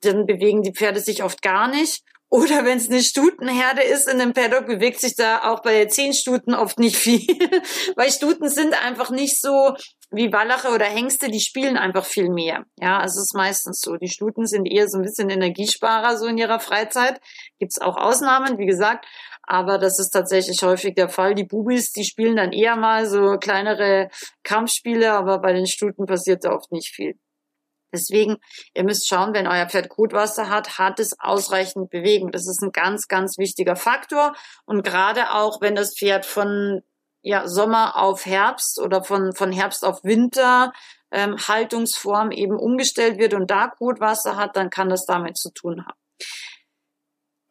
dann 0.00 0.26
bewegen 0.26 0.62
die 0.62 0.72
Pferde 0.72 1.00
sich 1.00 1.22
oft 1.22 1.42
gar 1.42 1.68
nicht. 1.68 2.02
Oder 2.28 2.64
wenn 2.64 2.78
es 2.78 2.90
eine 2.90 3.02
Stutenherde 3.02 3.82
ist 3.82 4.08
in 4.08 4.20
einem 4.20 4.32
Paddock, 4.32 4.66
bewegt 4.66 5.00
sich 5.00 5.14
da 5.14 5.44
auch 5.44 5.62
bei 5.62 5.86
zehn 5.86 6.12
Stuten 6.12 6.54
oft 6.54 6.78
nicht 6.78 6.96
viel. 6.96 7.20
Weil 7.96 8.10
Stuten 8.10 8.48
sind 8.48 8.74
einfach 8.84 9.10
nicht 9.10 9.40
so 9.40 9.74
wie 10.10 10.32
Wallache 10.32 10.68
oder 10.74 10.86
Hengste, 10.86 11.28
die 11.30 11.40
spielen 11.40 11.76
einfach 11.76 12.04
viel 12.04 12.28
mehr. 12.28 12.64
Ja, 12.80 12.98
also 12.98 13.20
es 13.20 13.26
ist 13.26 13.34
meistens 13.34 13.80
so. 13.80 13.96
Die 13.96 14.08
Stuten 14.08 14.46
sind 14.46 14.66
eher 14.66 14.88
so 14.88 14.98
ein 14.98 15.04
bisschen 15.04 15.30
Energiesparer 15.30 16.16
so 16.16 16.26
in 16.26 16.38
ihrer 16.38 16.58
Freizeit. 16.58 17.20
Gibt's 17.60 17.80
auch 17.80 17.96
Ausnahmen, 17.96 18.58
wie 18.58 18.66
gesagt. 18.66 19.06
Aber 19.42 19.78
das 19.78 20.00
ist 20.00 20.10
tatsächlich 20.10 20.62
häufig 20.62 20.94
der 20.96 21.08
Fall. 21.08 21.36
Die 21.36 21.44
Bubis, 21.44 21.92
die 21.92 22.04
spielen 22.04 22.36
dann 22.36 22.52
eher 22.52 22.74
mal 22.74 23.06
so 23.06 23.36
kleinere 23.38 24.08
Kampfspiele, 24.42 25.12
aber 25.12 25.38
bei 25.38 25.52
den 25.52 25.66
Stuten 25.66 26.06
passiert 26.06 26.44
da 26.44 26.52
oft 26.52 26.72
nicht 26.72 26.92
viel. 26.92 27.16
Deswegen, 27.92 28.36
ihr 28.74 28.84
müsst 28.84 29.08
schauen, 29.08 29.32
wenn 29.34 29.46
euer 29.46 29.68
Pferd 29.68 29.88
Kotwasser 29.88 30.48
hat, 30.48 30.78
hat 30.78 31.00
es 31.00 31.18
ausreichend 31.18 31.90
Bewegung. 31.90 32.32
Das 32.32 32.46
ist 32.46 32.62
ein 32.62 32.72
ganz, 32.72 33.08
ganz 33.08 33.38
wichtiger 33.38 33.76
Faktor. 33.76 34.34
Und 34.64 34.82
gerade 34.82 35.32
auch, 35.32 35.60
wenn 35.60 35.74
das 35.74 35.96
Pferd 35.96 36.26
von 36.26 36.82
ja, 37.22 37.48
Sommer 37.48 37.96
auf 37.96 38.24
Herbst 38.26 38.80
oder 38.80 39.02
von, 39.02 39.34
von 39.34 39.52
Herbst 39.52 39.84
auf 39.84 40.04
Winter 40.04 40.72
ähm, 41.10 41.36
Haltungsform 41.36 42.30
eben 42.30 42.56
umgestellt 42.56 43.18
wird 43.18 43.34
und 43.34 43.50
da 43.50 43.68
Kotwasser 43.68 44.36
hat, 44.36 44.56
dann 44.56 44.70
kann 44.70 44.88
das 44.88 45.06
damit 45.06 45.36
zu 45.36 45.50
tun 45.52 45.84
haben. 45.84 45.98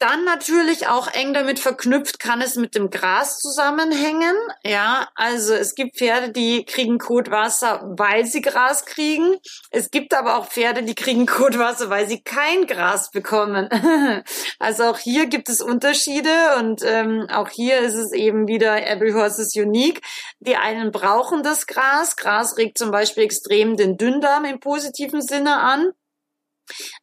Dann 0.08 0.24
natürlich 0.24 0.86
auch 0.86 1.08
eng 1.08 1.34
damit 1.34 1.58
verknüpft 1.58 2.20
kann 2.20 2.40
es 2.40 2.58
mit 2.58 2.76
dem 2.76 2.92
Gras 2.92 3.40
zusammenhängen. 3.40 4.36
Ja, 4.64 5.10
also 5.16 5.56
es 5.56 5.74
gibt 5.74 5.98
Pferde, 5.98 6.32
die 6.32 6.64
kriegen 6.64 7.00
Kotwasser, 7.00 7.82
weil 7.98 8.28
sie 8.28 8.42
Gras 8.42 8.86
kriegen. 8.86 9.38
Es 9.72 9.90
gibt 9.90 10.14
aber 10.14 10.38
auch 10.38 10.46
Pferde, 10.46 10.84
die 10.84 10.94
kriegen 10.94 11.26
Kotwasser, 11.26 11.90
weil 11.90 12.08
sie 12.08 12.22
kein 12.22 12.68
Gras 12.68 13.10
bekommen. 13.10 13.68
also 14.60 14.84
auch 14.84 15.00
hier 15.00 15.26
gibt 15.26 15.50
es 15.50 15.60
Unterschiede 15.60 16.30
und 16.60 16.84
ähm, 16.84 17.26
auch 17.32 17.50
hier 17.50 17.80
ist 17.80 17.96
es 17.96 18.12
eben 18.12 18.48
wieder 18.48 18.86
Every 18.86 19.12
Horse 19.12 19.42
is 19.42 19.56
unique. 19.56 20.04
Die 20.40 20.56
einen 20.56 20.92
brauchen 20.92 21.42
das 21.42 21.66
Gras. 21.66 22.16
Gras 22.16 22.60
regt 22.60 22.78
zum 22.78 22.92
Beispiel 22.92 23.24
extrem 23.24 23.76
den 23.76 23.98
Dünndarm 23.98 24.46
im 24.46 24.60
positiven 24.60 25.24
Sinne 25.24 25.58
an. 25.58 25.94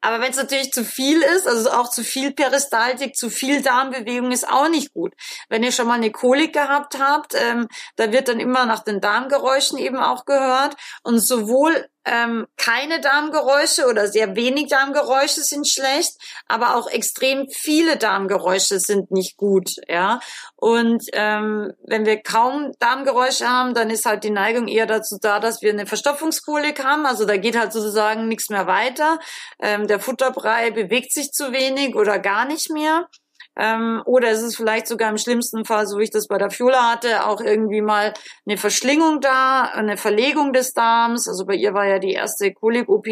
Aber 0.01 0.21
wenn 0.21 0.31
es 0.31 0.37
natürlich 0.37 0.73
zu 0.73 0.85
viel 0.85 1.23
ist, 1.23 1.47
also 1.47 1.71
auch 1.71 1.91
zu 1.91 2.03
viel 2.03 2.33
Peristaltik, 2.33 3.15
zu 3.15 3.31
viel 3.31 3.63
Darmbewegung 3.63 4.33
ist 4.33 4.49
auch 4.49 4.69
nicht 4.69 4.93
gut. 4.93 5.15
Wenn 5.49 5.63
ihr 5.63 5.73
schon 5.73 5.87
mal 5.87 5.95
eine 5.95 6.11
Kolik 6.11 6.53
gehabt 6.53 6.99
habt, 6.99 7.35
ähm, 7.35 7.69
da 7.97 8.13
wird 8.13 8.29
dann 8.29 8.41
immer 8.41 8.67
nach 8.67 8.83
den 8.83 9.01
Darmgeräuschen 9.01 9.79
eben 9.79 9.99
auch 9.99 10.25
gehört. 10.25 10.77
Und 11.03 11.19
sowohl 11.19 11.87
ähm, 12.05 12.47
keine 12.57 13.01
Darmgeräusche 13.01 13.87
oder 13.87 14.09
sehr 14.09 14.35
wenig 14.35 14.69
Darmgeräusche 14.69 15.43
sind 15.43 15.69
schlecht, 15.69 16.13
aber 16.49 16.77
auch 16.77 16.89
extrem 16.89 17.49
viele 17.49 17.97
Darmgeräusche 17.97 18.81
sind 18.81 19.11
nicht 19.11 19.37
gut, 19.37 19.71
ja. 19.89 20.21
Und 20.57 21.05
ähm, 21.13 21.73
wenn 21.85 22.07
wir 22.07 22.23
kaum 22.23 22.73
Darmgeräusche 22.79 23.49
haben, 23.49 23.75
dann 23.75 23.91
ist 23.91 24.05
halt 24.07 24.25
die 24.25 24.31
Neigung 24.31 24.69
eher 24.69 24.87
dazu 24.87 25.19
da, 25.21 25.41
dass 25.41 25.63
wir 25.63 25.73
eine 25.73 25.87
Verstopfungskolik 25.87 26.83
haben. 26.85 27.07
Also 27.07 27.25
da 27.25 27.37
geht 27.37 27.59
halt 27.59 27.73
sozusagen 27.73 28.29
nichts 28.29 28.49
mehr 28.51 28.67
weiter. 28.67 29.19
Ähm, 29.61 29.87
der 29.87 30.01
Futterbrei 30.01 30.71
bewegt 30.71 31.13
sich 31.13 31.31
zu 31.33 31.53
wenig 31.53 31.95
oder 31.95 32.19
gar 32.19 32.45
nicht 32.45 32.71
mehr. 32.71 33.09
Ähm, 33.57 34.03
oder 34.07 34.31
ist 34.31 34.43
es 34.43 34.57
vielleicht 34.57 34.87
sogar 34.87 35.11
im 35.11 35.19
schlimmsten 35.19 35.65
Fall, 35.65 35.87
so 35.87 35.99
wie 35.99 36.05
ich 36.05 36.11
das 36.11 36.27
bei 36.27 36.39
der 36.39 36.51
Fiola 36.51 36.91
hatte, 36.91 37.27
auch 37.27 37.41
irgendwie 37.41 37.83
mal 37.83 38.15
eine 38.47 38.57
Verschlingung 38.57 39.21
da, 39.21 39.65
eine 39.65 39.97
Verlegung 39.97 40.53
des 40.53 40.73
Darms. 40.73 41.29
Also 41.29 41.45
bei 41.45 41.55
ihr 41.55 41.75
war 41.75 41.87
ja 41.87 41.99
die 41.99 42.13
erste 42.13 42.53
Kolik-OP, 42.53 43.07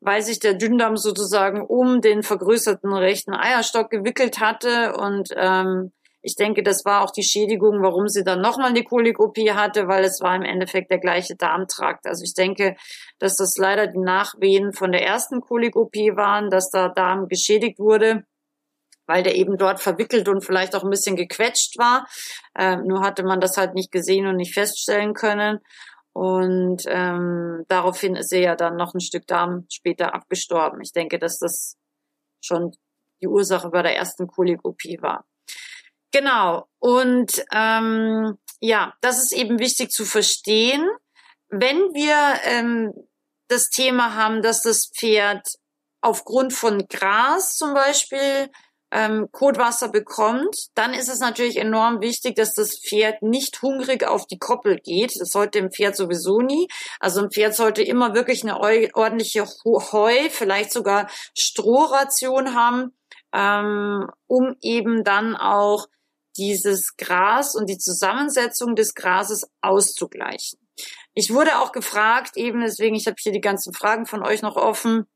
weil 0.00 0.22
sich 0.22 0.38
der 0.38 0.54
Dünndarm 0.54 0.96
sozusagen 0.96 1.60
um 1.60 2.00
den 2.00 2.22
vergrößerten 2.22 2.92
rechten 2.92 3.34
Eierstock 3.34 3.90
gewickelt 3.90 4.38
hatte 4.38 4.94
und 4.94 5.30
ähm, 5.36 5.92
ich 6.26 6.36
denke, 6.36 6.62
das 6.62 6.86
war 6.86 7.02
auch 7.02 7.10
die 7.10 7.22
Schädigung, 7.22 7.82
warum 7.82 8.08
sie 8.08 8.24
dann 8.24 8.40
nochmal 8.40 8.70
eine 8.70 8.82
Kolik-OP 8.82 9.36
hatte, 9.50 9.88
weil 9.88 10.04
es 10.04 10.22
war 10.22 10.34
im 10.34 10.42
Endeffekt 10.42 10.90
der 10.90 10.98
gleiche 10.98 11.36
Darmtrakt. 11.36 12.06
Also 12.06 12.24
ich 12.24 12.32
denke, 12.32 12.76
dass 13.18 13.36
das 13.36 13.58
leider 13.58 13.88
die 13.88 13.98
Nachwehen 13.98 14.72
von 14.72 14.90
der 14.90 15.04
ersten 15.04 15.42
Kolik-OP 15.42 15.94
waren, 16.16 16.48
dass 16.48 16.70
der 16.70 16.88
Darm 16.88 17.28
geschädigt 17.28 17.78
wurde 17.78 18.24
weil 19.06 19.22
der 19.22 19.36
eben 19.36 19.56
dort 19.58 19.80
verwickelt 19.80 20.28
und 20.28 20.44
vielleicht 20.44 20.74
auch 20.74 20.84
ein 20.84 20.90
bisschen 20.90 21.16
gequetscht 21.16 21.78
war. 21.78 22.06
Ähm, 22.58 22.84
nur 22.86 23.00
hatte 23.00 23.22
man 23.22 23.40
das 23.40 23.56
halt 23.56 23.74
nicht 23.74 23.92
gesehen 23.92 24.26
und 24.26 24.36
nicht 24.36 24.54
feststellen 24.54 25.14
können. 25.14 25.60
Und 26.12 26.84
ähm, 26.86 27.64
daraufhin 27.68 28.14
ist 28.14 28.32
er 28.32 28.40
ja 28.40 28.56
dann 28.56 28.76
noch 28.76 28.94
ein 28.94 29.00
Stück 29.00 29.26
Darm 29.26 29.66
später 29.70 30.14
abgestorben. 30.14 30.80
Ich 30.80 30.92
denke, 30.92 31.18
dass 31.18 31.38
das 31.38 31.76
schon 32.40 32.72
die 33.20 33.26
Ursache 33.26 33.70
bei 33.70 33.82
der 33.82 33.96
ersten 33.96 34.26
Kolik-OP 34.28 34.82
war. 35.00 35.26
Genau. 36.12 36.68
Und 36.78 37.44
ähm, 37.52 38.38
ja, 38.60 38.94
das 39.00 39.22
ist 39.22 39.32
eben 39.32 39.58
wichtig 39.58 39.90
zu 39.90 40.04
verstehen. 40.04 40.88
Wenn 41.48 41.78
wir 41.94 42.40
ähm, 42.44 42.92
das 43.48 43.68
Thema 43.68 44.14
haben, 44.14 44.40
dass 44.40 44.62
das 44.62 44.90
Pferd 44.96 45.46
aufgrund 46.00 46.52
von 46.52 46.86
Gras 46.86 47.56
zum 47.56 47.74
Beispiel 47.74 48.50
ähm, 48.94 49.28
Kotwasser 49.32 49.88
bekommt, 49.88 50.56
dann 50.76 50.94
ist 50.94 51.08
es 51.08 51.18
natürlich 51.18 51.56
enorm 51.56 52.00
wichtig, 52.00 52.36
dass 52.36 52.54
das 52.54 52.78
Pferd 52.78 53.22
nicht 53.22 53.60
hungrig 53.60 54.06
auf 54.06 54.24
die 54.26 54.38
Koppel 54.38 54.78
geht. 54.78 55.20
Das 55.20 55.30
sollte 55.30 55.60
dem 55.60 55.72
Pferd 55.72 55.96
sowieso 55.96 56.38
nie. 56.38 56.68
Also 57.00 57.20
ein 57.20 57.30
Pferd 57.32 57.56
sollte 57.56 57.82
immer 57.82 58.14
wirklich 58.14 58.44
eine 58.44 58.60
ordentliche 58.60 59.44
Heu, 59.64 60.30
vielleicht 60.30 60.72
sogar 60.72 61.10
Strohration 61.36 62.54
haben, 62.54 62.92
ähm, 63.34 64.08
um 64.28 64.54
eben 64.62 65.02
dann 65.02 65.34
auch 65.34 65.88
dieses 66.36 66.96
Gras 66.96 67.56
und 67.56 67.68
die 67.68 67.78
Zusammensetzung 67.78 68.76
des 68.76 68.94
Grases 68.94 69.42
auszugleichen. 69.60 70.60
Ich 71.14 71.32
wurde 71.32 71.58
auch 71.58 71.72
gefragt, 71.72 72.36
eben 72.36 72.60
deswegen, 72.60 72.94
ich 72.94 73.06
habe 73.06 73.16
hier 73.18 73.32
die 73.32 73.40
ganzen 73.40 73.72
Fragen 73.72 74.06
von 74.06 74.24
euch 74.24 74.42
noch 74.42 74.56
offen, 74.56 75.06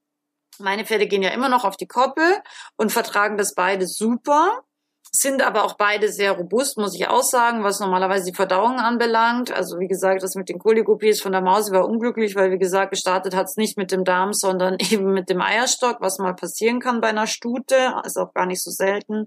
meine 0.60 0.84
Pferde 0.84 1.06
gehen 1.06 1.22
ja 1.22 1.30
immer 1.30 1.48
noch 1.48 1.64
auf 1.64 1.76
die 1.76 1.86
Koppel 1.86 2.38
und 2.76 2.92
vertragen 2.92 3.36
das 3.36 3.54
beide 3.54 3.86
super, 3.86 4.62
sind 5.10 5.42
aber 5.42 5.64
auch 5.64 5.76
beide 5.76 6.10
sehr 6.10 6.32
robust, 6.32 6.76
muss 6.76 6.94
ich 6.94 7.08
auch 7.08 7.22
sagen, 7.22 7.64
was 7.64 7.80
normalerweise 7.80 8.26
die 8.26 8.36
Verdauung 8.36 8.78
anbelangt. 8.78 9.50
Also 9.50 9.78
wie 9.78 9.88
gesagt, 9.88 10.22
das 10.22 10.34
mit 10.34 10.48
den 10.48 10.58
Kolikopies 10.58 11.22
von 11.22 11.32
der 11.32 11.40
Maus 11.40 11.72
war 11.72 11.86
unglücklich, 11.86 12.34
weil 12.34 12.50
wie 12.50 12.58
gesagt, 12.58 12.90
gestartet 12.90 13.34
hat 13.34 13.46
es 13.46 13.56
nicht 13.56 13.78
mit 13.78 13.90
dem 13.90 14.04
Darm, 14.04 14.32
sondern 14.32 14.76
eben 14.90 15.12
mit 15.12 15.30
dem 15.30 15.40
Eierstock, 15.40 16.00
was 16.00 16.18
mal 16.18 16.34
passieren 16.34 16.80
kann 16.80 17.00
bei 17.00 17.08
einer 17.08 17.26
Stute, 17.26 17.94
ist 18.04 18.18
auch 18.18 18.34
gar 18.34 18.46
nicht 18.46 18.62
so 18.62 18.70
selten. 18.70 19.26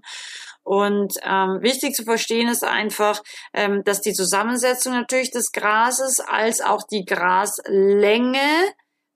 Und 0.64 1.14
ähm, 1.24 1.58
wichtig 1.60 1.94
zu 1.94 2.04
verstehen 2.04 2.48
ist 2.48 2.64
einfach, 2.64 3.20
ähm, 3.52 3.82
dass 3.84 4.00
die 4.00 4.12
Zusammensetzung 4.12 4.92
natürlich 4.92 5.32
des 5.32 5.50
Grases 5.50 6.20
als 6.20 6.60
auch 6.60 6.84
die 6.84 7.04
Graslänge 7.04 8.38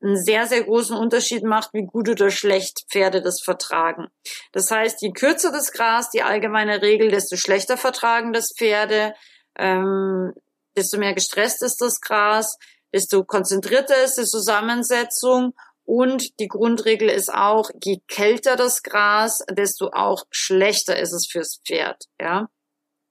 einen 0.07 0.23
sehr, 0.23 0.47
sehr 0.47 0.63
großen 0.65 0.97
Unterschied 0.97 1.43
macht, 1.43 1.73
wie 1.73 1.85
gut 1.85 2.09
oder 2.09 2.31
schlecht 2.31 2.87
Pferde 2.91 3.23
das 3.23 3.41
vertragen. 3.43 4.09
Das 4.53 4.71
heißt, 4.71 5.03
je 5.03 5.13
kürzer 5.13 5.53
das 5.53 5.73
Gras, 5.73 6.11
die 6.11 6.23
allgemeine 6.23 6.83
Regel, 6.83 7.11
desto 7.11 7.37
schlechter 7.37 7.77
vertragen 7.77 8.33
das 8.33 8.53
Pferde, 8.57 9.15
ähm, 9.59 10.33
desto 10.77 10.99
mehr 10.99 11.15
gestresst 11.15 11.63
ist 11.63 11.81
das 11.81 12.01
Gras, 12.01 12.59
desto 12.93 13.25
konzentrierter 13.25 14.05
ist 14.05 14.17
die 14.19 14.25
Zusammensetzung 14.25 15.55
und 15.85 16.39
die 16.41 16.49
Grundregel 16.49 17.09
ist 17.09 17.33
auch, 17.33 17.71
je 17.83 18.01
kälter 18.09 18.57
das 18.57 18.83
Gras, 18.83 19.45
desto 19.51 19.91
auch 19.93 20.25
schlechter 20.31 20.99
ist 20.99 21.13
es 21.13 21.27
fürs 21.31 21.61
Pferd, 21.65 22.05
ja. 22.21 22.49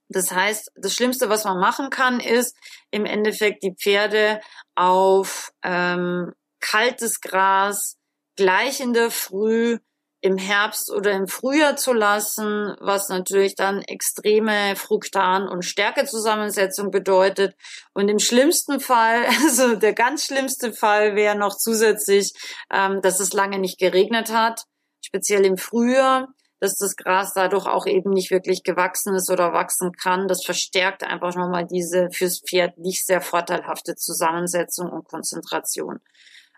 Das 0.08 0.32
heißt, 0.32 0.72
das 0.76 0.94
Schlimmste, 0.94 1.30
was 1.30 1.46
man 1.46 1.60
machen 1.60 1.90
kann, 1.90 2.20
ist 2.20 2.56
im 2.92 3.06
Endeffekt 3.06 3.64
die 3.64 3.74
Pferde 3.74 4.40
auf 4.76 5.52
ähm, 5.64 6.32
kaltes 6.66 7.22
Gras 7.22 7.98
gleich 8.36 8.80
in 8.80 8.94
der 8.94 9.12
Früh 9.12 9.78
im 10.22 10.38
Herbst 10.38 10.92
oder 10.92 11.12
im 11.12 11.28
Frühjahr 11.28 11.76
zu 11.76 11.94
lassen, 11.94 12.76
was 12.80 13.10
natürlich 13.10 13.54
dann 13.54 13.84
extreme 13.84 14.76
Fruktan- 14.76 15.48
und 15.48 15.64
Stärkezusammensetzung 15.64 16.90
bedeutet. 16.90 17.56
Und 17.94 18.10
im 18.10 18.18
schlimmsten 18.18 18.80
Fall, 18.80 19.26
also 19.44 19.76
der 19.76 19.94
ganz 19.94 20.26
schlimmste 20.26 20.74
Fall 20.74 21.16
wäre 21.16 21.38
noch 21.38 21.56
zusätzlich, 21.56 22.34
ähm, 22.74 23.02
dass 23.04 23.20
es 23.20 23.34
lange 23.34 23.60
nicht 23.60 23.78
geregnet 23.78 24.32
hat, 24.32 24.64
speziell 25.00 25.46
im 25.46 25.58
Frühjahr, 25.58 26.30
dass 26.60 26.76
das 26.78 26.96
Gras 26.96 27.34
dadurch 27.36 27.68
auch 27.68 27.86
eben 27.86 28.10
nicht 28.10 28.32
wirklich 28.32 28.64
gewachsen 28.64 29.14
ist 29.14 29.30
oder 29.30 29.54
wachsen 29.54 29.92
kann. 29.92 30.28
Das 30.28 30.44
verstärkt 30.44 31.04
einfach 31.04 31.36
nochmal 31.36 31.68
diese 31.68 32.10
fürs 32.12 32.42
Pferd 32.42 32.80
nicht 32.80 33.06
sehr 33.06 33.22
vorteilhafte 33.22 33.96
Zusammensetzung 33.96 34.90
und 34.90 35.08
Konzentration. 35.08 36.00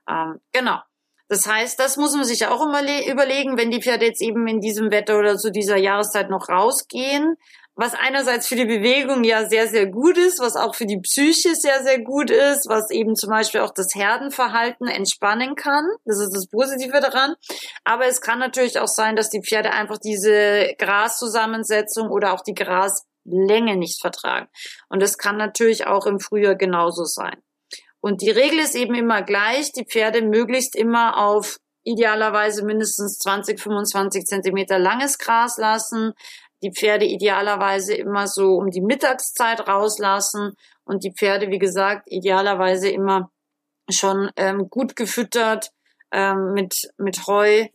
Ähm, 0.09 0.39
genau. 0.51 0.79
Das 1.29 1.45
heißt, 1.45 1.77
das 1.79 1.97
muss 1.97 2.15
man 2.15 2.23
sich 2.23 2.47
auch 2.47 2.65
immer 2.65 2.81
überlegen, 2.81 3.57
wenn 3.57 3.69
die 3.69 3.81
Pferde 3.81 4.05
jetzt 4.05 4.21
eben 4.21 4.47
in 4.47 4.61
diesem 4.61 4.91
Wetter 4.91 5.19
oder 5.19 5.37
zu 5.37 5.51
dieser 5.51 5.75
Jahreszeit 5.75 6.29
noch 6.29 6.47
rausgehen, 6.47 7.35
was 7.75 7.93
einerseits 7.93 8.47
für 8.47 8.55
die 8.55 8.65
Bewegung 8.65 9.23
ja 9.23 9.47
sehr, 9.47 9.67
sehr 9.67 9.85
gut 9.85 10.17
ist, 10.17 10.39
was 10.39 10.55
auch 10.55 10.73
für 10.73 10.87
die 10.87 10.99
Psyche 10.99 11.53
sehr, 11.53 11.83
sehr 11.83 12.01
gut 12.01 12.31
ist, 12.31 12.67
was 12.67 12.89
eben 12.89 13.15
zum 13.15 13.29
Beispiel 13.29 13.61
auch 13.61 13.73
das 13.73 13.93
Herdenverhalten 13.93 14.87
entspannen 14.87 15.55
kann. 15.55 15.85
Das 16.03 16.19
ist 16.19 16.33
das 16.33 16.47
Positive 16.47 16.99
daran. 17.01 17.35
Aber 17.83 18.07
es 18.07 18.21
kann 18.21 18.39
natürlich 18.39 18.79
auch 18.79 18.87
sein, 18.87 19.15
dass 19.15 19.29
die 19.29 19.43
Pferde 19.43 19.71
einfach 19.71 19.99
diese 19.99 20.73
Graszusammensetzung 20.79 22.09
oder 22.09 22.33
auch 22.33 22.41
die 22.41 22.55
Graslänge 22.55 23.75
nicht 23.75 24.01
vertragen. 24.01 24.47
Und 24.89 25.01
das 25.03 25.19
kann 25.19 25.37
natürlich 25.37 25.85
auch 25.85 26.07
im 26.07 26.19
Frühjahr 26.19 26.55
genauso 26.55 27.03
sein. 27.03 27.37
Und 27.99 28.21
die 28.21 28.29
Regel 28.29 28.59
ist 28.59 28.75
eben 28.75 28.95
immer 28.95 29.21
gleich, 29.21 29.71
die 29.71 29.85
Pferde 29.85 30.21
möglichst 30.21 30.75
immer 30.75 31.17
auf 31.17 31.57
idealerweise 31.83 32.65
mindestens 32.65 33.17
20, 33.19 33.59
25 33.59 34.25
Zentimeter 34.25 34.77
langes 34.77 35.17
Gras 35.17 35.57
lassen, 35.57 36.13
die 36.61 36.71
Pferde 36.71 37.05
idealerweise 37.05 37.93
immer 37.95 38.27
so 38.27 38.55
um 38.55 38.69
die 38.69 38.81
Mittagszeit 38.81 39.67
rauslassen 39.67 40.53
und 40.83 41.03
die 41.03 41.13
Pferde, 41.13 41.49
wie 41.49 41.59
gesagt, 41.59 42.03
idealerweise 42.07 42.89
immer 42.89 43.31
schon 43.89 44.31
ähm, 44.35 44.69
gut 44.69 44.95
gefüttert 44.95 45.71
ähm, 46.11 46.53
mit, 46.53 46.75
mit 46.97 47.27
Heu 47.27 47.67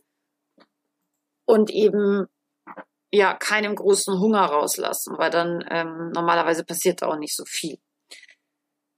und 1.45 1.69
eben 1.69 2.27
ja 3.11 3.33
keinem 3.33 3.75
großen 3.75 4.19
Hunger 4.19 4.45
rauslassen, 4.45 5.17
weil 5.17 5.29
dann 5.29 5.63
ähm, 5.69 6.11
normalerweise 6.13 6.63
passiert 6.63 7.03
auch 7.03 7.17
nicht 7.17 7.35
so 7.35 7.45
viel. 7.45 7.77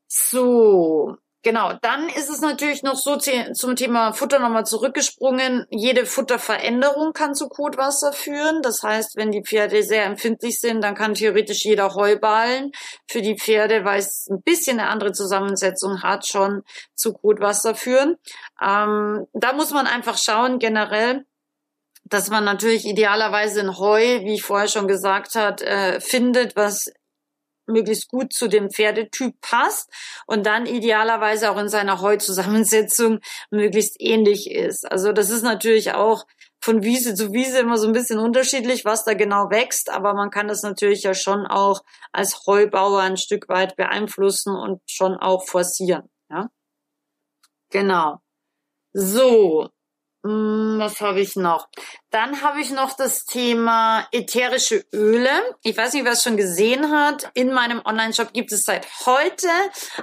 So, 0.08 1.18
genau. 1.42 1.74
Dann 1.82 2.10
ist 2.10 2.30
es 2.30 2.42
natürlich 2.42 2.84
noch 2.84 2.96
so 2.96 3.18
zum 3.18 3.76
Thema 3.76 4.14
Futter 4.14 4.40
nochmal 4.40 4.66
zurückgesprungen. 4.66 5.66
Jede 5.70 6.06
Futterveränderung 6.06 7.14
kann 7.14 7.36
zu 7.36 7.48
Kotwasser 7.48 8.14
führen. 8.14 8.62
Das 8.62 8.84
heißt, 8.84 9.16
wenn 9.16 9.32
die 9.32 9.44
Pferde 9.44 9.84
sehr 9.84 10.06
empfindlich 10.06 10.60
sind, 10.60 10.82
dann 10.84 10.96
kann 10.96 11.16
theoretisch 11.16 11.66
jeder 11.66 11.96
Heuballen 11.96 12.72
für 13.10 13.22
die 13.22 13.38
Pferde, 13.38 13.84
weil 13.84 14.00
es 14.00 14.28
ein 14.30 14.42
bisschen 14.42 14.80
eine 14.80 14.90
andere 14.90 15.12
Zusammensetzung 15.12 16.04
hat, 16.04 16.28
schon 16.28 16.64
zu 16.94 17.14
Kotwasser 17.14 17.76
führen. 17.76 18.18
Ähm, 18.62 19.26
da 19.34 19.54
muss 19.54 19.72
man 19.72 19.88
einfach 19.88 20.18
schauen, 20.18 20.60
generell, 20.60 21.26
dass 22.06 22.30
man 22.30 22.44
natürlich 22.44 22.86
idealerweise 22.86 23.62
ein 23.62 23.78
Heu, 23.80 24.22
wie 24.24 24.36
ich 24.36 24.44
vorher 24.44 24.68
schon 24.68 24.88
gesagt 24.88 25.34
hat, 25.34 25.62
äh, 25.64 26.00
findet, 26.00 26.56
was 26.56 26.86
möglichst 27.68 28.10
gut 28.10 28.34
zu 28.34 28.48
dem 28.48 28.70
Pferdetyp 28.70 29.40
passt 29.42 29.90
und 30.28 30.46
dann 30.46 30.66
idealerweise 30.66 31.52
auch 31.52 31.58
in 31.58 31.70
seiner 31.70 32.02
Heuzusammensetzung 32.02 33.20
möglichst 33.52 33.96
ähnlich 34.00 34.52
ist. 34.52 34.90
Also 34.92 35.12
das 35.12 35.30
ist 35.30 35.44
natürlich 35.44 35.94
auch 35.94 36.26
von 36.66 36.84
Wiese 36.84 37.14
zu 37.14 37.32
Wiese 37.32 37.60
immer 37.60 37.78
so 37.78 37.86
ein 37.86 37.94
bisschen 37.94 38.18
unterschiedlich, 38.18 38.86
was 38.86 39.06
da 39.06 39.14
genau 39.14 39.52
wächst, 39.52 39.92
aber 39.92 40.14
man 40.16 40.32
kann 40.32 40.48
das 40.48 40.64
natürlich 40.64 41.04
ja 41.04 41.14
schon 41.14 41.46
auch 41.46 41.82
als 42.12 42.48
Heubauer 42.48 43.02
ein 43.02 43.18
Stück 43.18 43.48
weit 43.50 43.76
beeinflussen 43.76 44.56
und 44.56 44.82
schon 44.88 45.16
auch 45.16 45.46
forcieren. 45.46 46.10
Ja? 46.30 46.50
Genau. 47.70 48.18
So, 48.94 49.70
was 50.26 51.02
habe 51.02 51.22
ich 51.22 51.36
noch? 51.36 51.68
Dann 52.10 52.42
habe 52.42 52.60
ich 52.60 52.72
noch 52.72 52.94
das 52.94 53.26
Thema 53.26 54.08
ätherische 54.12 54.84
Öle. 54.92 55.30
Ich 55.62 55.78
weiß 55.78 55.94
nicht, 55.94 56.04
wer 56.04 56.14
es 56.14 56.24
schon 56.24 56.38
gesehen 56.38 56.92
hat. 56.92 57.30
In 57.36 57.54
meinem 57.54 57.82
Online-Shop 57.86 58.34
gibt 58.34 58.52
es 58.52 58.64
seit 58.64 58.88
heute 59.06 59.50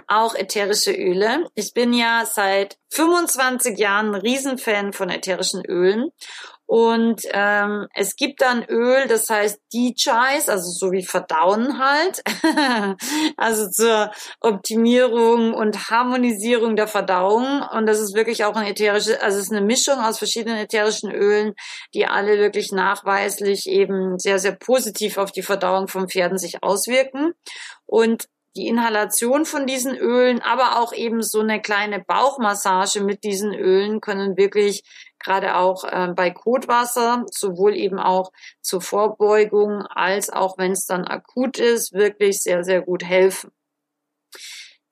auch 0.06 0.34
ätherische 0.34 0.92
Öle. 0.92 1.50
Ich 1.54 1.74
bin 1.74 1.92
ja 1.92 2.24
seit 2.24 2.78
25 2.90 3.78
Jahren 3.78 4.14
Riesenfan 4.14 4.92
von 4.92 5.10
ätherischen 5.10 5.64
Ölen 5.64 6.10
und 6.72 7.20
ähm, 7.34 7.86
es 7.94 8.16
gibt 8.16 8.40
dann 8.40 8.64
Öl, 8.64 9.06
das 9.06 9.28
heißt 9.28 9.60
Dechice, 9.74 10.48
also 10.48 10.70
so 10.70 10.90
wie 10.90 11.04
Verdauen 11.04 11.78
halt, 11.78 12.22
also 13.36 13.68
zur 13.68 14.10
Optimierung 14.40 15.52
und 15.52 15.90
Harmonisierung 15.90 16.74
der 16.74 16.86
Verdauung. 16.86 17.60
Und 17.74 17.84
das 17.84 18.00
ist 18.00 18.14
wirklich 18.14 18.46
auch 18.46 18.56
ein 18.56 18.66
ätherisches, 18.66 19.20
also 19.20 19.36
es 19.36 19.44
ist 19.44 19.52
eine 19.52 19.60
Mischung 19.60 19.98
aus 19.98 20.16
verschiedenen 20.16 20.56
ätherischen 20.56 21.12
Ölen, 21.12 21.52
die 21.92 22.06
alle 22.06 22.38
wirklich 22.38 22.72
nachweislich 22.72 23.66
eben 23.66 24.18
sehr, 24.18 24.38
sehr 24.38 24.52
positiv 24.52 25.18
auf 25.18 25.30
die 25.30 25.42
Verdauung 25.42 25.88
von 25.88 26.08
Pferden 26.08 26.38
sich 26.38 26.62
auswirken. 26.62 27.34
Und 27.84 28.28
die 28.56 28.66
Inhalation 28.66 29.46
von 29.46 29.66
diesen 29.66 29.96
Ölen, 29.96 30.42
aber 30.42 30.78
auch 30.78 30.92
eben 30.92 31.22
so 31.22 31.40
eine 31.40 31.60
kleine 31.60 32.00
Bauchmassage 32.00 33.02
mit 33.02 33.24
diesen 33.24 33.54
Ölen 33.54 34.00
können 34.00 34.36
wirklich 34.36 34.84
gerade 35.22 35.56
auch 35.56 35.84
äh, 35.84 36.08
bei 36.14 36.30
Kotwasser, 36.30 37.24
sowohl 37.30 37.76
eben 37.76 37.98
auch 37.98 38.32
zur 38.60 38.80
Vorbeugung 38.80 39.82
als 39.86 40.30
auch 40.30 40.58
wenn 40.58 40.72
es 40.72 40.86
dann 40.86 41.04
akut 41.06 41.58
ist, 41.58 41.92
wirklich 41.92 42.40
sehr, 42.40 42.64
sehr 42.64 42.82
gut 42.82 43.04
helfen. 43.04 43.50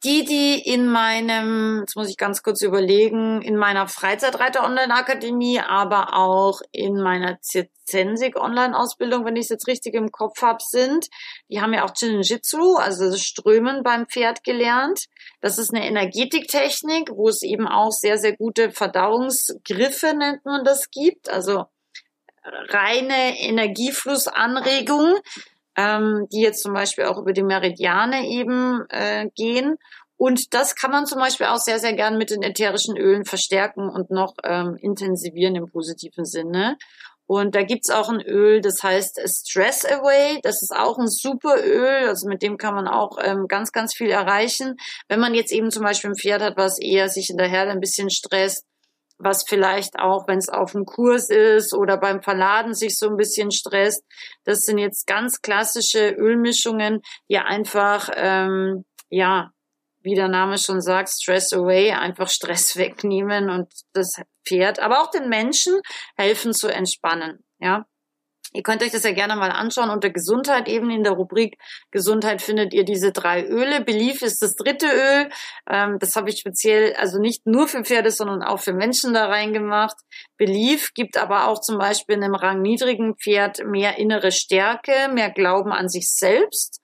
Die, 0.02 0.24
die 0.24 0.58
in 0.58 0.86
meinem, 0.86 1.80
jetzt 1.80 1.94
muss 1.94 2.08
ich 2.08 2.16
ganz 2.16 2.42
kurz 2.42 2.62
überlegen, 2.62 3.42
in 3.42 3.56
meiner 3.56 3.86
Freizeitreiter 3.86 4.64
Online 4.64 4.94
Akademie, 4.94 5.60
aber 5.60 6.16
auch 6.16 6.62
in 6.72 7.02
meiner 7.02 7.38
Zensik 7.42 8.36
Online 8.36 8.78
Ausbildung, 8.78 9.26
wenn 9.26 9.36
ich 9.36 9.42
es 9.42 9.48
jetzt 9.50 9.66
richtig 9.66 9.92
im 9.94 10.10
Kopf 10.10 10.40
habe, 10.40 10.60
sind, 10.66 11.08
die 11.50 11.60
haben 11.60 11.74
ja 11.74 11.84
auch 11.84 11.92
Jinjitsu, 11.94 12.76
also 12.76 13.10
das 13.10 13.20
Strömen 13.20 13.82
beim 13.82 14.06
Pferd 14.06 14.42
gelernt. 14.42 15.04
Das 15.42 15.58
ist 15.58 15.74
eine 15.74 15.86
Energetiktechnik, 15.86 17.10
wo 17.12 17.28
es 17.28 17.42
eben 17.42 17.68
auch 17.68 17.92
sehr, 17.92 18.16
sehr 18.16 18.34
gute 18.34 18.70
Verdauungsgriffe 18.70 20.14
nennt 20.14 20.46
man 20.46 20.64
das 20.64 20.90
gibt, 20.90 21.28
also 21.28 21.66
reine 22.42 23.38
Energieflussanregung 23.38 25.18
ähm, 25.80 26.26
die 26.32 26.40
jetzt 26.40 26.62
zum 26.62 26.74
Beispiel 26.74 27.04
auch 27.04 27.18
über 27.18 27.32
die 27.32 27.42
Meridiane 27.42 28.26
eben 28.26 28.84
äh, 28.90 29.28
gehen. 29.34 29.76
Und 30.16 30.52
das 30.52 30.74
kann 30.74 30.90
man 30.90 31.06
zum 31.06 31.18
Beispiel 31.18 31.46
auch 31.46 31.56
sehr, 31.56 31.78
sehr 31.78 31.94
gern 31.94 32.18
mit 32.18 32.30
den 32.30 32.42
ätherischen 32.42 32.98
Ölen 32.98 33.24
verstärken 33.24 33.88
und 33.88 34.10
noch 34.10 34.34
ähm, 34.44 34.76
intensivieren 34.78 35.56
im 35.56 35.70
positiven 35.70 36.26
Sinne. 36.26 36.76
Und 37.26 37.54
da 37.54 37.62
gibt's 37.62 37.90
auch 37.90 38.08
ein 38.08 38.20
Öl, 38.20 38.60
das 38.60 38.82
heißt 38.82 39.20
Stress 39.24 39.84
Away. 39.86 40.40
Das 40.42 40.62
ist 40.62 40.74
auch 40.76 40.98
ein 40.98 41.06
super 41.06 41.64
Öl. 41.64 42.08
Also 42.08 42.28
mit 42.28 42.42
dem 42.42 42.58
kann 42.58 42.74
man 42.74 42.88
auch 42.88 43.18
ähm, 43.22 43.46
ganz, 43.46 43.70
ganz 43.72 43.94
viel 43.94 44.10
erreichen. 44.10 44.74
Wenn 45.08 45.20
man 45.20 45.34
jetzt 45.34 45.52
eben 45.52 45.70
zum 45.70 45.84
Beispiel 45.84 46.10
ein 46.10 46.16
Pferd 46.16 46.42
hat, 46.42 46.56
was 46.56 46.78
eher 46.80 47.08
sich 47.08 47.30
in 47.30 47.36
der 47.36 47.48
Herde 47.48 47.70
ein 47.70 47.80
bisschen 47.80 48.10
stresst, 48.10 48.66
was 49.22 49.44
vielleicht 49.46 49.98
auch, 49.98 50.26
wenn 50.26 50.38
es 50.38 50.48
auf 50.48 50.72
dem 50.72 50.84
Kurs 50.84 51.30
ist 51.30 51.74
oder 51.74 51.98
beim 51.98 52.22
Verladen 52.22 52.74
sich 52.74 52.96
so 52.96 53.08
ein 53.08 53.16
bisschen 53.16 53.50
stresst. 53.50 54.04
Das 54.44 54.60
sind 54.60 54.78
jetzt 54.78 55.06
ganz 55.06 55.42
klassische 55.42 56.10
Ölmischungen, 56.10 57.02
die 57.28 57.38
einfach, 57.38 58.08
ähm, 58.14 58.84
ja, 59.10 59.50
wie 60.02 60.14
der 60.14 60.28
Name 60.28 60.56
schon 60.56 60.80
sagt, 60.80 61.10
Stress 61.10 61.52
away, 61.52 61.92
einfach 61.92 62.28
Stress 62.28 62.76
wegnehmen 62.76 63.50
und 63.50 63.72
das 63.92 64.14
Pferd, 64.46 64.80
aber 64.80 65.02
auch 65.02 65.10
den 65.10 65.28
Menschen 65.28 65.80
helfen 66.16 66.54
zu 66.54 66.68
entspannen, 66.68 67.44
ja. 67.58 67.84
Ihr 68.52 68.62
könnt 68.62 68.82
euch 68.82 68.90
das 68.90 69.04
ja 69.04 69.12
gerne 69.12 69.36
mal 69.36 69.50
anschauen. 69.50 69.90
Unter 69.90 70.10
Gesundheit 70.10 70.68
eben 70.68 70.90
in 70.90 71.04
der 71.04 71.12
Rubrik 71.12 71.56
Gesundheit 71.92 72.42
findet 72.42 72.74
ihr 72.74 72.84
diese 72.84 73.12
drei 73.12 73.44
Öle. 73.44 73.80
Belief 73.80 74.22
ist 74.22 74.42
das 74.42 74.56
dritte 74.56 74.86
Öl. 74.86 75.28
Ähm, 75.70 75.98
das 76.00 76.16
habe 76.16 76.30
ich 76.30 76.40
speziell, 76.40 76.94
also 76.94 77.20
nicht 77.20 77.46
nur 77.46 77.68
für 77.68 77.84
Pferde, 77.84 78.10
sondern 78.10 78.42
auch 78.42 78.58
für 78.58 78.72
Menschen 78.72 79.14
da 79.14 79.26
reingemacht. 79.26 79.96
Belief 80.36 80.92
gibt 80.94 81.16
aber 81.16 81.46
auch 81.46 81.60
zum 81.60 81.78
Beispiel 81.78 82.16
einem 82.16 82.34
rangniedrigen 82.34 83.14
Pferd 83.16 83.64
mehr 83.64 83.98
innere 83.98 84.32
Stärke, 84.32 85.08
mehr 85.12 85.30
Glauben 85.30 85.72
an 85.72 85.88
sich 85.88 86.10
selbst 86.10 86.79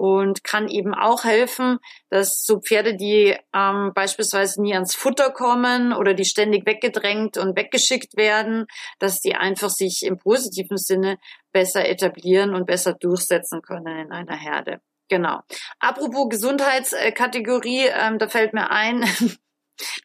und 0.00 0.44
kann 0.44 0.66
eben 0.66 0.94
auch 0.94 1.24
helfen, 1.24 1.78
dass 2.08 2.42
so 2.42 2.58
Pferde, 2.58 2.96
die 2.96 3.36
ähm, 3.54 3.92
beispielsweise 3.94 4.62
nie 4.62 4.72
ans 4.72 4.94
Futter 4.94 5.28
kommen 5.28 5.92
oder 5.92 6.14
die 6.14 6.24
ständig 6.24 6.64
weggedrängt 6.64 7.36
und 7.36 7.54
weggeschickt 7.54 8.16
werden, 8.16 8.64
dass 8.98 9.20
die 9.20 9.34
einfach 9.34 9.68
sich 9.68 10.02
im 10.02 10.16
positiven 10.16 10.78
Sinne 10.78 11.18
besser 11.52 11.86
etablieren 11.86 12.54
und 12.54 12.64
besser 12.64 12.94
durchsetzen 12.94 13.60
können 13.60 14.06
in 14.06 14.10
einer 14.10 14.38
Herde. 14.38 14.80
Genau. 15.10 15.40
Apropos 15.80 16.30
Gesundheitskategorie, 16.30 17.88
ähm, 17.92 18.16
da 18.18 18.28
fällt 18.28 18.54
mir 18.54 18.70
ein, 18.70 19.04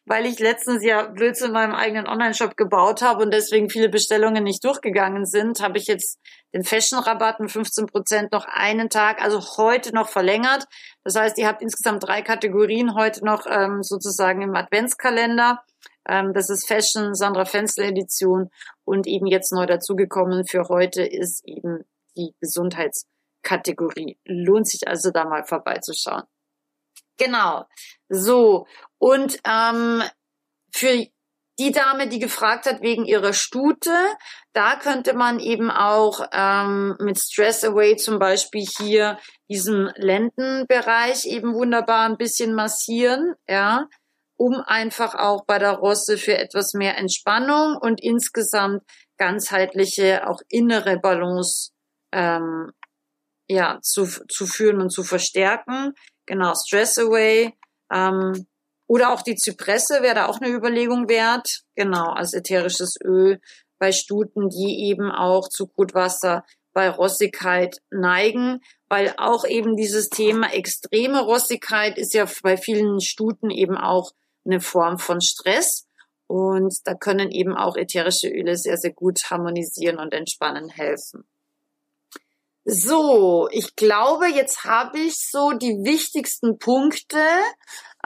weil 0.04 0.26
ich 0.26 0.38
letztens 0.38 0.84
ja 0.84 1.02
Blödsinn 1.02 1.48
in 1.48 1.52
meinem 1.52 1.74
eigenen 1.74 2.06
Online-Shop 2.06 2.56
gebaut 2.56 3.02
habe 3.02 3.22
und 3.22 3.32
deswegen 3.32 3.70
viele 3.70 3.88
Bestellungen 3.88 4.44
nicht 4.44 4.64
durchgegangen 4.64 5.26
sind, 5.26 5.60
habe 5.60 5.78
ich 5.78 5.86
jetzt 5.86 6.18
den 6.54 6.64
Fashion-Rabatt 6.64 7.40
mit 7.40 7.50
15 7.50 7.86
Prozent 7.86 8.32
noch 8.32 8.46
einen 8.46 8.88
Tag, 8.88 9.22
also 9.22 9.40
heute 9.58 9.94
noch 9.94 10.08
verlängert. 10.08 10.66
Das 11.04 11.16
heißt, 11.16 11.38
ihr 11.38 11.46
habt 11.46 11.62
insgesamt 11.62 12.04
drei 12.04 12.22
Kategorien 12.22 12.94
heute 12.94 13.24
noch 13.24 13.46
ähm, 13.48 13.82
sozusagen 13.82 14.42
im 14.42 14.54
Adventskalender. 14.54 15.62
Ähm, 16.08 16.32
das 16.32 16.50
ist 16.50 16.66
Fashion, 16.66 17.14
Sandra 17.14 17.44
Fenster 17.44 17.84
Edition 17.84 18.50
und 18.84 19.06
eben 19.06 19.26
jetzt 19.26 19.52
neu 19.52 19.66
dazugekommen 19.66 20.46
für 20.46 20.68
heute 20.68 21.02
ist 21.02 21.46
eben 21.46 21.84
die 22.16 22.34
Gesundheitskategorie. 22.40 24.18
Lohnt 24.24 24.68
sich 24.68 24.88
also 24.88 25.10
da 25.10 25.24
mal 25.24 25.44
vorbeizuschauen. 25.44 26.22
Genau. 27.18 27.66
So. 28.08 28.66
Und 29.06 29.38
ähm, 29.46 30.02
für 30.74 31.06
die 31.60 31.70
Dame, 31.70 32.08
die 32.08 32.18
gefragt 32.18 32.66
hat 32.66 32.82
wegen 32.82 33.04
ihrer 33.04 33.34
Stute, 33.34 33.94
da 34.52 34.74
könnte 34.74 35.14
man 35.14 35.38
eben 35.38 35.70
auch 35.70 36.26
ähm, 36.32 36.96
mit 36.98 37.16
Stress 37.16 37.62
Away 37.62 37.94
zum 37.94 38.18
Beispiel 38.18 38.66
hier 38.78 39.16
diesen 39.48 39.92
Lendenbereich 39.94 41.24
eben 41.26 41.54
wunderbar 41.54 42.08
ein 42.08 42.16
bisschen 42.16 42.52
massieren, 42.52 43.36
ja, 43.48 43.86
um 44.36 44.54
einfach 44.66 45.14
auch 45.14 45.44
bei 45.46 45.60
der 45.60 45.74
Rosse 45.74 46.18
für 46.18 46.36
etwas 46.36 46.74
mehr 46.74 46.98
Entspannung 46.98 47.76
und 47.80 48.02
insgesamt 48.02 48.82
ganzheitliche, 49.18 50.28
auch 50.28 50.40
innere 50.48 50.98
Balance 50.98 51.70
ähm, 52.10 52.72
ja, 53.48 53.78
zu, 53.82 54.06
zu 54.26 54.48
führen 54.48 54.80
und 54.80 54.90
zu 54.90 55.04
verstärken. 55.04 55.92
Genau, 56.26 56.54
Stress 56.56 56.98
Away. 56.98 57.56
Ähm, 57.92 58.48
oder 58.86 59.12
auch 59.12 59.22
die 59.22 59.36
Zypresse 59.36 60.02
wäre 60.02 60.14
da 60.14 60.26
auch 60.26 60.40
eine 60.40 60.50
Überlegung 60.50 61.08
wert. 61.08 61.62
Genau, 61.74 62.12
als 62.12 62.34
ätherisches 62.34 62.96
Öl 63.02 63.40
bei 63.78 63.92
Stuten, 63.92 64.48
die 64.48 64.88
eben 64.88 65.10
auch 65.10 65.48
zu 65.48 65.66
Gutwasser 65.66 66.44
bei 66.72 66.90
Rossigkeit 66.90 67.78
neigen, 67.90 68.60
weil 68.88 69.14
auch 69.16 69.44
eben 69.46 69.76
dieses 69.76 70.10
Thema 70.10 70.52
extreme 70.52 71.22
Rossigkeit 71.22 71.96
ist 71.96 72.14
ja 72.14 72.26
bei 72.42 72.56
vielen 72.56 73.00
Stuten 73.00 73.50
eben 73.50 73.76
auch 73.76 74.12
eine 74.44 74.60
Form 74.60 74.98
von 74.98 75.20
Stress. 75.20 75.86
Und 76.28 76.74
da 76.84 76.94
können 76.94 77.30
eben 77.30 77.56
auch 77.56 77.76
ätherische 77.76 78.28
Öle 78.28 78.56
sehr, 78.56 78.76
sehr 78.76 78.92
gut 78.92 79.30
harmonisieren 79.30 79.98
und 79.98 80.12
entspannen 80.12 80.68
helfen. 80.68 81.24
So, 82.64 83.48
ich 83.52 83.76
glaube, 83.76 84.26
jetzt 84.26 84.64
habe 84.64 84.98
ich 84.98 85.16
so 85.18 85.52
die 85.52 85.84
wichtigsten 85.84 86.58
Punkte. 86.58 87.24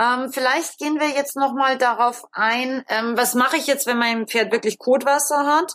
Ähm, 0.00 0.32
vielleicht 0.32 0.78
gehen 0.78 0.98
wir 0.98 1.08
jetzt 1.08 1.36
noch 1.36 1.52
mal 1.52 1.76
darauf 1.76 2.24
ein, 2.32 2.82
ähm, 2.88 3.18
was 3.18 3.34
mache 3.34 3.58
ich 3.58 3.66
jetzt, 3.66 3.86
wenn 3.86 3.98
mein 3.98 4.26
Pferd 4.26 4.50
wirklich 4.50 4.78
Kotwasser 4.78 5.44
hat? 5.46 5.74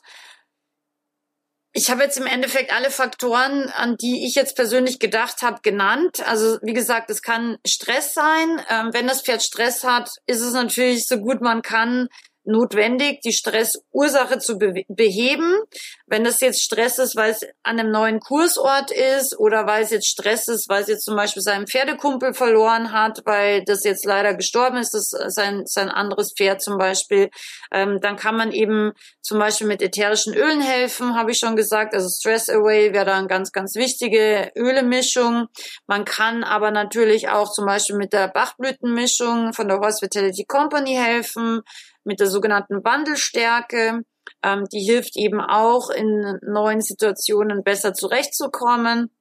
Ich 1.73 1.91
habe 1.91 2.03
jetzt 2.03 2.17
im 2.17 2.25
Endeffekt 2.25 2.73
alle 2.73 2.89
Faktoren, 2.89 3.69
an 3.69 3.97
die 3.97 4.25
ich 4.25 4.33
jetzt 4.33 4.55
persönlich 4.55 4.97
gedacht 4.97 5.41
habe, 5.41 5.59
genannt. 5.61 6.25
Also 6.25 6.57
wie 6.63 6.73
gesagt, 6.73 7.09
es 7.09 7.21
kann 7.21 7.57
Stress 7.67 8.13
sein. 8.13 8.61
Ähm, 8.69 8.93
wenn 8.93 9.07
das 9.07 9.21
Pferd 9.21 9.43
Stress 9.43 9.83
hat, 9.83 10.09
ist 10.25 10.41
es 10.41 10.53
natürlich 10.53 11.05
so 11.05 11.17
gut 11.17 11.41
man 11.41 11.61
kann 11.61 12.07
notwendig, 12.45 13.21
die 13.21 13.33
Stressursache 13.33 14.39
zu 14.39 14.57
be 14.57 14.85
beheben. 14.87 15.61
Wenn 16.07 16.23
das 16.23 16.41
jetzt 16.41 16.61
Stress 16.61 16.99
ist, 16.99 17.15
weil 17.15 17.31
es 17.31 17.41
an 17.63 17.79
einem 17.79 17.91
neuen 17.91 18.19
Kursort 18.19 18.91
ist 18.91 19.37
oder 19.39 19.65
weil 19.65 19.83
es 19.83 19.89
jetzt 19.89 20.07
Stress 20.07 20.47
ist, 20.47 20.69
weil 20.69 20.83
es 20.83 20.87
jetzt 20.87 21.05
zum 21.05 21.15
Beispiel 21.15 21.41
seinen 21.41 21.67
Pferdekumpel 21.67 22.33
verloren 22.33 22.91
hat, 22.91 23.21
weil 23.25 23.63
das 23.63 23.83
jetzt 23.83 24.05
leider 24.05 24.33
gestorben 24.35 24.77
ist, 24.77 24.93
das 24.93 25.09
sein, 25.09 25.63
sein 25.65 25.89
anderes 25.89 26.33
Pferd 26.35 26.61
zum 26.61 26.77
Beispiel, 26.77 27.29
ähm, 27.71 27.99
dann 28.01 28.17
kann 28.17 28.35
man 28.35 28.51
eben 28.51 28.93
zum 29.21 29.39
Beispiel 29.39 29.67
mit 29.67 29.81
ätherischen 29.81 30.33
Ölen 30.35 30.61
helfen, 30.61 31.15
habe 31.15 31.31
ich 31.31 31.39
schon 31.39 31.55
gesagt. 31.55 31.93
Also 31.93 32.09
Stress 32.09 32.49
Away 32.49 32.93
wäre 32.93 33.05
da 33.05 33.17
eine 33.17 33.27
ganz, 33.27 33.51
ganz 33.51 33.75
wichtige 33.75 34.51
Ölemischung. 34.55 35.47
Man 35.87 36.05
kann 36.05 36.43
aber 36.43 36.71
natürlich 36.71 37.29
auch 37.29 37.51
zum 37.51 37.65
Beispiel 37.65 37.97
mit 37.97 38.13
der 38.13 38.27
Bachblütenmischung 38.27 39.53
von 39.53 39.67
der 39.67 39.79
Hospitality 39.79 40.45
Company 40.45 40.95
helfen 40.95 41.61
mit 42.05 42.19
der 42.19 42.27
sogenannten 42.27 42.83
Wandelstärke. 42.83 44.03
Ähm, 44.41 44.65
die 44.71 44.79
hilft 44.79 45.17
eben 45.17 45.41
auch 45.41 45.89
in 45.89 46.39
neuen 46.41 46.81
Situationen 46.81 47.63
besser 47.63 47.93
zurechtzukommen. 47.93 49.11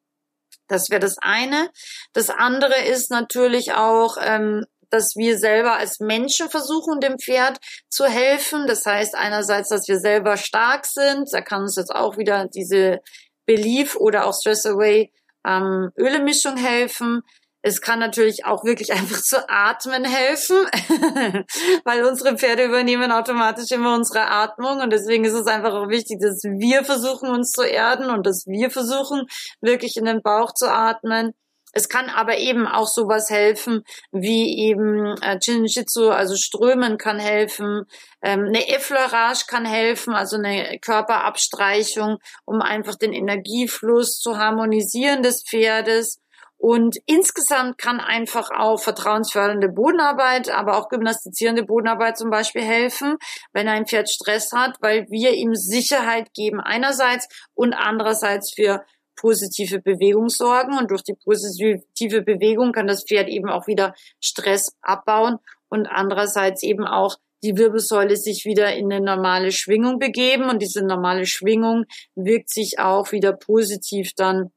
Das 0.68 0.88
wäre 0.90 1.00
das 1.00 1.16
eine. 1.20 1.70
Das 2.12 2.30
andere 2.30 2.84
ist 2.84 3.10
natürlich 3.10 3.74
auch, 3.74 4.16
ähm, 4.20 4.64
dass 4.90 5.16
wir 5.16 5.38
selber 5.38 5.74
als 5.74 5.98
Menschen 5.98 6.48
versuchen, 6.48 7.00
dem 7.00 7.18
Pferd 7.18 7.58
zu 7.88 8.04
helfen. 8.04 8.66
Das 8.66 8.86
heißt 8.86 9.14
einerseits, 9.14 9.68
dass 9.68 9.88
wir 9.88 9.98
selber 9.98 10.36
stark 10.36 10.86
sind. 10.86 11.28
Da 11.32 11.40
kann 11.40 11.62
uns 11.62 11.76
jetzt 11.76 11.94
auch 11.94 12.16
wieder 12.16 12.46
diese 12.46 13.00
Belief 13.44 13.96
oder 13.96 14.26
auch 14.26 14.34
Stress 14.34 14.64
Away 14.66 15.12
ähm, 15.46 15.90
Ölemischung 15.98 16.56
helfen. 16.56 17.22
Es 17.66 17.80
kann 17.80 17.98
natürlich 17.98 18.44
auch 18.44 18.62
wirklich 18.62 18.92
einfach 18.92 19.22
zu 19.22 19.48
atmen 19.48 20.04
helfen, 20.04 20.56
weil 21.84 22.04
unsere 22.04 22.36
Pferde 22.36 22.66
übernehmen 22.66 23.10
automatisch 23.10 23.70
immer 23.70 23.94
unsere 23.94 24.28
Atmung 24.28 24.80
und 24.80 24.92
deswegen 24.92 25.24
ist 25.24 25.32
es 25.32 25.46
einfach 25.46 25.72
auch 25.72 25.88
wichtig, 25.88 26.20
dass 26.20 26.44
wir 26.44 26.84
versuchen, 26.84 27.30
uns 27.30 27.52
zu 27.52 27.62
erden 27.62 28.10
und 28.10 28.26
dass 28.26 28.44
wir 28.46 28.70
versuchen, 28.70 29.26
wirklich 29.62 29.96
in 29.96 30.04
den 30.04 30.20
Bauch 30.20 30.52
zu 30.52 30.70
atmen. 30.70 31.32
Es 31.72 31.88
kann 31.88 32.10
aber 32.10 32.36
eben 32.36 32.68
auch 32.68 32.86
sowas 32.86 33.30
helfen, 33.30 33.82
wie 34.12 34.68
eben 34.68 35.16
äh, 35.22 35.38
Jinjitsu, 35.40 36.10
also 36.10 36.36
Strömen 36.36 36.98
kann 36.98 37.18
helfen, 37.18 37.86
ähm, 38.22 38.44
eine 38.46 38.68
Effleurage 38.68 39.46
kann 39.48 39.64
helfen, 39.64 40.14
also 40.14 40.36
eine 40.36 40.78
Körperabstreichung, 40.80 42.18
um 42.44 42.60
einfach 42.60 42.94
den 42.94 43.14
Energiefluss 43.14 44.18
zu 44.20 44.36
harmonisieren 44.38 45.22
des 45.22 45.42
Pferdes. 45.48 46.20
Und 46.66 46.96
insgesamt 47.04 47.76
kann 47.76 48.00
einfach 48.00 48.48
auch 48.50 48.80
vertrauensfördernde 48.80 49.68
Bodenarbeit, 49.68 50.48
aber 50.48 50.78
auch 50.78 50.88
gymnastizierende 50.88 51.62
Bodenarbeit 51.62 52.16
zum 52.16 52.30
Beispiel 52.30 52.62
helfen, 52.62 53.18
wenn 53.52 53.68
ein 53.68 53.84
Pferd 53.84 54.08
Stress 54.08 54.50
hat, 54.50 54.78
weil 54.80 55.06
wir 55.10 55.34
ihm 55.34 55.54
Sicherheit 55.54 56.32
geben 56.32 56.60
einerseits 56.60 57.28
und 57.52 57.74
andererseits 57.74 58.54
für 58.54 58.82
positive 59.14 59.82
Bewegung 59.82 60.30
sorgen. 60.30 60.78
Und 60.78 60.90
durch 60.90 61.02
die 61.02 61.12
positive 61.22 62.22
Bewegung 62.22 62.72
kann 62.72 62.86
das 62.86 63.04
Pferd 63.04 63.28
eben 63.28 63.50
auch 63.50 63.66
wieder 63.66 63.92
Stress 64.18 64.74
abbauen 64.80 65.36
und 65.68 65.86
andererseits 65.86 66.62
eben 66.62 66.86
auch 66.86 67.18
die 67.42 67.58
Wirbelsäule 67.58 68.16
sich 68.16 68.46
wieder 68.46 68.74
in 68.74 68.90
eine 68.90 69.04
normale 69.04 69.52
Schwingung 69.52 69.98
begeben. 69.98 70.48
Und 70.48 70.62
diese 70.62 70.82
normale 70.82 71.26
Schwingung 71.26 71.84
wirkt 72.14 72.48
sich 72.48 72.78
auch 72.78 73.12
wieder 73.12 73.34
positiv 73.34 74.12
dann 74.16 74.50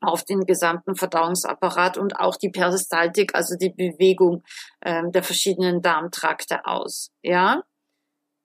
auf 0.00 0.24
den 0.24 0.40
gesamten 0.46 0.96
Verdauungsapparat 0.96 1.98
und 1.98 2.18
auch 2.18 2.36
die 2.36 2.50
Peristaltik, 2.50 3.34
also 3.34 3.56
die 3.56 3.70
Bewegung 3.70 4.42
ähm, 4.84 5.12
der 5.12 5.22
verschiedenen 5.22 5.82
Darmtrakte 5.82 6.64
aus. 6.64 7.10
Ja, 7.22 7.62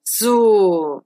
so 0.03 1.01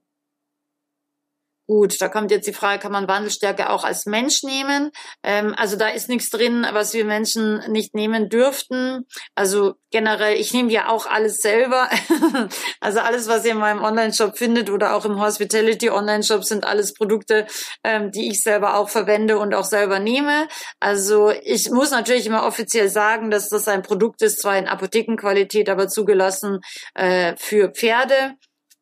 Gut, 1.70 2.00
da 2.00 2.08
kommt 2.08 2.32
jetzt 2.32 2.48
die 2.48 2.52
Frage, 2.52 2.80
kann 2.80 2.90
man 2.90 3.06
Wandelstärke 3.06 3.70
auch 3.70 3.84
als 3.84 4.04
Mensch 4.04 4.42
nehmen? 4.42 4.90
Ähm, 5.22 5.54
also 5.56 5.76
da 5.76 5.86
ist 5.86 6.08
nichts 6.08 6.28
drin, 6.28 6.66
was 6.72 6.94
wir 6.94 7.04
Menschen 7.04 7.62
nicht 7.70 7.94
nehmen 7.94 8.28
dürften. 8.28 9.06
Also 9.36 9.74
generell, 9.92 10.34
ich 10.34 10.52
nehme 10.52 10.72
ja 10.72 10.88
auch 10.88 11.06
alles 11.06 11.36
selber. 11.36 11.88
also 12.80 12.98
alles, 12.98 13.28
was 13.28 13.44
ihr 13.44 13.52
in 13.52 13.58
meinem 13.58 13.84
Online-Shop 13.84 14.36
findet 14.36 14.68
oder 14.68 14.96
auch 14.96 15.04
im 15.04 15.20
Hospitality 15.20 15.90
Online-Shop 15.90 16.42
sind 16.42 16.64
alles 16.64 16.92
Produkte, 16.92 17.46
ähm, 17.84 18.10
die 18.10 18.30
ich 18.30 18.42
selber 18.42 18.74
auch 18.76 18.88
verwende 18.88 19.38
und 19.38 19.54
auch 19.54 19.64
selber 19.64 20.00
nehme. 20.00 20.48
Also 20.80 21.30
ich 21.30 21.70
muss 21.70 21.92
natürlich 21.92 22.26
immer 22.26 22.46
offiziell 22.48 22.88
sagen, 22.88 23.30
dass 23.30 23.48
das 23.48 23.68
ein 23.68 23.82
Produkt 23.82 24.22
ist, 24.22 24.40
zwar 24.40 24.58
in 24.58 24.66
Apothekenqualität, 24.66 25.68
aber 25.68 25.86
zugelassen 25.86 26.62
äh, 26.94 27.36
für 27.36 27.68
Pferde 27.68 28.34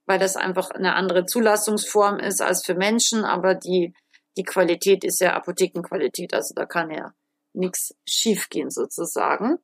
weil 0.08 0.18
das 0.18 0.36
einfach 0.36 0.70
eine 0.70 0.94
andere 0.94 1.26
Zulassungsform 1.26 2.18
ist 2.18 2.40
als 2.40 2.64
für 2.64 2.74
Menschen, 2.74 3.24
aber 3.24 3.54
die, 3.54 3.94
die 4.36 4.42
Qualität 4.42 5.04
ist 5.04 5.20
ja 5.20 5.34
Apothekenqualität, 5.34 6.34
also 6.34 6.54
da 6.54 6.64
kann 6.64 6.90
ja 6.90 7.12
nichts 7.52 7.94
schiefgehen 8.06 8.70
sozusagen. 8.70 9.58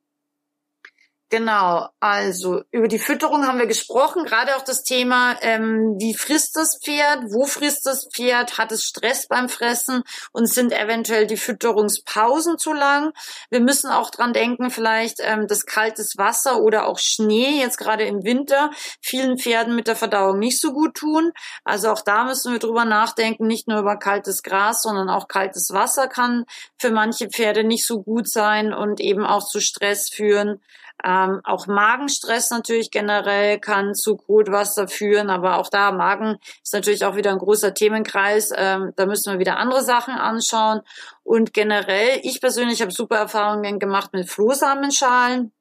Genau, 1.29 1.89
also 1.99 2.61
über 2.69 2.87
die 2.87 2.99
Fütterung 2.99 3.47
haben 3.47 3.57
wir 3.57 3.65
gesprochen, 3.65 4.25
gerade 4.25 4.55
auch 4.55 4.61
das 4.61 4.83
Thema, 4.83 5.35
ähm, 5.41 5.95
wie 5.97 6.13
frisst 6.13 6.55
das 6.55 6.79
Pferd, 6.83 7.23
wo 7.31 7.47
frisst 7.47 7.87
das 7.87 8.07
Pferd, 8.13 8.59
hat 8.59 8.71
es 8.71 8.83
Stress 8.83 9.27
beim 9.27 9.49
Fressen 9.49 10.03
und 10.33 10.45
sind 10.45 10.71
eventuell 10.71 11.25
die 11.25 11.35
Fütterungspausen 11.37 12.59
zu 12.59 12.73
lang. 12.73 13.11
Wir 13.49 13.59
müssen 13.59 13.89
auch 13.89 14.11
dran 14.11 14.33
denken, 14.33 14.69
vielleicht 14.69 15.17
ähm, 15.19 15.47
das 15.47 15.65
kaltes 15.65 16.15
Wasser 16.15 16.61
oder 16.61 16.85
auch 16.85 16.99
Schnee, 16.99 17.59
jetzt 17.59 17.79
gerade 17.79 18.03
im 18.03 18.23
Winter, 18.23 18.69
vielen 19.01 19.39
Pferden 19.39 19.75
mit 19.75 19.87
der 19.87 19.95
Verdauung 19.95 20.37
nicht 20.37 20.61
so 20.61 20.73
gut 20.73 20.93
tun. 20.93 21.31
Also 21.63 21.89
auch 21.89 22.01
da 22.01 22.25
müssen 22.25 22.51
wir 22.51 22.59
drüber 22.59 22.85
nachdenken, 22.85 23.47
nicht 23.47 23.67
nur 23.67 23.79
über 23.79 23.97
kaltes 23.97 24.43
Gras, 24.43 24.83
sondern 24.83 25.09
auch 25.09 25.27
kaltes 25.27 25.71
Wasser 25.73 26.07
kann 26.07 26.45
für 26.77 26.91
manche 26.91 27.29
Pferde 27.29 27.63
nicht 27.63 27.87
so 27.87 28.03
gut 28.03 28.29
sein 28.29 28.75
und 28.75 28.99
eben 28.99 29.25
auch 29.25 29.43
zu 29.43 29.59
Stress 29.59 30.07
führen. 30.13 30.61
Ähm, 31.03 31.41
auch 31.43 31.67
Magenstress 31.67 32.49
natürlich 32.51 32.89
generell 32.89 33.59
kann 33.59 33.93
zu 33.93 34.15
Kotwasser 34.15 34.87
führen, 34.87 35.29
aber 35.29 35.57
auch 35.57 35.69
da 35.69 35.91
Magen 35.91 36.37
ist 36.63 36.73
natürlich 36.73 37.05
auch 37.05 37.15
wieder 37.15 37.31
ein 37.31 37.37
großer 37.37 37.73
Themenkreis. 37.73 38.51
Ähm, 38.55 38.93
da 38.95 39.05
müssen 39.05 39.33
wir 39.33 39.39
wieder 39.39 39.57
andere 39.57 39.83
Sachen 39.83 40.13
anschauen. 40.13 40.81
Und 41.23 41.53
generell, 41.53 42.19
ich 42.23 42.39
persönlich 42.41 42.81
habe 42.81 42.91
super 42.91 43.17
Erfahrungen 43.17 43.79
gemacht 43.79 44.13
mit 44.13 44.29
Flohsamenschalen. 44.29 45.51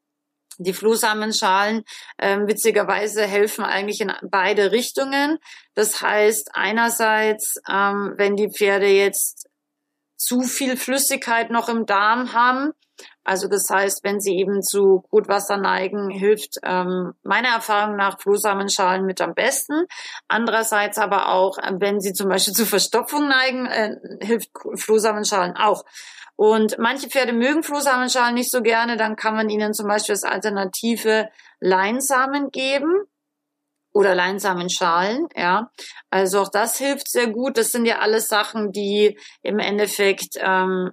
Die 0.58 0.72
Flohsamenschalen 0.72 1.84
ähm, 2.18 2.46
witzigerweise 2.46 3.22
helfen 3.22 3.64
eigentlich 3.64 4.00
in 4.00 4.12
beide 4.22 4.70
Richtungen. 4.70 5.38
Das 5.74 6.00
heißt, 6.00 6.50
einerseits, 6.54 7.60
ähm, 7.68 8.14
wenn 8.16 8.36
die 8.36 8.50
Pferde 8.50 8.86
jetzt 8.86 9.48
zu 10.16 10.42
viel 10.42 10.76
Flüssigkeit 10.76 11.50
noch 11.50 11.68
im 11.68 11.86
Darm 11.86 12.32
haben, 12.32 12.72
also 13.24 13.48
das 13.48 13.68
heißt, 13.70 14.04
wenn 14.04 14.20
sie 14.20 14.36
eben 14.36 14.62
zu 14.62 15.02
Gutwasser 15.10 15.56
neigen, 15.56 16.10
hilft 16.10 16.58
ähm, 16.62 17.14
meiner 17.22 17.48
Erfahrung 17.48 17.96
nach 17.96 18.20
Flohsamenschalen 18.20 19.06
mit 19.06 19.20
am 19.20 19.34
besten. 19.34 19.86
Andererseits 20.28 20.98
aber 20.98 21.28
auch, 21.28 21.58
äh, 21.58 21.72
wenn 21.78 22.00
sie 22.00 22.12
zum 22.12 22.28
Beispiel 22.28 22.54
zu 22.54 22.66
Verstopfung 22.66 23.26
neigen, 23.26 23.66
äh, 23.66 23.96
hilft 24.20 24.50
Flohsamenschalen 24.74 25.56
auch. 25.56 25.84
Und 26.36 26.78
manche 26.78 27.08
Pferde 27.08 27.32
mögen 27.32 27.62
Flohsamenschalen 27.62 28.34
nicht 28.34 28.50
so 28.50 28.60
gerne, 28.60 28.96
dann 28.96 29.16
kann 29.16 29.34
man 29.34 29.48
ihnen 29.48 29.72
zum 29.72 29.86
Beispiel 29.86 30.14
als 30.14 30.24
Alternative 30.24 31.28
Leinsamen 31.60 32.50
geben 32.50 33.06
oder 33.94 34.14
Leinsamenschalen, 34.14 35.28
ja. 35.36 35.70
Also 36.10 36.40
auch 36.42 36.50
das 36.50 36.76
hilft 36.76 37.08
sehr 37.08 37.28
gut. 37.28 37.56
Das 37.56 37.70
sind 37.70 37.86
ja 37.86 38.00
alles 38.00 38.28
Sachen, 38.28 38.72
die 38.72 39.18
im 39.42 39.58
Endeffekt 39.58 40.36
ähm, 40.36 40.90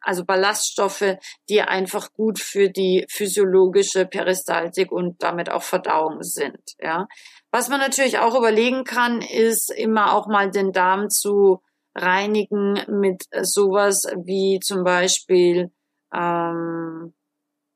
also 0.00 0.24
Ballaststoffe, 0.24 1.16
die 1.48 1.60
einfach 1.60 2.12
gut 2.12 2.38
für 2.38 2.70
die 2.70 3.04
physiologische 3.10 4.06
Peristaltik 4.06 4.90
und 4.92 5.22
damit 5.22 5.50
auch 5.50 5.62
Verdauung 5.62 6.22
sind. 6.22 6.60
Ja. 6.80 7.06
Was 7.50 7.68
man 7.68 7.80
natürlich 7.80 8.18
auch 8.18 8.34
überlegen 8.34 8.84
kann, 8.84 9.20
ist 9.20 9.70
immer 9.70 10.14
auch 10.14 10.26
mal 10.26 10.50
den 10.50 10.72
Darm 10.72 11.10
zu 11.10 11.60
reinigen 11.94 12.80
mit 12.88 13.24
sowas 13.42 14.04
wie 14.24 14.60
zum 14.60 14.84
Beispiel 14.84 15.70
ähm, 16.14 17.12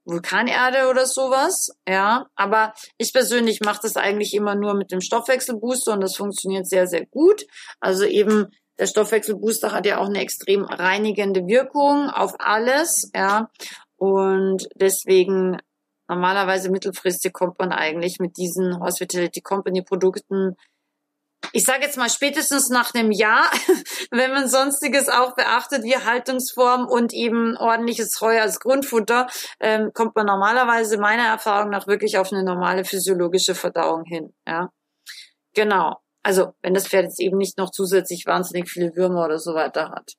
Vulkanerde 0.05 0.89
oder 0.89 1.07
sowas, 1.07 1.71
ja. 1.89 2.27
Aber 2.35 2.75
ich 2.99 3.13
persönlich 3.13 3.61
mache 3.61 3.81
das 3.83 3.97
eigentlich 3.97 4.35
immer 4.35 4.55
nur 4.55 4.75
mit 4.75 4.93
dem 4.93 5.01
Stoffwechselbooster 5.01 5.93
und 5.93 6.01
das 6.01 6.17
funktioniert 6.17 6.69
sehr, 6.69 6.87
sehr 6.87 7.07
gut. 7.07 7.45
Also 7.81 8.05
eben 8.05 8.49
der 8.79 8.87
Stoffwechselbooster 8.87 9.73
hat 9.73 9.87
ja 9.87 9.99
auch 9.99 10.09
eine 10.09 10.21
extrem 10.21 10.65
reinigende 10.65 11.47
Wirkung 11.47 12.11
auf 12.11 12.35
alles, 12.39 13.11
ja. 13.15 13.51
Und 13.97 14.69
deswegen 14.75 15.59
normalerweise 16.09 16.71
mittelfristig 16.71 17.33
kommt 17.33 17.59
man 17.59 17.73
eigentlich 17.73 18.19
mit 18.19 18.37
diesen 18.37 18.81
Hospitality 18.81 19.41
Company 19.41 19.83
Produkten 19.83 20.57
ich 21.53 21.65
sage 21.65 21.83
jetzt 21.83 21.97
mal 21.97 22.11
spätestens 22.11 22.69
nach 22.69 22.95
einem 22.95 23.11
Jahr, 23.11 23.45
wenn 24.11 24.33
man 24.33 24.49
sonstiges 24.49 25.09
auch 25.09 25.35
beachtet, 25.35 25.85
wie 25.85 25.97
Haltungsform 25.97 26.87
und 26.87 27.13
eben 27.13 27.57
ordentliches 27.57 28.21
Heu 28.21 28.41
als 28.41 28.61
Grundfutter, 28.61 29.27
ähm, 29.61 29.93
kommt 29.93 30.17
man 30.17 30.27
normalerweise 30.27 30.99
meiner 30.99 31.27
Erfahrung 31.27 31.71
nach 31.71 31.87
wirklich 31.87 32.19
auf 32.19 32.33
eine 32.33 32.45
normale 32.45 32.85
physiologische 32.85 33.55
Verdauung 33.55 34.05
hin. 34.05 34.35
Ja, 34.47 34.71
genau. 35.55 36.01
Also, 36.23 36.55
wenn 36.63 36.75
das 36.75 36.89
Pferd 36.89 37.05
jetzt 37.05 37.21
eben 37.21 37.37
nicht 37.37 37.59
noch 37.59 37.71
zusätzlich 37.71 38.25
wahnsinnig 38.27 38.71
viele 38.71 38.97
Würmer 38.97 39.27
oder 39.27 39.39
so 39.39 39.55
weiter 39.55 39.91
hat. 39.91 40.15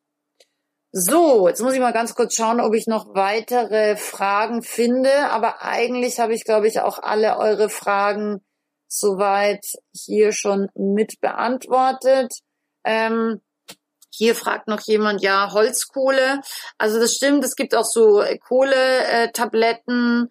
So, 0.91 1.49
jetzt 1.49 1.61
muss 1.61 1.73
ich 1.73 1.81
mal 1.81 1.91
ganz 1.91 2.15
kurz 2.15 2.35
schauen, 2.35 2.61
ob 2.61 2.73
ich 2.73 2.87
noch 2.87 3.15
weitere 3.15 3.97
Fragen 3.97 4.61
finde. 4.61 5.11
Aber 5.29 5.61
eigentlich 5.61 6.19
habe 6.19 6.33
ich, 6.33 6.45
glaube 6.45 6.67
ich, 6.67 6.79
auch 6.79 6.99
alle 6.99 7.37
eure 7.37 7.69
Fragen 7.69 8.45
soweit 8.87 9.65
hier 9.93 10.31
schon 10.31 10.69
mit 10.75 11.19
beantwortet. 11.21 12.31
Ähm, 12.83 13.41
hier 14.17 14.35
fragt 14.35 14.67
noch 14.67 14.81
jemand, 14.81 15.21
ja, 15.21 15.51
Holzkohle. 15.51 16.41
Also 16.77 16.99
das 16.99 17.13
stimmt, 17.13 17.43
es 17.43 17.55
gibt 17.55 17.75
auch 17.75 17.85
so 17.85 18.23
Kohletabletten, 18.47 20.29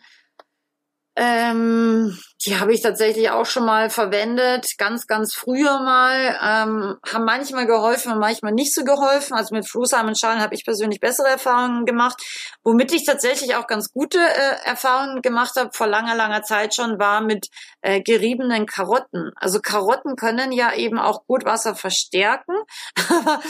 ähm, 1.16 2.18
die 2.44 2.58
habe 2.58 2.74
ich 2.74 2.82
tatsächlich 2.82 3.30
auch 3.30 3.46
schon 3.46 3.64
mal 3.64 3.88
verwendet, 3.88 4.76
ganz, 4.78 5.06
ganz 5.06 5.34
früher 5.34 5.80
mal. 5.80 6.38
Ähm, 6.42 6.96
haben 7.10 7.24
manchmal 7.24 7.66
geholfen 7.66 8.12
und 8.12 8.18
manchmal 8.18 8.52
nicht 8.52 8.74
so 8.74 8.84
geholfen. 8.84 9.34
Also 9.34 9.54
mit 9.54 9.68
Flohsamenschalen 9.68 10.42
habe 10.42 10.54
ich 10.54 10.64
persönlich 10.64 11.00
bessere 11.00 11.28
Erfahrungen 11.28 11.86
gemacht. 11.86 12.20
Womit 12.64 12.92
ich 12.92 13.06
tatsächlich 13.06 13.54
auch 13.56 13.66
ganz 13.66 13.92
gute 13.92 14.18
äh, 14.18 14.56
Erfahrungen 14.64 15.22
gemacht 15.22 15.54
habe, 15.56 15.70
vor 15.72 15.86
langer, 15.86 16.16
langer 16.16 16.42
Zeit 16.42 16.74
schon, 16.74 16.98
war 16.98 17.20
mit 17.20 17.48
äh, 17.80 18.00
geriebenen 18.02 18.66
Karotten. 18.66 19.30
Also 19.36 19.60
Karotten 19.60 20.16
können 20.16 20.52
ja 20.52 20.74
eben 20.74 20.98
auch 20.98 21.26
gut 21.26 21.44
Wasser 21.44 21.74
verstärken, 21.74 22.56
aber 23.08 23.40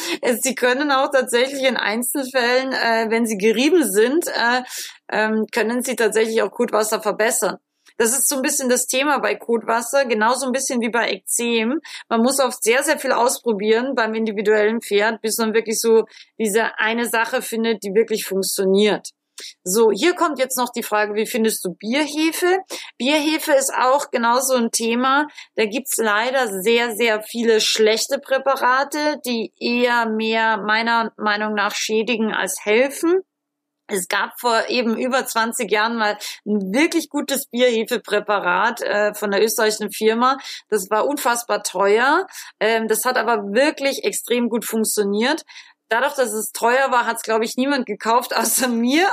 sie 0.41 0.55
können 0.55 0.93
auch 0.93 1.11
tatsächlich 1.11 1.63
in 1.63 1.77
Einzelfällen, 1.77 2.73
äh, 2.73 3.07
wenn 3.09 3.27
sie 3.27 3.39
gerieben 3.39 3.91
sind, 3.91 4.27
äh, 4.29 4.63
ähm, 5.11 5.47
können 5.53 5.83
sie 5.83 5.97
tatsächlich 5.97 6.43
auch 6.43 6.51
Kotwasser 6.51 7.01
verbessern. 7.01 7.59
Das 7.97 8.11
ist 8.11 8.29
so 8.29 8.37
ein 8.37 8.43
bisschen 8.43 8.69
das 8.69 8.87
Thema 8.87 9.19
bei 9.19 9.37
Kotwasser, 9.37 10.05
genauso 10.05 10.47
ein 10.47 10.53
bisschen 10.53 10.81
wie 10.81 10.89
bei 10.89 11.11
Ekzem. 11.11 11.81
Man 12.09 12.23
muss 12.23 12.41
oft 12.41 12.63
sehr, 12.63 12.83
sehr 12.83 12.99
viel 12.99 13.13
ausprobieren 13.13 13.95
beim 13.95 14.15
individuellen 14.15 14.81
Pferd, 14.81 15.21
bis 15.21 15.39
man 15.39 15.55
wirklich 15.55 15.81
so 15.81 16.05
diese 16.39 16.77
eine 16.79 17.09
Sache 17.09 17.41
findet, 17.41 17.85
die 17.85 17.95
wirklich 17.95 18.25
funktioniert. 18.25 19.11
So, 19.65 19.91
hier 19.91 20.15
kommt 20.15 20.39
jetzt 20.39 20.57
noch 20.57 20.71
die 20.71 20.83
Frage, 20.83 21.15
wie 21.15 21.27
findest 21.27 21.65
du 21.65 21.75
Bierhefe? 21.75 22.59
Bierhefe 22.99 23.53
ist 23.53 23.73
auch 23.75 24.11
genauso 24.11 24.55
ein 24.55 24.71
Thema. 24.71 25.27
Da 25.57 25.67
gibt's 25.67 25.97
leider 25.97 26.63
sehr, 26.63 26.95
sehr 26.95 27.23
viele 27.23 27.61
schlechte 27.61 28.19
Präparate, 28.19 29.21
die 29.25 29.53
eher 29.59 30.09
mehr 30.09 30.59
meiner 30.59 31.13
Meinung 31.17 31.55
nach 31.55 31.75
schädigen 31.75 32.33
als 32.33 32.65
helfen. 32.65 33.23
Es 33.95 34.09
gab 34.09 34.39
vor 34.39 34.69
eben 34.69 34.97
über 34.97 35.25
20 35.25 35.71
Jahren 35.71 35.97
mal 35.97 36.19
ein 36.47 36.73
wirklich 36.73 37.09
gutes 37.09 37.47
Bierhefepräparat 37.47 38.83
äh, 38.83 39.15
von 39.15 39.31
der 39.31 39.43
österreichischen 39.43 39.91
Firma. 39.91 40.39
Das 40.69 40.91
war 40.91 41.07
unfassbar 41.07 41.63
teuer. 41.63 42.27
Ähm, 42.61 42.89
das 42.89 43.05
hat 43.05 43.17
aber 43.17 43.53
wirklich 43.53 44.05
extrem 44.05 44.49
gut 44.49 44.65
funktioniert. 44.65 45.45
Dadurch, 45.89 46.15
dass 46.15 46.33
es 46.33 46.53
teuer 46.53 46.91
war, 46.91 47.07
hat 47.07 47.17
es, 47.17 47.23
glaube 47.23 47.45
ich, 47.45 47.57
niemand 47.57 47.87
gekauft 47.87 48.35
außer 48.35 48.69
mir. 48.69 49.09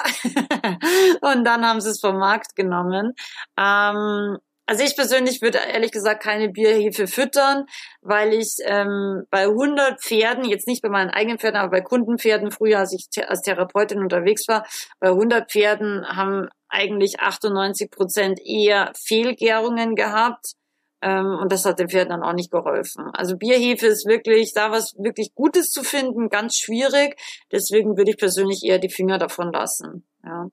Und 1.22 1.44
dann 1.46 1.66
haben 1.66 1.82
sie 1.82 1.90
es 1.90 2.00
vom 2.00 2.18
Markt 2.18 2.56
genommen. 2.56 3.14
Ähm, 3.58 4.38
also 4.72 4.86
ich 4.86 4.96
persönlich 4.96 5.42
würde 5.42 5.58
ehrlich 5.58 5.92
gesagt 5.92 6.24
keine 6.24 6.48
Bierhefe 6.48 7.06
füttern, 7.06 7.66
weil 8.00 8.32
ich 8.34 8.56
ähm, 8.64 9.24
bei 9.30 9.42
100 9.42 10.02
Pferden, 10.02 10.46
jetzt 10.46 10.66
nicht 10.66 10.82
bei 10.82 10.88
meinen 10.88 11.10
eigenen 11.10 11.40
Pferden, 11.40 11.60
aber 11.60 11.72
bei 11.72 11.82
Kundenpferden, 11.82 12.52
früher 12.52 12.80
als 12.80 12.94
ich 12.94 13.10
als 13.28 13.42
Therapeutin 13.42 14.00
unterwegs 14.00 14.48
war, 14.48 14.66
bei 15.02 15.10
100 15.10 15.52
Pferden 15.52 16.08
haben 16.08 16.48
eigentlich 16.70 17.20
98 17.20 17.92
Prozent 17.92 18.40
eher 18.46 18.94
Fehlgärungen 18.96 19.96
gehabt. 19.96 20.54
Ähm, 21.02 21.38
und 21.42 21.52
das 21.52 21.66
hat 21.66 21.80
den 21.80 21.90
Pferden 21.90 22.12
dann 22.12 22.24
auch 22.24 22.32
nicht 22.32 22.50
geholfen. 22.50 23.10
Also 23.12 23.36
Bierhefe 23.36 23.88
ist 23.88 24.08
wirklich, 24.08 24.54
da 24.54 24.72
was 24.72 24.94
wirklich 24.98 25.36
Gutes 25.36 25.72
zu 25.72 25.84
finden, 25.84 26.30
ganz 26.30 26.56
schwierig. 26.56 27.20
Deswegen 27.52 27.98
würde 27.98 28.12
ich 28.12 28.18
persönlich 28.18 28.64
eher 28.64 28.80
die 28.80 28.88
Finger 28.88 29.18
davon 29.18 29.52
lassen. 29.52 30.08
Ja. 30.24 30.48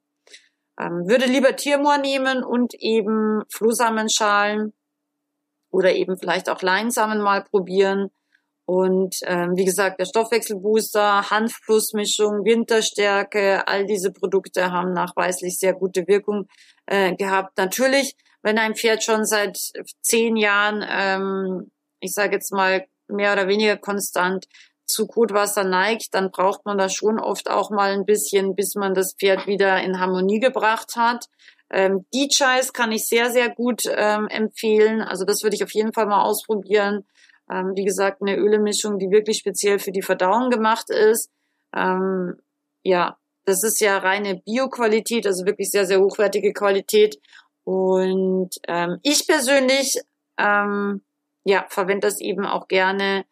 Ähm, 0.78 1.08
würde 1.08 1.26
lieber 1.26 1.56
Tiermoor 1.56 1.98
nehmen 1.98 2.44
und 2.44 2.74
eben 2.74 3.42
Flohsamenschalen 3.52 4.72
oder 5.70 5.94
eben 5.94 6.16
vielleicht 6.16 6.48
auch 6.48 6.62
Leinsamen 6.62 7.20
mal 7.20 7.42
probieren. 7.44 8.10
Und 8.64 9.16
ähm, 9.24 9.56
wie 9.56 9.64
gesagt, 9.64 9.98
der 9.98 10.04
Stoffwechselbooster, 10.04 11.30
Hanf-Plus-Mischung, 11.30 12.44
Winterstärke, 12.44 13.66
all 13.66 13.86
diese 13.86 14.12
Produkte 14.12 14.70
haben 14.70 14.92
nachweislich 14.92 15.58
sehr 15.58 15.72
gute 15.72 16.06
Wirkung 16.06 16.48
äh, 16.84 17.14
gehabt. 17.16 17.56
Natürlich, 17.56 18.14
wenn 18.42 18.58
ein 18.58 18.74
Pferd 18.74 19.02
schon 19.02 19.24
seit 19.24 19.58
zehn 20.02 20.36
Jahren, 20.36 20.84
ähm, 20.86 21.70
ich 22.00 22.12
sage 22.12 22.34
jetzt 22.34 22.52
mal, 22.52 22.84
mehr 23.08 23.32
oder 23.32 23.48
weniger 23.48 23.78
konstant 23.78 24.46
zu 24.88 25.06
Kotwasser 25.06 25.64
neigt, 25.64 26.14
dann 26.14 26.30
braucht 26.30 26.64
man 26.64 26.78
da 26.78 26.88
schon 26.88 27.20
oft 27.20 27.50
auch 27.50 27.70
mal 27.70 27.92
ein 27.92 28.04
bisschen, 28.04 28.54
bis 28.54 28.74
man 28.74 28.94
das 28.94 29.14
Pferd 29.14 29.46
wieder 29.46 29.80
in 29.82 30.00
Harmonie 30.00 30.40
gebracht 30.40 30.96
hat. 30.96 31.26
Ähm, 31.70 32.06
D-Chais 32.14 32.72
kann 32.72 32.92
ich 32.92 33.06
sehr, 33.06 33.30
sehr 33.30 33.50
gut 33.50 33.82
ähm, 33.86 34.26
empfehlen. 34.28 35.02
Also 35.02 35.24
das 35.24 35.42
würde 35.42 35.56
ich 35.56 35.62
auf 35.62 35.74
jeden 35.74 35.92
Fall 35.92 36.06
mal 36.06 36.22
ausprobieren. 36.22 37.04
Ähm, 37.50 37.72
wie 37.76 37.84
gesagt, 37.84 38.22
eine 38.22 38.36
Ölemischung, 38.36 38.98
die 38.98 39.10
wirklich 39.10 39.38
speziell 39.38 39.78
für 39.78 39.92
die 39.92 40.02
Verdauung 40.02 40.50
gemacht 40.50 40.88
ist. 40.90 41.30
Ähm, 41.74 42.36
ja, 42.82 43.18
das 43.44 43.62
ist 43.62 43.80
ja 43.80 43.98
reine 43.98 44.36
Bio-Qualität, 44.36 45.26
also 45.26 45.44
wirklich 45.44 45.70
sehr, 45.70 45.86
sehr 45.86 46.00
hochwertige 46.00 46.52
Qualität. 46.52 47.18
Und 47.64 48.50
ähm, 48.66 48.98
ich 49.02 49.26
persönlich 49.26 50.00
ähm, 50.38 51.02
ja, 51.44 51.66
verwende 51.68 52.06
das 52.06 52.20
eben 52.20 52.46
auch 52.46 52.68
gerne 52.68 53.24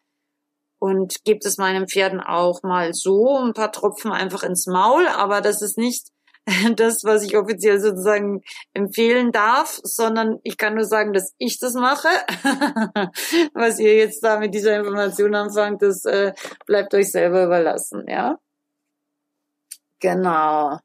und 0.79 1.23
gebe 1.23 1.39
es 1.43 1.57
meinen 1.57 1.87
Pferden 1.87 2.19
auch 2.19 2.63
mal 2.63 2.93
so 2.93 3.37
ein 3.37 3.53
paar 3.53 3.71
Tropfen 3.71 4.11
einfach 4.11 4.43
ins 4.43 4.67
Maul, 4.67 5.07
aber 5.07 5.41
das 5.41 5.61
ist 5.61 5.77
nicht 5.77 6.09
das, 6.75 7.03
was 7.03 7.23
ich 7.23 7.37
offiziell 7.37 7.79
sozusagen 7.79 8.41
empfehlen 8.73 9.31
darf, 9.31 9.79
sondern 9.83 10.39
ich 10.43 10.57
kann 10.57 10.75
nur 10.75 10.85
sagen, 10.85 11.13
dass 11.13 11.33
ich 11.37 11.59
das 11.59 11.73
mache. 11.73 12.07
was 13.53 13.79
ihr 13.79 13.95
jetzt 13.95 14.23
da 14.23 14.39
mit 14.39 14.53
dieser 14.53 14.77
Information 14.77 15.35
anfangt, 15.35 15.81
das 15.81 16.05
äh, 16.05 16.33
bleibt 16.65 16.93
euch 16.93 17.11
selber 17.11 17.43
überlassen, 17.43 18.05
ja. 18.07 18.37
Genau. 19.99 20.79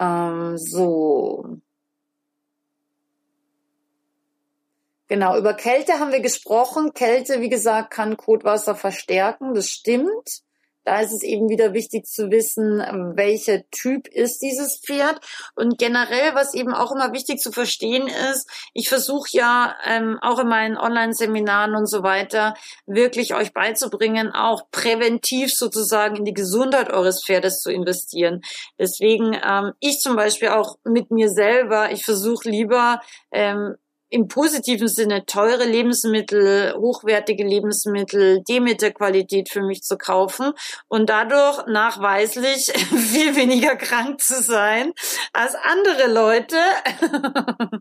Ähm, 0.00 0.56
so. 0.56 1.60
Genau, 5.08 5.38
über 5.38 5.54
Kälte 5.54 5.94
haben 5.94 6.12
wir 6.12 6.20
gesprochen. 6.20 6.92
Kälte, 6.92 7.40
wie 7.40 7.48
gesagt, 7.48 7.90
kann 7.90 8.18
Kotwasser 8.18 8.74
verstärken. 8.74 9.54
Das 9.54 9.68
stimmt. 9.68 10.42
Da 10.84 11.00
ist 11.00 11.12
es 11.12 11.22
eben 11.22 11.50
wieder 11.50 11.74
wichtig 11.74 12.06
zu 12.06 12.30
wissen, 12.30 12.78
welcher 13.14 13.68
Typ 13.70 14.08
ist 14.08 14.38
dieses 14.38 14.80
Pferd. 14.80 15.20
Und 15.54 15.76
generell, 15.76 16.34
was 16.34 16.54
eben 16.54 16.72
auch 16.72 16.92
immer 16.92 17.12
wichtig 17.12 17.40
zu 17.40 17.52
verstehen 17.52 18.08
ist, 18.30 18.48
ich 18.72 18.88
versuche 18.88 19.28
ja 19.32 19.76
ähm, 19.84 20.18
auch 20.22 20.38
in 20.38 20.48
meinen 20.48 20.78
Online-Seminaren 20.78 21.74
und 21.74 21.90
so 21.90 22.02
weiter 22.02 22.54
wirklich 22.86 23.34
euch 23.34 23.52
beizubringen, 23.52 24.32
auch 24.32 24.70
präventiv 24.70 25.52
sozusagen 25.52 26.16
in 26.16 26.24
die 26.24 26.32
Gesundheit 26.32 26.90
eures 26.90 27.22
Pferdes 27.22 27.60
zu 27.60 27.70
investieren. 27.70 28.40
Deswegen 28.78 29.38
ähm, 29.44 29.72
ich 29.80 29.98
zum 30.00 30.16
Beispiel 30.16 30.48
auch 30.48 30.78
mit 30.84 31.10
mir 31.10 31.28
selber, 31.28 31.92
ich 31.92 32.02
versuche 32.02 32.48
lieber 32.48 33.02
ähm, 33.30 33.76
im 34.10 34.28
positiven 34.28 34.88
Sinne 34.88 35.26
teure 35.26 35.64
Lebensmittel, 35.64 36.74
hochwertige 36.74 37.44
Lebensmittel, 37.44 38.42
Demeter-Qualität 38.48 39.48
für 39.48 39.62
mich 39.62 39.82
zu 39.82 39.96
kaufen 39.96 40.52
und 40.88 41.10
dadurch 41.10 41.66
nachweislich 41.66 42.66
viel 43.12 43.36
weniger 43.36 43.76
krank 43.76 44.20
zu 44.20 44.42
sein 44.42 44.92
als 45.32 45.54
andere 45.54 46.12
Leute. 46.12 46.56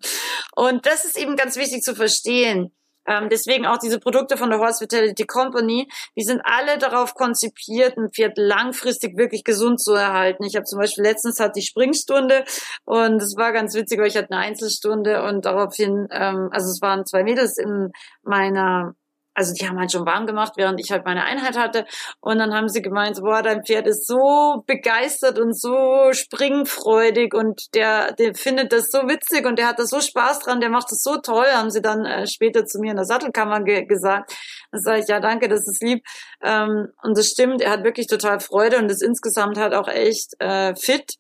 und 0.56 0.86
das 0.86 1.06
ist 1.06 1.18
eben 1.18 1.36
ganz 1.36 1.56
wichtig 1.56 1.82
zu 1.82 1.96
verstehen. 1.96 2.77
Ähm, 3.08 3.30
deswegen 3.30 3.66
auch 3.66 3.78
diese 3.78 4.00
Produkte 4.00 4.38
von 4.38 4.50
der 4.50 4.60
Horse 4.60 4.82
Vitality 4.82 5.26
Company, 5.26 5.88
die 6.16 6.24
sind 6.24 6.42
alle 6.44 6.78
darauf 6.78 7.14
konzipiert, 7.14 7.98
ein 7.98 8.12
Pferd 8.12 8.38
langfristig 8.38 9.18
wirklich 9.18 9.44
gesund 9.44 9.82
zu 9.82 9.94
erhalten. 9.94 10.44
Ich 10.44 10.56
habe 10.56 10.66
zum 10.66 10.80
Beispiel 10.80 11.04
letztens 11.04 11.40
hatte 11.40 11.54
die 11.60 11.66
Springstunde 11.66 12.44
und 12.86 13.22
es 13.22 13.36
war 13.38 13.54
ganz 13.54 13.74
witzig, 13.76 14.00
weil 14.00 14.08
ich 14.08 14.18
hatte 14.18 14.32
eine 14.32 14.42
Einzelstunde 14.42 15.24
und 15.24 15.46
daraufhin, 15.46 16.08
ähm, 16.12 16.50
also 16.52 16.70
es 16.70 16.82
waren 16.82 17.06
zwei 17.06 17.24
Mädels 17.24 17.58
in 17.58 17.92
meiner 18.24 18.96
also 19.38 19.54
die 19.54 19.70
haben 19.70 19.78
halt 19.78 19.92
schon 19.92 20.08
warm 20.08 20.26
gemacht, 20.26 20.54
während 20.56 20.80
ich 20.80 20.92
halt 20.92 21.06
meine 21.06 21.24
Einheit 21.24 21.56
hatte. 21.56 21.86
Und 22.20 22.40
dann 22.40 22.56
haben 22.56 22.70
sie 22.70 22.82
gemeint, 22.82 23.22
boah, 23.22 23.44
dein 23.44 23.64
Pferd 23.64 23.86
ist 23.86 24.08
so 24.08 24.64
begeistert 24.66 25.38
und 25.38 25.56
so 25.56 26.12
springfreudig 26.12 27.36
und 27.36 27.76
der, 27.76 28.14
der 28.14 28.34
findet 28.34 28.74
das 28.74 28.90
so 28.90 28.98
witzig 29.04 29.46
und 29.46 29.60
der 29.60 29.68
hat 29.68 29.78
da 29.78 29.86
so 29.86 30.02
Spaß 30.02 30.40
dran, 30.40 30.60
der 30.60 30.72
macht 30.72 30.92
das 30.92 31.04
so 31.04 31.18
toll, 31.18 31.46
haben 31.54 31.70
sie 31.70 31.84
dann 31.84 32.04
äh, 32.04 32.26
später 32.26 32.66
zu 32.66 32.80
mir 32.80 32.90
in 32.90 32.98
der 32.98 33.06
Sattelkammer 33.06 33.62
ge 33.62 33.86
gesagt. 33.86 34.36
Dann 34.72 34.82
sage 34.82 35.02
ich, 35.02 35.08
ja, 35.08 35.20
danke, 35.20 35.48
das 35.48 35.68
ist 35.68 35.84
lieb. 35.84 36.04
Ähm, 36.44 36.88
und 37.04 37.16
das 37.16 37.28
stimmt, 37.28 37.62
er 37.62 37.70
hat 37.70 37.84
wirklich 37.84 38.08
total 38.08 38.40
Freude 38.40 38.80
und 38.80 38.90
ist 38.90 39.04
insgesamt 39.04 39.60
halt 39.60 39.76
auch 39.76 39.88
echt 39.88 40.34
äh, 40.40 40.74
fit. 40.76 41.14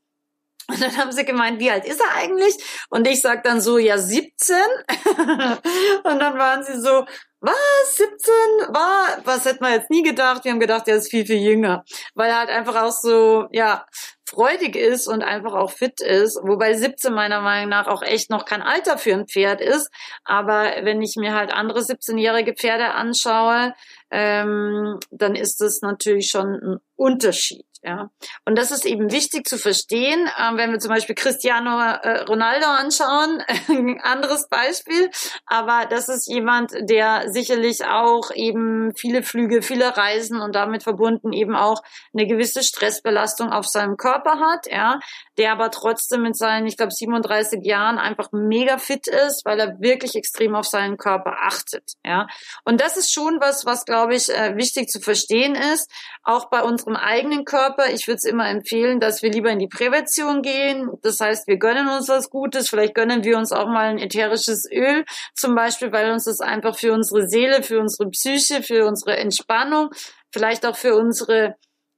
Und 0.69 0.81
dann 0.81 0.97
haben 0.97 1.11
sie 1.11 1.23
gemeint, 1.23 1.59
wie 1.59 1.71
alt 1.71 1.85
ist 1.85 2.01
er 2.01 2.13
eigentlich? 2.15 2.57
Und 2.89 3.07
ich 3.07 3.21
sag 3.21 3.43
dann 3.43 3.61
so, 3.61 3.77
ja, 3.77 3.97
17. 3.97 4.55
und 6.03 6.19
dann 6.19 6.37
waren 6.37 6.63
sie 6.63 6.81
so, 6.81 7.05
was, 7.39 7.95
17 7.95 8.73
war, 8.73 9.19
was 9.23 9.45
hätte 9.45 9.61
man 9.61 9.73
jetzt 9.73 9.89
nie 9.89 10.03
gedacht? 10.03 10.43
Wir 10.43 10.51
haben 10.51 10.59
gedacht, 10.59 10.87
er 10.87 10.97
ist 10.97 11.09
viel, 11.09 11.25
viel 11.25 11.41
jünger, 11.41 11.83
weil 12.15 12.29
er 12.29 12.39
halt 12.39 12.49
einfach 12.49 12.81
auch 12.81 12.91
so, 12.91 13.47
ja, 13.51 13.85
freudig 14.27 14.75
ist 14.75 15.07
und 15.07 15.23
einfach 15.23 15.53
auch 15.53 15.71
fit 15.71 16.01
ist, 16.01 16.37
wobei 16.43 16.73
17 16.73 17.13
meiner 17.13 17.39
Meinung 17.39 17.69
nach 17.69 17.87
auch 17.87 18.01
echt 18.01 18.29
noch 18.29 18.43
kein 18.43 18.61
Alter 18.61 18.97
für 18.97 19.13
ein 19.13 19.27
Pferd 19.27 19.61
ist. 19.61 19.89
Aber 20.25 20.63
wenn 20.81 21.01
ich 21.01 21.15
mir 21.15 21.33
halt 21.33 21.53
andere 21.53 21.79
17-jährige 21.79 22.53
Pferde 22.53 22.93
anschaue, 22.93 23.73
ähm, 24.11 24.99
dann 25.11 25.35
ist 25.35 25.61
das 25.61 25.81
natürlich 25.81 26.27
schon 26.29 26.47
ein 26.47 26.77
Unterschied. 26.95 27.65
Ja, 27.87 28.09
und 28.43 28.57
das 28.57 28.71
ist 28.71 28.85
eben 28.85 29.13
wichtig 29.13 29.47
zu 29.47 29.57
verstehen, 29.57 30.27
äh, 30.27 30.57
wenn 30.57 30.73
wir 30.73 30.79
zum 30.79 30.89
Beispiel 30.89 31.15
Cristiano 31.15 31.79
äh, 31.79 32.23
Ronaldo 32.23 32.65
anschauen, 32.65 33.41
ein 33.69 34.01
anderes 34.01 34.49
Beispiel, 34.49 35.09
aber 35.45 35.85
das 35.89 36.09
ist 36.09 36.27
jemand, 36.27 36.73
der 36.81 37.29
sicherlich 37.31 37.85
auch 37.85 38.29
eben 38.33 38.93
viele 38.93 39.23
Flüge, 39.23 39.61
viele 39.61 39.95
Reisen 39.95 40.41
und 40.41 40.53
damit 40.53 40.83
verbunden 40.83 41.31
eben 41.31 41.55
auch 41.55 41.81
eine 42.13 42.27
gewisse 42.27 42.61
Stressbelastung 42.61 43.53
auf 43.53 43.65
seinem 43.65 43.95
Körper 43.95 44.41
hat, 44.41 44.67
ja, 44.69 44.99
der 45.37 45.53
aber 45.53 45.71
trotzdem 45.71 46.23
mit 46.23 46.35
seinen, 46.35 46.67
ich 46.67 46.75
glaube, 46.75 46.91
37 46.91 47.63
Jahren 47.63 47.99
einfach 47.99 48.33
mega 48.33 48.79
fit 48.79 49.07
ist, 49.07 49.45
weil 49.45 49.61
er 49.61 49.79
wirklich 49.79 50.15
extrem 50.15 50.55
auf 50.55 50.65
seinen 50.65 50.97
Körper 50.97 51.37
achtet, 51.41 51.93
ja. 52.05 52.27
Und 52.65 52.81
das 52.81 52.97
ist 52.97 53.13
schon 53.13 53.39
was, 53.39 53.65
was 53.65 53.85
glaube 53.85 54.15
ich 54.15 54.27
äh, 54.27 54.57
wichtig 54.57 54.89
zu 54.89 54.99
verstehen 54.99 55.55
ist, 55.55 55.89
auch 56.23 56.49
bei 56.49 56.61
unserem 56.63 56.97
eigenen 56.97 57.45
Körper 57.45 57.76
Körper. 57.77 57.93
Ich 57.93 58.07
würde 58.07 58.17
es 58.17 58.23
immer 58.23 58.49
empfehlen, 58.49 58.99
dass 58.99 59.21
wir 59.21 59.31
lieber 59.31 59.49
in 59.51 59.59
die 59.59 59.67
Prävention 59.67 60.41
gehen. 60.41 60.89
Das 61.01 61.19
heißt, 61.19 61.47
wir 61.47 61.57
gönnen 61.57 61.87
uns 61.87 62.09
was 62.09 62.29
Gutes. 62.29 62.69
Vielleicht 62.69 62.95
gönnen 62.95 63.23
wir 63.23 63.37
uns 63.37 63.51
auch 63.51 63.67
mal 63.67 63.89
ein 63.89 63.99
ätherisches 63.99 64.67
Öl, 64.71 65.05
zum 65.35 65.55
Beispiel, 65.55 65.91
weil 65.91 66.11
uns 66.11 66.25
das 66.25 66.39
einfach 66.39 66.77
für 66.77 66.93
unsere 66.93 67.27
Seele, 67.27 67.63
für 67.63 67.79
unsere 67.79 68.09
Psyche, 68.09 68.63
für 68.63 68.85
unsere 68.85 69.17
Entspannung, 69.17 69.89
vielleicht 70.31 70.65
auch 70.65 70.75
für 70.75 70.95
unsere 70.95 71.55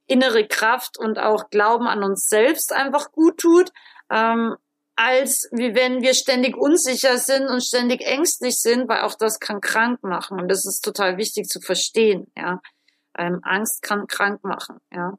innere 0.07 0.47
Kraft 0.47 0.97
und 0.97 1.19
auch 1.19 1.49
Glauben 1.49 1.87
an 1.87 2.03
uns 2.03 2.27
selbst 2.27 2.73
einfach 2.73 3.11
gut 3.11 3.37
tut. 3.37 3.71
Ähm, 4.11 4.55
als 4.95 5.47
wie 5.53 5.75
wenn 5.75 6.01
wir 6.01 6.13
ständig 6.13 6.57
unsicher 6.57 7.17
sind 7.17 7.47
und 7.47 7.63
ständig 7.63 8.01
ängstlich 8.01 8.59
sind, 8.59 8.89
weil 8.89 9.01
auch 9.01 9.15
das 9.15 9.39
kann 9.39 9.61
krank 9.61 10.03
machen. 10.03 10.41
Und 10.41 10.49
das 10.49 10.65
ist 10.65 10.81
total 10.81 11.15
wichtig 11.15 11.47
zu 11.47 11.61
verstehen, 11.61 12.29
ja. 12.35 12.59
Ähm, 13.17 13.39
Angst 13.43 13.81
kann 13.81 14.07
krank 14.07 14.43
machen, 14.43 14.79
ja. 14.91 15.17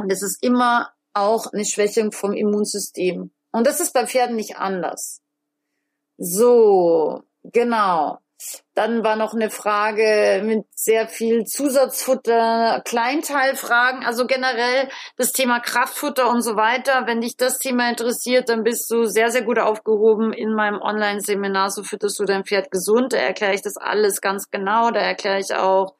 Und 0.00 0.12
es 0.12 0.22
ist 0.22 0.42
immer 0.42 0.90
auch 1.12 1.52
eine 1.52 1.64
Schwächung 1.64 2.12
vom 2.12 2.32
Immunsystem. 2.32 3.32
Und 3.52 3.66
das 3.66 3.80
ist 3.80 3.92
bei 3.92 4.06
Pferden 4.06 4.36
nicht 4.36 4.56
anders. 4.56 5.20
So, 6.18 7.22
genau. 7.42 8.18
Dann 8.74 9.04
war 9.04 9.16
noch 9.16 9.34
eine 9.34 9.50
Frage 9.50 10.42
mit 10.44 10.64
sehr 10.74 11.08
viel 11.08 11.44
Zusatzfutter, 11.44 12.80
Kleinteilfragen, 12.86 14.04
also 14.04 14.26
generell 14.26 14.88
das 15.16 15.32
Thema 15.32 15.60
Kraftfutter 15.60 16.30
und 16.30 16.40
so 16.40 16.56
weiter. 16.56 17.06
Wenn 17.06 17.20
dich 17.20 17.36
das 17.36 17.58
Thema 17.58 17.90
interessiert, 17.90 18.48
dann 18.48 18.62
bist 18.62 18.90
du 18.90 19.04
sehr, 19.04 19.30
sehr 19.30 19.42
gut 19.42 19.58
aufgehoben 19.58 20.32
in 20.32 20.54
meinem 20.54 20.80
Online-Seminar. 20.80 21.70
So 21.70 21.82
fütterst 21.82 22.18
du 22.18 22.24
dein 22.24 22.44
Pferd 22.44 22.70
gesund. 22.70 23.12
Da 23.12 23.18
erkläre 23.18 23.54
ich 23.54 23.62
das 23.62 23.76
alles 23.76 24.22
ganz 24.22 24.50
genau. 24.50 24.90
Da 24.90 25.00
erkläre 25.00 25.40
ich 25.40 25.54
auch, 25.54 25.96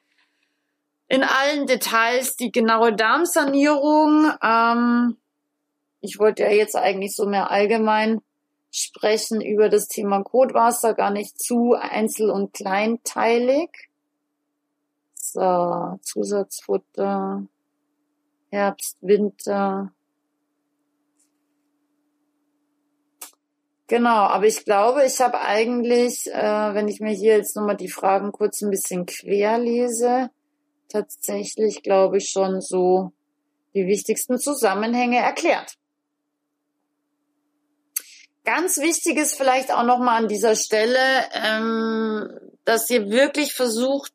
in 1.10 1.24
allen 1.24 1.66
Details 1.66 2.36
die 2.36 2.52
genaue 2.52 2.94
Darmsanierung. 2.94 4.32
Ähm, 4.42 5.16
ich 6.00 6.20
wollte 6.20 6.44
ja 6.44 6.50
jetzt 6.50 6.76
eigentlich 6.76 7.16
so 7.16 7.26
mehr 7.26 7.50
allgemein 7.50 8.22
sprechen 8.70 9.40
über 9.40 9.68
das 9.68 9.88
Thema 9.88 10.22
Kotwasser, 10.22 10.94
gar 10.94 11.10
nicht 11.10 11.36
zu 11.36 11.74
einzel- 11.74 12.30
und 12.30 12.52
kleinteilig. 12.52 13.70
So, 15.14 15.98
Zusatzfutter, 16.02 17.44
Herbst, 18.50 18.96
Winter. 19.00 19.92
Genau, 23.88 24.26
aber 24.28 24.46
ich 24.46 24.64
glaube, 24.64 25.04
ich 25.04 25.20
habe 25.20 25.40
eigentlich, 25.40 26.28
äh, 26.32 26.74
wenn 26.74 26.86
ich 26.86 27.00
mir 27.00 27.10
hier 27.10 27.36
jetzt 27.36 27.56
nochmal 27.56 27.76
die 27.76 27.90
Fragen 27.90 28.30
kurz 28.30 28.62
ein 28.62 28.70
bisschen 28.70 29.06
quer 29.06 29.58
lese, 29.58 30.30
tatsächlich, 30.90 31.82
glaube 31.82 32.18
ich, 32.18 32.28
schon 32.30 32.60
so 32.60 33.12
die 33.74 33.86
wichtigsten 33.86 34.38
Zusammenhänge 34.38 35.18
erklärt. 35.18 35.74
Ganz 38.44 38.78
wichtig 38.78 39.18
ist 39.18 39.36
vielleicht 39.36 39.72
auch 39.72 39.84
nochmal 39.84 40.22
an 40.22 40.28
dieser 40.28 40.56
Stelle, 40.56 40.98
ähm, 41.34 42.28
dass 42.64 42.90
ihr 42.90 43.10
wirklich 43.10 43.52
versucht, 43.54 44.12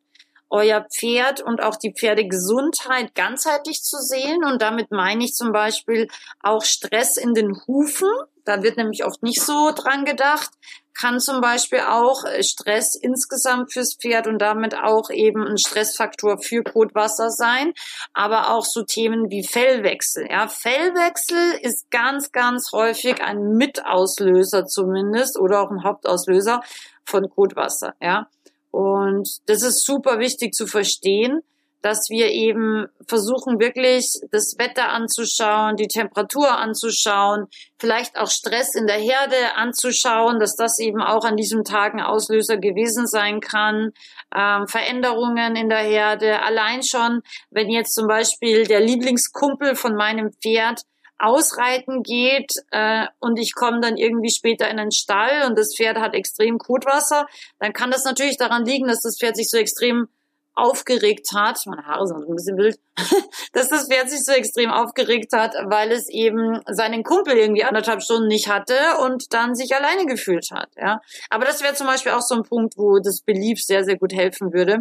euer 0.49 0.85
Pferd 0.93 1.41
und 1.41 1.61
auch 1.61 1.75
die 1.75 1.93
Pferdegesundheit 1.93 3.13
ganzheitlich 3.15 3.81
zu 3.81 3.97
sehen. 3.97 4.43
Und 4.43 4.61
damit 4.61 4.91
meine 4.91 5.23
ich 5.23 5.33
zum 5.33 5.51
Beispiel 5.51 6.07
auch 6.41 6.63
Stress 6.63 7.17
in 7.17 7.33
den 7.33 7.55
Hufen. 7.67 8.09
Da 8.45 8.63
wird 8.63 8.77
nämlich 8.77 9.05
oft 9.05 9.23
nicht 9.23 9.41
so 9.41 9.71
dran 9.75 10.05
gedacht 10.05 10.51
kann 10.95 11.19
zum 11.19 11.41
Beispiel 11.41 11.81
auch 11.81 12.23
äh, 12.23 12.41
Stress 12.41 12.95
insgesamt 12.95 13.71
fürs 13.71 13.95
Pferd 13.95 14.27
und 14.27 14.39
damit 14.39 14.75
auch 14.75 15.09
eben 15.09 15.45
ein 15.45 15.57
Stressfaktor 15.57 16.39
für 16.41 16.63
Kotwasser 16.63 17.29
sein, 17.29 17.73
aber 18.13 18.51
auch 18.51 18.65
so 18.65 18.83
Themen 18.83 19.29
wie 19.29 19.43
Fellwechsel. 19.43 20.27
Ja, 20.29 20.47
Fellwechsel 20.47 21.59
ist 21.61 21.91
ganz, 21.91 22.31
ganz 22.31 22.71
häufig 22.71 23.21
ein 23.21 23.57
Mitauslöser 23.57 24.65
zumindest 24.65 25.37
oder 25.37 25.61
auch 25.61 25.69
ein 25.69 25.83
Hauptauslöser 25.83 26.61
von 27.03 27.29
Kotwasser. 27.29 27.93
Ja, 28.01 28.29
und 28.71 29.29
das 29.47 29.61
ist 29.61 29.85
super 29.85 30.19
wichtig 30.19 30.53
zu 30.53 30.65
verstehen 30.65 31.41
dass 31.85 32.09
wir 32.09 32.31
eben 32.31 32.87
versuchen, 33.07 33.59
wirklich 33.59 34.19
das 34.31 34.55
Wetter 34.57 34.89
anzuschauen, 34.89 35.75
die 35.75 35.87
Temperatur 35.87 36.57
anzuschauen, 36.57 37.45
vielleicht 37.77 38.17
auch 38.17 38.31
Stress 38.31 38.73
in 38.73 38.87
der 38.87 38.97
Herde 38.97 39.53
anzuschauen, 39.55 40.39
dass 40.39 40.55
das 40.55 40.79
eben 40.79 40.99
auch 40.99 41.23
an 41.25 41.37
diesem 41.37 41.63
Tag 41.63 41.93
ein 41.93 42.01
Auslöser 42.01 42.57
gewesen 42.57 43.05
sein 43.05 43.39
kann, 43.39 43.91
ähm, 44.35 44.67
Veränderungen 44.67 45.55
in 45.55 45.69
der 45.69 45.83
Herde. 45.83 46.41
Allein 46.41 46.81
schon, 46.81 47.21
wenn 47.51 47.69
jetzt 47.69 47.93
zum 47.93 48.07
Beispiel 48.07 48.65
der 48.65 48.79
Lieblingskumpel 48.79 49.75
von 49.75 49.93
meinem 49.93 50.31
Pferd 50.41 50.81
ausreiten 51.19 52.01
geht 52.01 52.51
äh, 52.71 53.05
und 53.19 53.37
ich 53.37 53.53
komme 53.53 53.79
dann 53.79 53.97
irgendwie 53.97 54.31
später 54.31 54.67
in 54.71 54.77
den 54.77 54.91
Stall 54.91 55.45
und 55.45 55.55
das 55.55 55.75
Pferd 55.77 55.99
hat 55.99 56.15
extrem 56.15 56.57
Kotwasser, 56.57 57.27
dann 57.59 57.73
kann 57.73 57.91
das 57.91 58.05
natürlich 58.05 58.37
daran 58.37 58.65
liegen, 58.65 58.87
dass 58.87 59.01
das 59.01 59.19
Pferd 59.19 59.35
sich 59.35 59.51
so 59.51 59.57
extrem 59.57 60.07
aufgeregt 60.55 61.27
hat, 61.33 61.59
meine 61.65 61.85
Haare 61.85 62.07
sind 62.07 62.27
ein 62.27 62.35
bisschen 62.35 62.57
wild, 62.57 62.79
dass 63.53 63.69
das 63.69 63.87
Pferd 63.87 64.09
sich 64.09 64.23
so 64.23 64.31
extrem 64.31 64.71
aufgeregt 64.71 65.33
hat, 65.33 65.53
weil 65.65 65.91
es 65.91 66.09
eben 66.09 66.61
seinen 66.67 67.03
Kumpel 67.03 67.37
irgendwie 67.37 67.63
anderthalb 67.63 68.01
Stunden 68.01 68.27
nicht 68.27 68.49
hatte 68.49 68.75
und 69.03 69.33
dann 69.33 69.53
sich 69.55 69.75
alleine 69.75 70.05
gefühlt 70.05 70.49
hat. 70.51 70.69
Ja, 70.77 71.01
aber 71.29 71.45
das 71.45 71.61
wäre 71.61 71.73
zum 71.73 71.87
Beispiel 71.87 72.13
auch 72.13 72.21
so 72.21 72.35
ein 72.35 72.43
Punkt, 72.43 72.77
wo 72.77 72.99
das 72.99 73.21
Belief 73.21 73.61
sehr 73.61 73.83
sehr 73.83 73.97
gut 73.97 74.13
helfen 74.13 74.53
würde, 74.53 74.79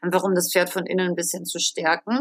einfach 0.00 0.24
um 0.24 0.34
das 0.34 0.50
Pferd 0.52 0.70
von 0.70 0.84
innen 0.84 1.10
ein 1.10 1.16
bisschen 1.16 1.44
zu 1.44 1.58
stärken. 1.58 2.20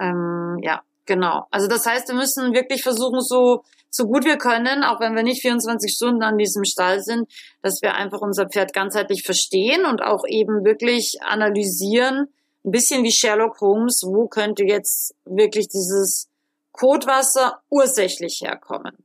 Ähm, 0.00 0.58
ja, 0.62 0.82
genau. 1.06 1.46
Also 1.50 1.66
das 1.68 1.86
heißt, 1.86 2.08
wir 2.08 2.14
müssen 2.14 2.54
wirklich 2.54 2.82
versuchen, 2.82 3.20
so 3.20 3.62
so 3.94 4.06
gut 4.06 4.24
wir 4.24 4.38
können, 4.38 4.84
auch 4.84 5.00
wenn 5.00 5.14
wir 5.14 5.22
nicht 5.22 5.42
24 5.42 5.92
Stunden 5.92 6.22
an 6.22 6.38
diesem 6.38 6.64
Stall 6.64 7.02
sind, 7.02 7.30
dass 7.60 7.82
wir 7.82 7.94
einfach 7.94 8.22
unser 8.22 8.48
Pferd 8.48 8.72
ganzheitlich 8.72 9.22
verstehen 9.22 9.84
und 9.84 10.02
auch 10.02 10.24
eben 10.26 10.64
wirklich 10.64 11.18
analysieren, 11.20 12.28
ein 12.64 12.70
bisschen 12.70 13.04
wie 13.04 13.12
Sherlock 13.12 13.60
Holmes, 13.60 14.02
wo 14.06 14.28
könnte 14.28 14.64
jetzt 14.64 15.14
wirklich 15.26 15.68
dieses 15.68 16.30
Kotwasser 16.72 17.60
ursächlich 17.68 18.40
herkommen. 18.42 18.96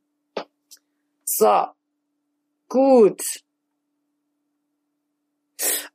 So, 1.25 1.65
gut. 2.69 3.21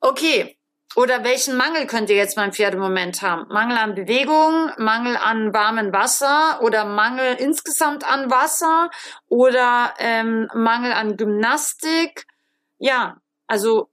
Okay, 0.01 0.59
oder 0.95 1.25
welchen 1.25 1.57
Mangel 1.57 1.87
könnte 1.87 2.13
jetzt 2.13 2.37
mein 2.37 2.53
Pferd 2.53 2.75
im 2.75 2.81
Moment 2.81 3.23
haben? 3.23 3.47
Mangel 3.49 3.79
an 3.79 3.95
Bewegung, 3.95 4.71
Mangel 4.77 5.17
an 5.17 5.55
warmem 5.55 5.93
Wasser 5.93 6.61
oder 6.63 6.85
Mangel 6.85 7.37
insgesamt 7.37 8.05
an 8.05 8.31
Wasser 8.31 8.91
oder 9.29 9.95
ähm, 9.99 10.49
Mangel 10.55 10.93
an 10.93 11.17
Gymnastik? 11.17 12.27
Ja, 12.79 13.17
also 13.47 13.91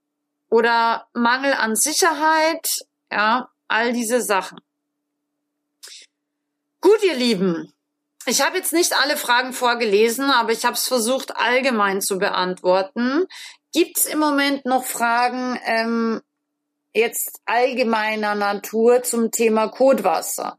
oder 0.49 1.07
Mangel 1.13 1.53
an 1.53 1.75
Sicherheit, 1.75 2.67
ja, 3.11 3.49
all 3.67 3.93
diese 3.93 4.21
Sachen. 4.21 4.59
Gut, 6.81 7.03
ihr 7.03 7.15
Lieben. 7.15 7.73
Ich 8.25 8.41
habe 8.41 8.57
jetzt 8.57 8.73
nicht 8.73 8.93
alle 8.93 9.17
Fragen 9.17 9.53
vorgelesen, 9.53 10.29
aber 10.31 10.51
ich 10.51 10.65
habe 10.65 10.75
es 10.75 10.87
versucht 10.87 11.35
allgemein 11.37 12.01
zu 12.01 12.17
beantworten. 12.17 13.25
Gibt 13.71 13.97
es 13.97 14.05
im 14.05 14.19
Moment 14.19 14.65
noch 14.65 14.83
Fragen, 14.83 15.59
ähm, 15.65 16.21
jetzt 16.93 17.41
allgemeiner 17.45 18.35
Natur 18.35 19.03
zum 19.03 19.31
Thema 19.31 19.67
Kotwasser. 19.67 20.57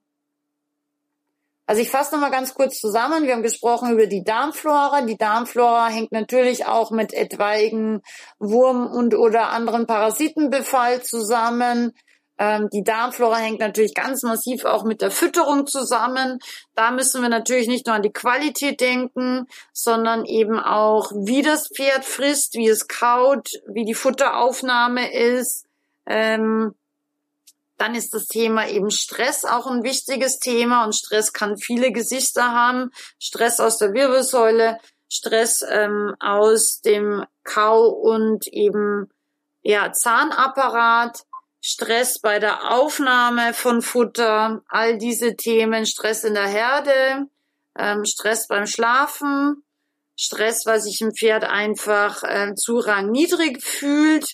Also 1.71 1.83
ich 1.83 1.91
fasse 1.91 2.15
nochmal 2.15 2.33
ganz 2.33 2.55
kurz 2.55 2.81
zusammen. 2.81 3.27
Wir 3.27 3.35
haben 3.35 3.45
gesprochen 3.45 3.93
über 3.93 4.07
die 4.07 4.25
Darmflora. 4.25 5.03
Die 5.03 5.17
Darmflora 5.17 5.87
hängt 5.87 6.11
natürlich 6.11 6.67
auch 6.67 6.91
mit 6.91 7.15
etwaigen 7.15 8.03
Wurm- 8.41 8.91
und 8.91 9.15
oder 9.15 9.51
anderen 9.51 9.87
Parasitenbefall 9.87 11.03
zusammen. 11.05 11.93
Ähm, 12.41 12.69
die 12.73 12.83
Darmflora 12.83 13.37
hängt 13.37 13.61
natürlich 13.61 13.95
ganz 13.95 14.25
massiv 14.25 14.65
auch 14.65 14.83
mit 14.83 15.01
der 15.01 15.13
Fütterung 15.13 15.69
zusammen. 15.69 16.41
Da 16.75 16.91
müssen 16.91 17.23
wir 17.23 17.29
natürlich 17.29 17.69
nicht 17.69 17.87
nur 17.87 17.95
an 17.95 18.03
die 18.03 18.13
Qualität 18.13 18.81
denken, 18.81 19.47
sondern 19.73 20.25
eben 20.25 20.59
auch, 20.59 21.13
wie 21.13 21.43
das 21.43 21.69
Pferd 21.69 22.05
frisst, 22.05 22.55
wie 22.55 22.69
es 22.69 22.89
kaut, 22.89 23.49
wie 23.69 23.85
die 23.85 23.95
Futteraufnahme 23.95 25.13
ist, 25.13 25.67
ähm, 26.11 26.75
dann 27.79 27.95
ist 27.95 28.13
das 28.13 28.27
Thema 28.27 28.69
eben 28.69 28.91
Stress 28.91 29.45
auch 29.45 29.67
ein 29.67 29.85
wichtiges 29.85 30.41
Thema 30.41 30.85
und 30.85 30.95
Stress 30.95 31.33
kann 31.33 31.57
viele 31.57 31.93
Gesichter 31.93 32.53
haben. 32.53 32.91
Stress 33.19 33.61
aus 33.61 33.79
der 33.79 33.95
Wirbelsäule, 33.95 34.79
Stress 35.09 35.65
ähm, 35.67 36.15
aus 36.19 36.81
dem 36.83 37.25
Kau- 37.45 37.89
und 37.89 38.49
eben 38.49 39.09
ja, 39.63 39.93
Zahnapparat, 39.93 41.23
Stress 41.63 42.19
bei 42.19 42.39
der 42.39 42.73
Aufnahme 42.73 43.55
von 43.55 43.81
Futter, 43.81 44.63
all 44.69 44.99
diese 44.99 45.37
Themen, 45.37 45.87
Stress 45.87 46.25
in 46.25 46.35
der 46.35 46.49
Herde, 46.49 47.29
ähm, 47.79 48.05
Stress 48.05 48.49
beim 48.49 48.67
Schlafen, 48.67 49.63
Stress, 50.17 50.67
weil 50.67 50.81
sich 50.81 51.01
ein 51.03 51.15
Pferd 51.15 51.45
einfach 51.45 52.25
äh, 52.25 52.55
zu 52.57 52.79
rangniedrig 52.79 53.63
fühlt 53.63 54.27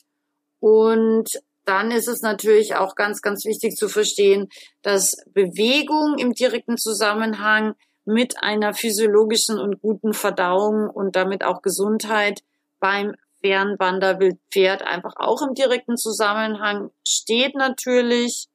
und 0.59 1.29
dann 1.67 1.91
ist 1.91 2.09
es 2.09 2.23
natürlich 2.23 2.77
auch 2.77 2.95
ganz, 2.95 3.21
ganz 3.21 3.45
wichtig 3.45 3.77
zu 3.77 3.89
verstehen, 3.89 4.49
dass 4.83 5.17
Bewegung 5.33 6.17
im 6.17 6.33
direkten 6.33 6.79
Zusammenhang 6.79 7.75
mit 8.05 8.43
einer 8.43 8.73
physiologischen 8.73 9.59
und 9.59 9.81
guten 9.81 10.15
Verdauung 10.15 10.89
und 10.89 11.17
damit 11.17 11.45
auch 11.45 11.61
Gesundheit 11.61 12.43
beim 12.79 13.17
Fernwanderwildpferd 13.41 14.83
einfach 14.83 15.15
auch 15.17 15.43
im 15.43 15.55
direkten 15.55 15.97
Zusammenhang 15.97 16.91
steht 17.07 17.57
natürlich. 17.57 18.49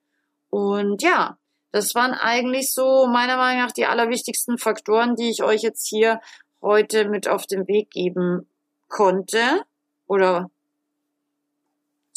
Und 0.50 1.04
ja, 1.04 1.38
das 1.72 1.94
waren 1.96 2.14
eigentlich 2.14 2.74
so 2.74 3.08
meiner 3.08 3.38
Meinung 3.38 3.64
nach 3.64 3.72
die 3.72 3.86
allerwichtigsten 3.86 4.58
Faktoren, 4.58 5.16
die 5.16 5.30
ich 5.30 5.44
euch 5.44 5.62
jetzt 5.62 5.88
hier 5.88 6.22
heute 6.62 7.10
mit 7.10 7.28
auf 7.28 7.46
den 7.46 7.68
Weg 7.68 7.92
geben 7.92 8.48
konnte 8.88 9.64
oder 10.08 10.50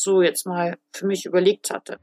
so 0.05 0.23
jetzt 0.23 0.47
mal 0.47 0.77
für 0.93 1.07
mich 1.07 1.27
überlegt 1.27 1.71
hatte. 1.71 1.99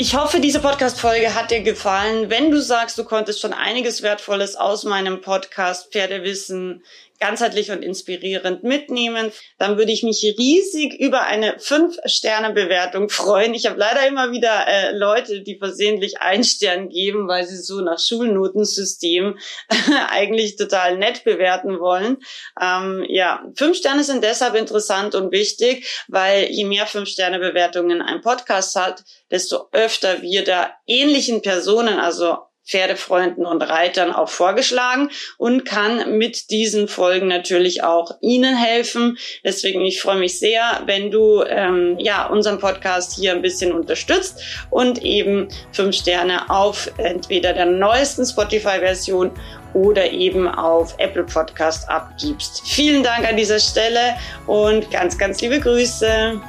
Ich 0.00 0.14
hoffe, 0.14 0.38
diese 0.38 0.60
Podcast-Folge 0.60 1.34
hat 1.34 1.50
dir 1.50 1.62
gefallen. 1.62 2.30
Wenn 2.30 2.52
du 2.52 2.62
sagst, 2.62 2.96
du 2.98 3.04
konntest 3.04 3.40
schon 3.40 3.52
einiges 3.52 4.00
Wertvolles 4.00 4.54
aus 4.54 4.84
meinem 4.84 5.20
Podcast 5.20 5.90
Pferdewissen 5.92 6.84
ganzheitlich 7.18 7.70
und 7.70 7.82
inspirierend 7.82 8.62
mitnehmen, 8.62 9.32
dann 9.58 9.76
würde 9.76 9.92
ich 9.92 10.02
mich 10.02 10.22
riesig 10.38 10.94
über 10.98 11.22
eine 11.22 11.56
5-Sterne-Bewertung 11.56 13.08
freuen. 13.08 13.54
Ich 13.54 13.66
habe 13.66 13.78
leider 13.78 14.06
immer 14.06 14.32
wieder 14.32 14.66
äh, 14.66 14.92
Leute, 14.92 15.42
die 15.42 15.58
versehentlich 15.58 16.20
einen 16.20 16.44
Stern 16.44 16.88
geben, 16.88 17.28
weil 17.28 17.44
sie 17.44 17.56
so 17.56 17.80
nach 17.80 17.98
Schulnotensystem 17.98 19.38
eigentlich 20.08 20.56
total 20.56 20.98
nett 20.98 21.24
bewerten 21.24 21.80
wollen. 21.80 22.18
Ähm, 22.60 23.04
ja, 23.08 23.44
5 23.54 23.76
Sterne 23.76 24.04
sind 24.04 24.22
deshalb 24.22 24.54
interessant 24.54 25.14
und 25.14 25.32
wichtig, 25.32 26.04
weil 26.08 26.50
je 26.50 26.64
mehr 26.64 26.86
5-Sterne-Bewertungen 26.86 28.02
ein 28.02 28.20
Podcast 28.20 28.76
hat, 28.76 29.04
desto 29.30 29.68
öfter 29.72 30.22
wir 30.22 30.44
da 30.44 30.70
ähnlichen 30.86 31.42
Personen, 31.42 31.98
also 31.98 32.47
Pferdefreunden 32.68 33.46
und 33.46 33.62
Reitern 33.62 34.12
auch 34.12 34.28
vorgeschlagen 34.28 35.10
und 35.38 35.64
kann 35.64 36.18
mit 36.18 36.50
diesen 36.50 36.86
Folgen 36.86 37.28
natürlich 37.28 37.82
auch 37.82 38.12
Ihnen 38.20 38.56
helfen. 38.56 39.18
Deswegen, 39.44 39.80
ich 39.80 40.00
freue 40.00 40.18
mich 40.18 40.38
sehr, 40.38 40.82
wenn 40.86 41.10
du 41.10 41.42
ähm, 41.44 41.96
ja 41.98 42.26
unseren 42.26 42.58
Podcast 42.58 43.14
hier 43.16 43.32
ein 43.32 43.42
bisschen 43.42 43.72
unterstützt 43.72 44.42
und 44.70 45.02
eben 45.02 45.48
fünf 45.72 45.96
Sterne 45.96 46.50
auf 46.50 46.90
entweder 46.98 47.52
der 47.52 47.66
neuesten 47.66 48.26
Spotify-Version 48.26 49.32
oder 49.74 50.10
eben 50.10 50.48
auf 50.48 50.94
Apple 50.98 51.24
Podcast 51.24 51.88
abgibst. 51.88 52.62
Vielen 52.66 53.02
Dank 53.02 53.28
an 53.28 53.36
dieser 53.36 53.58
Stelle 53.58 54.16
und 54.46 54.90
ganz, 54.90 55.16
ganz 55.18 55.40
liebe 55.40 55.60
Grüße. 55.60 56.40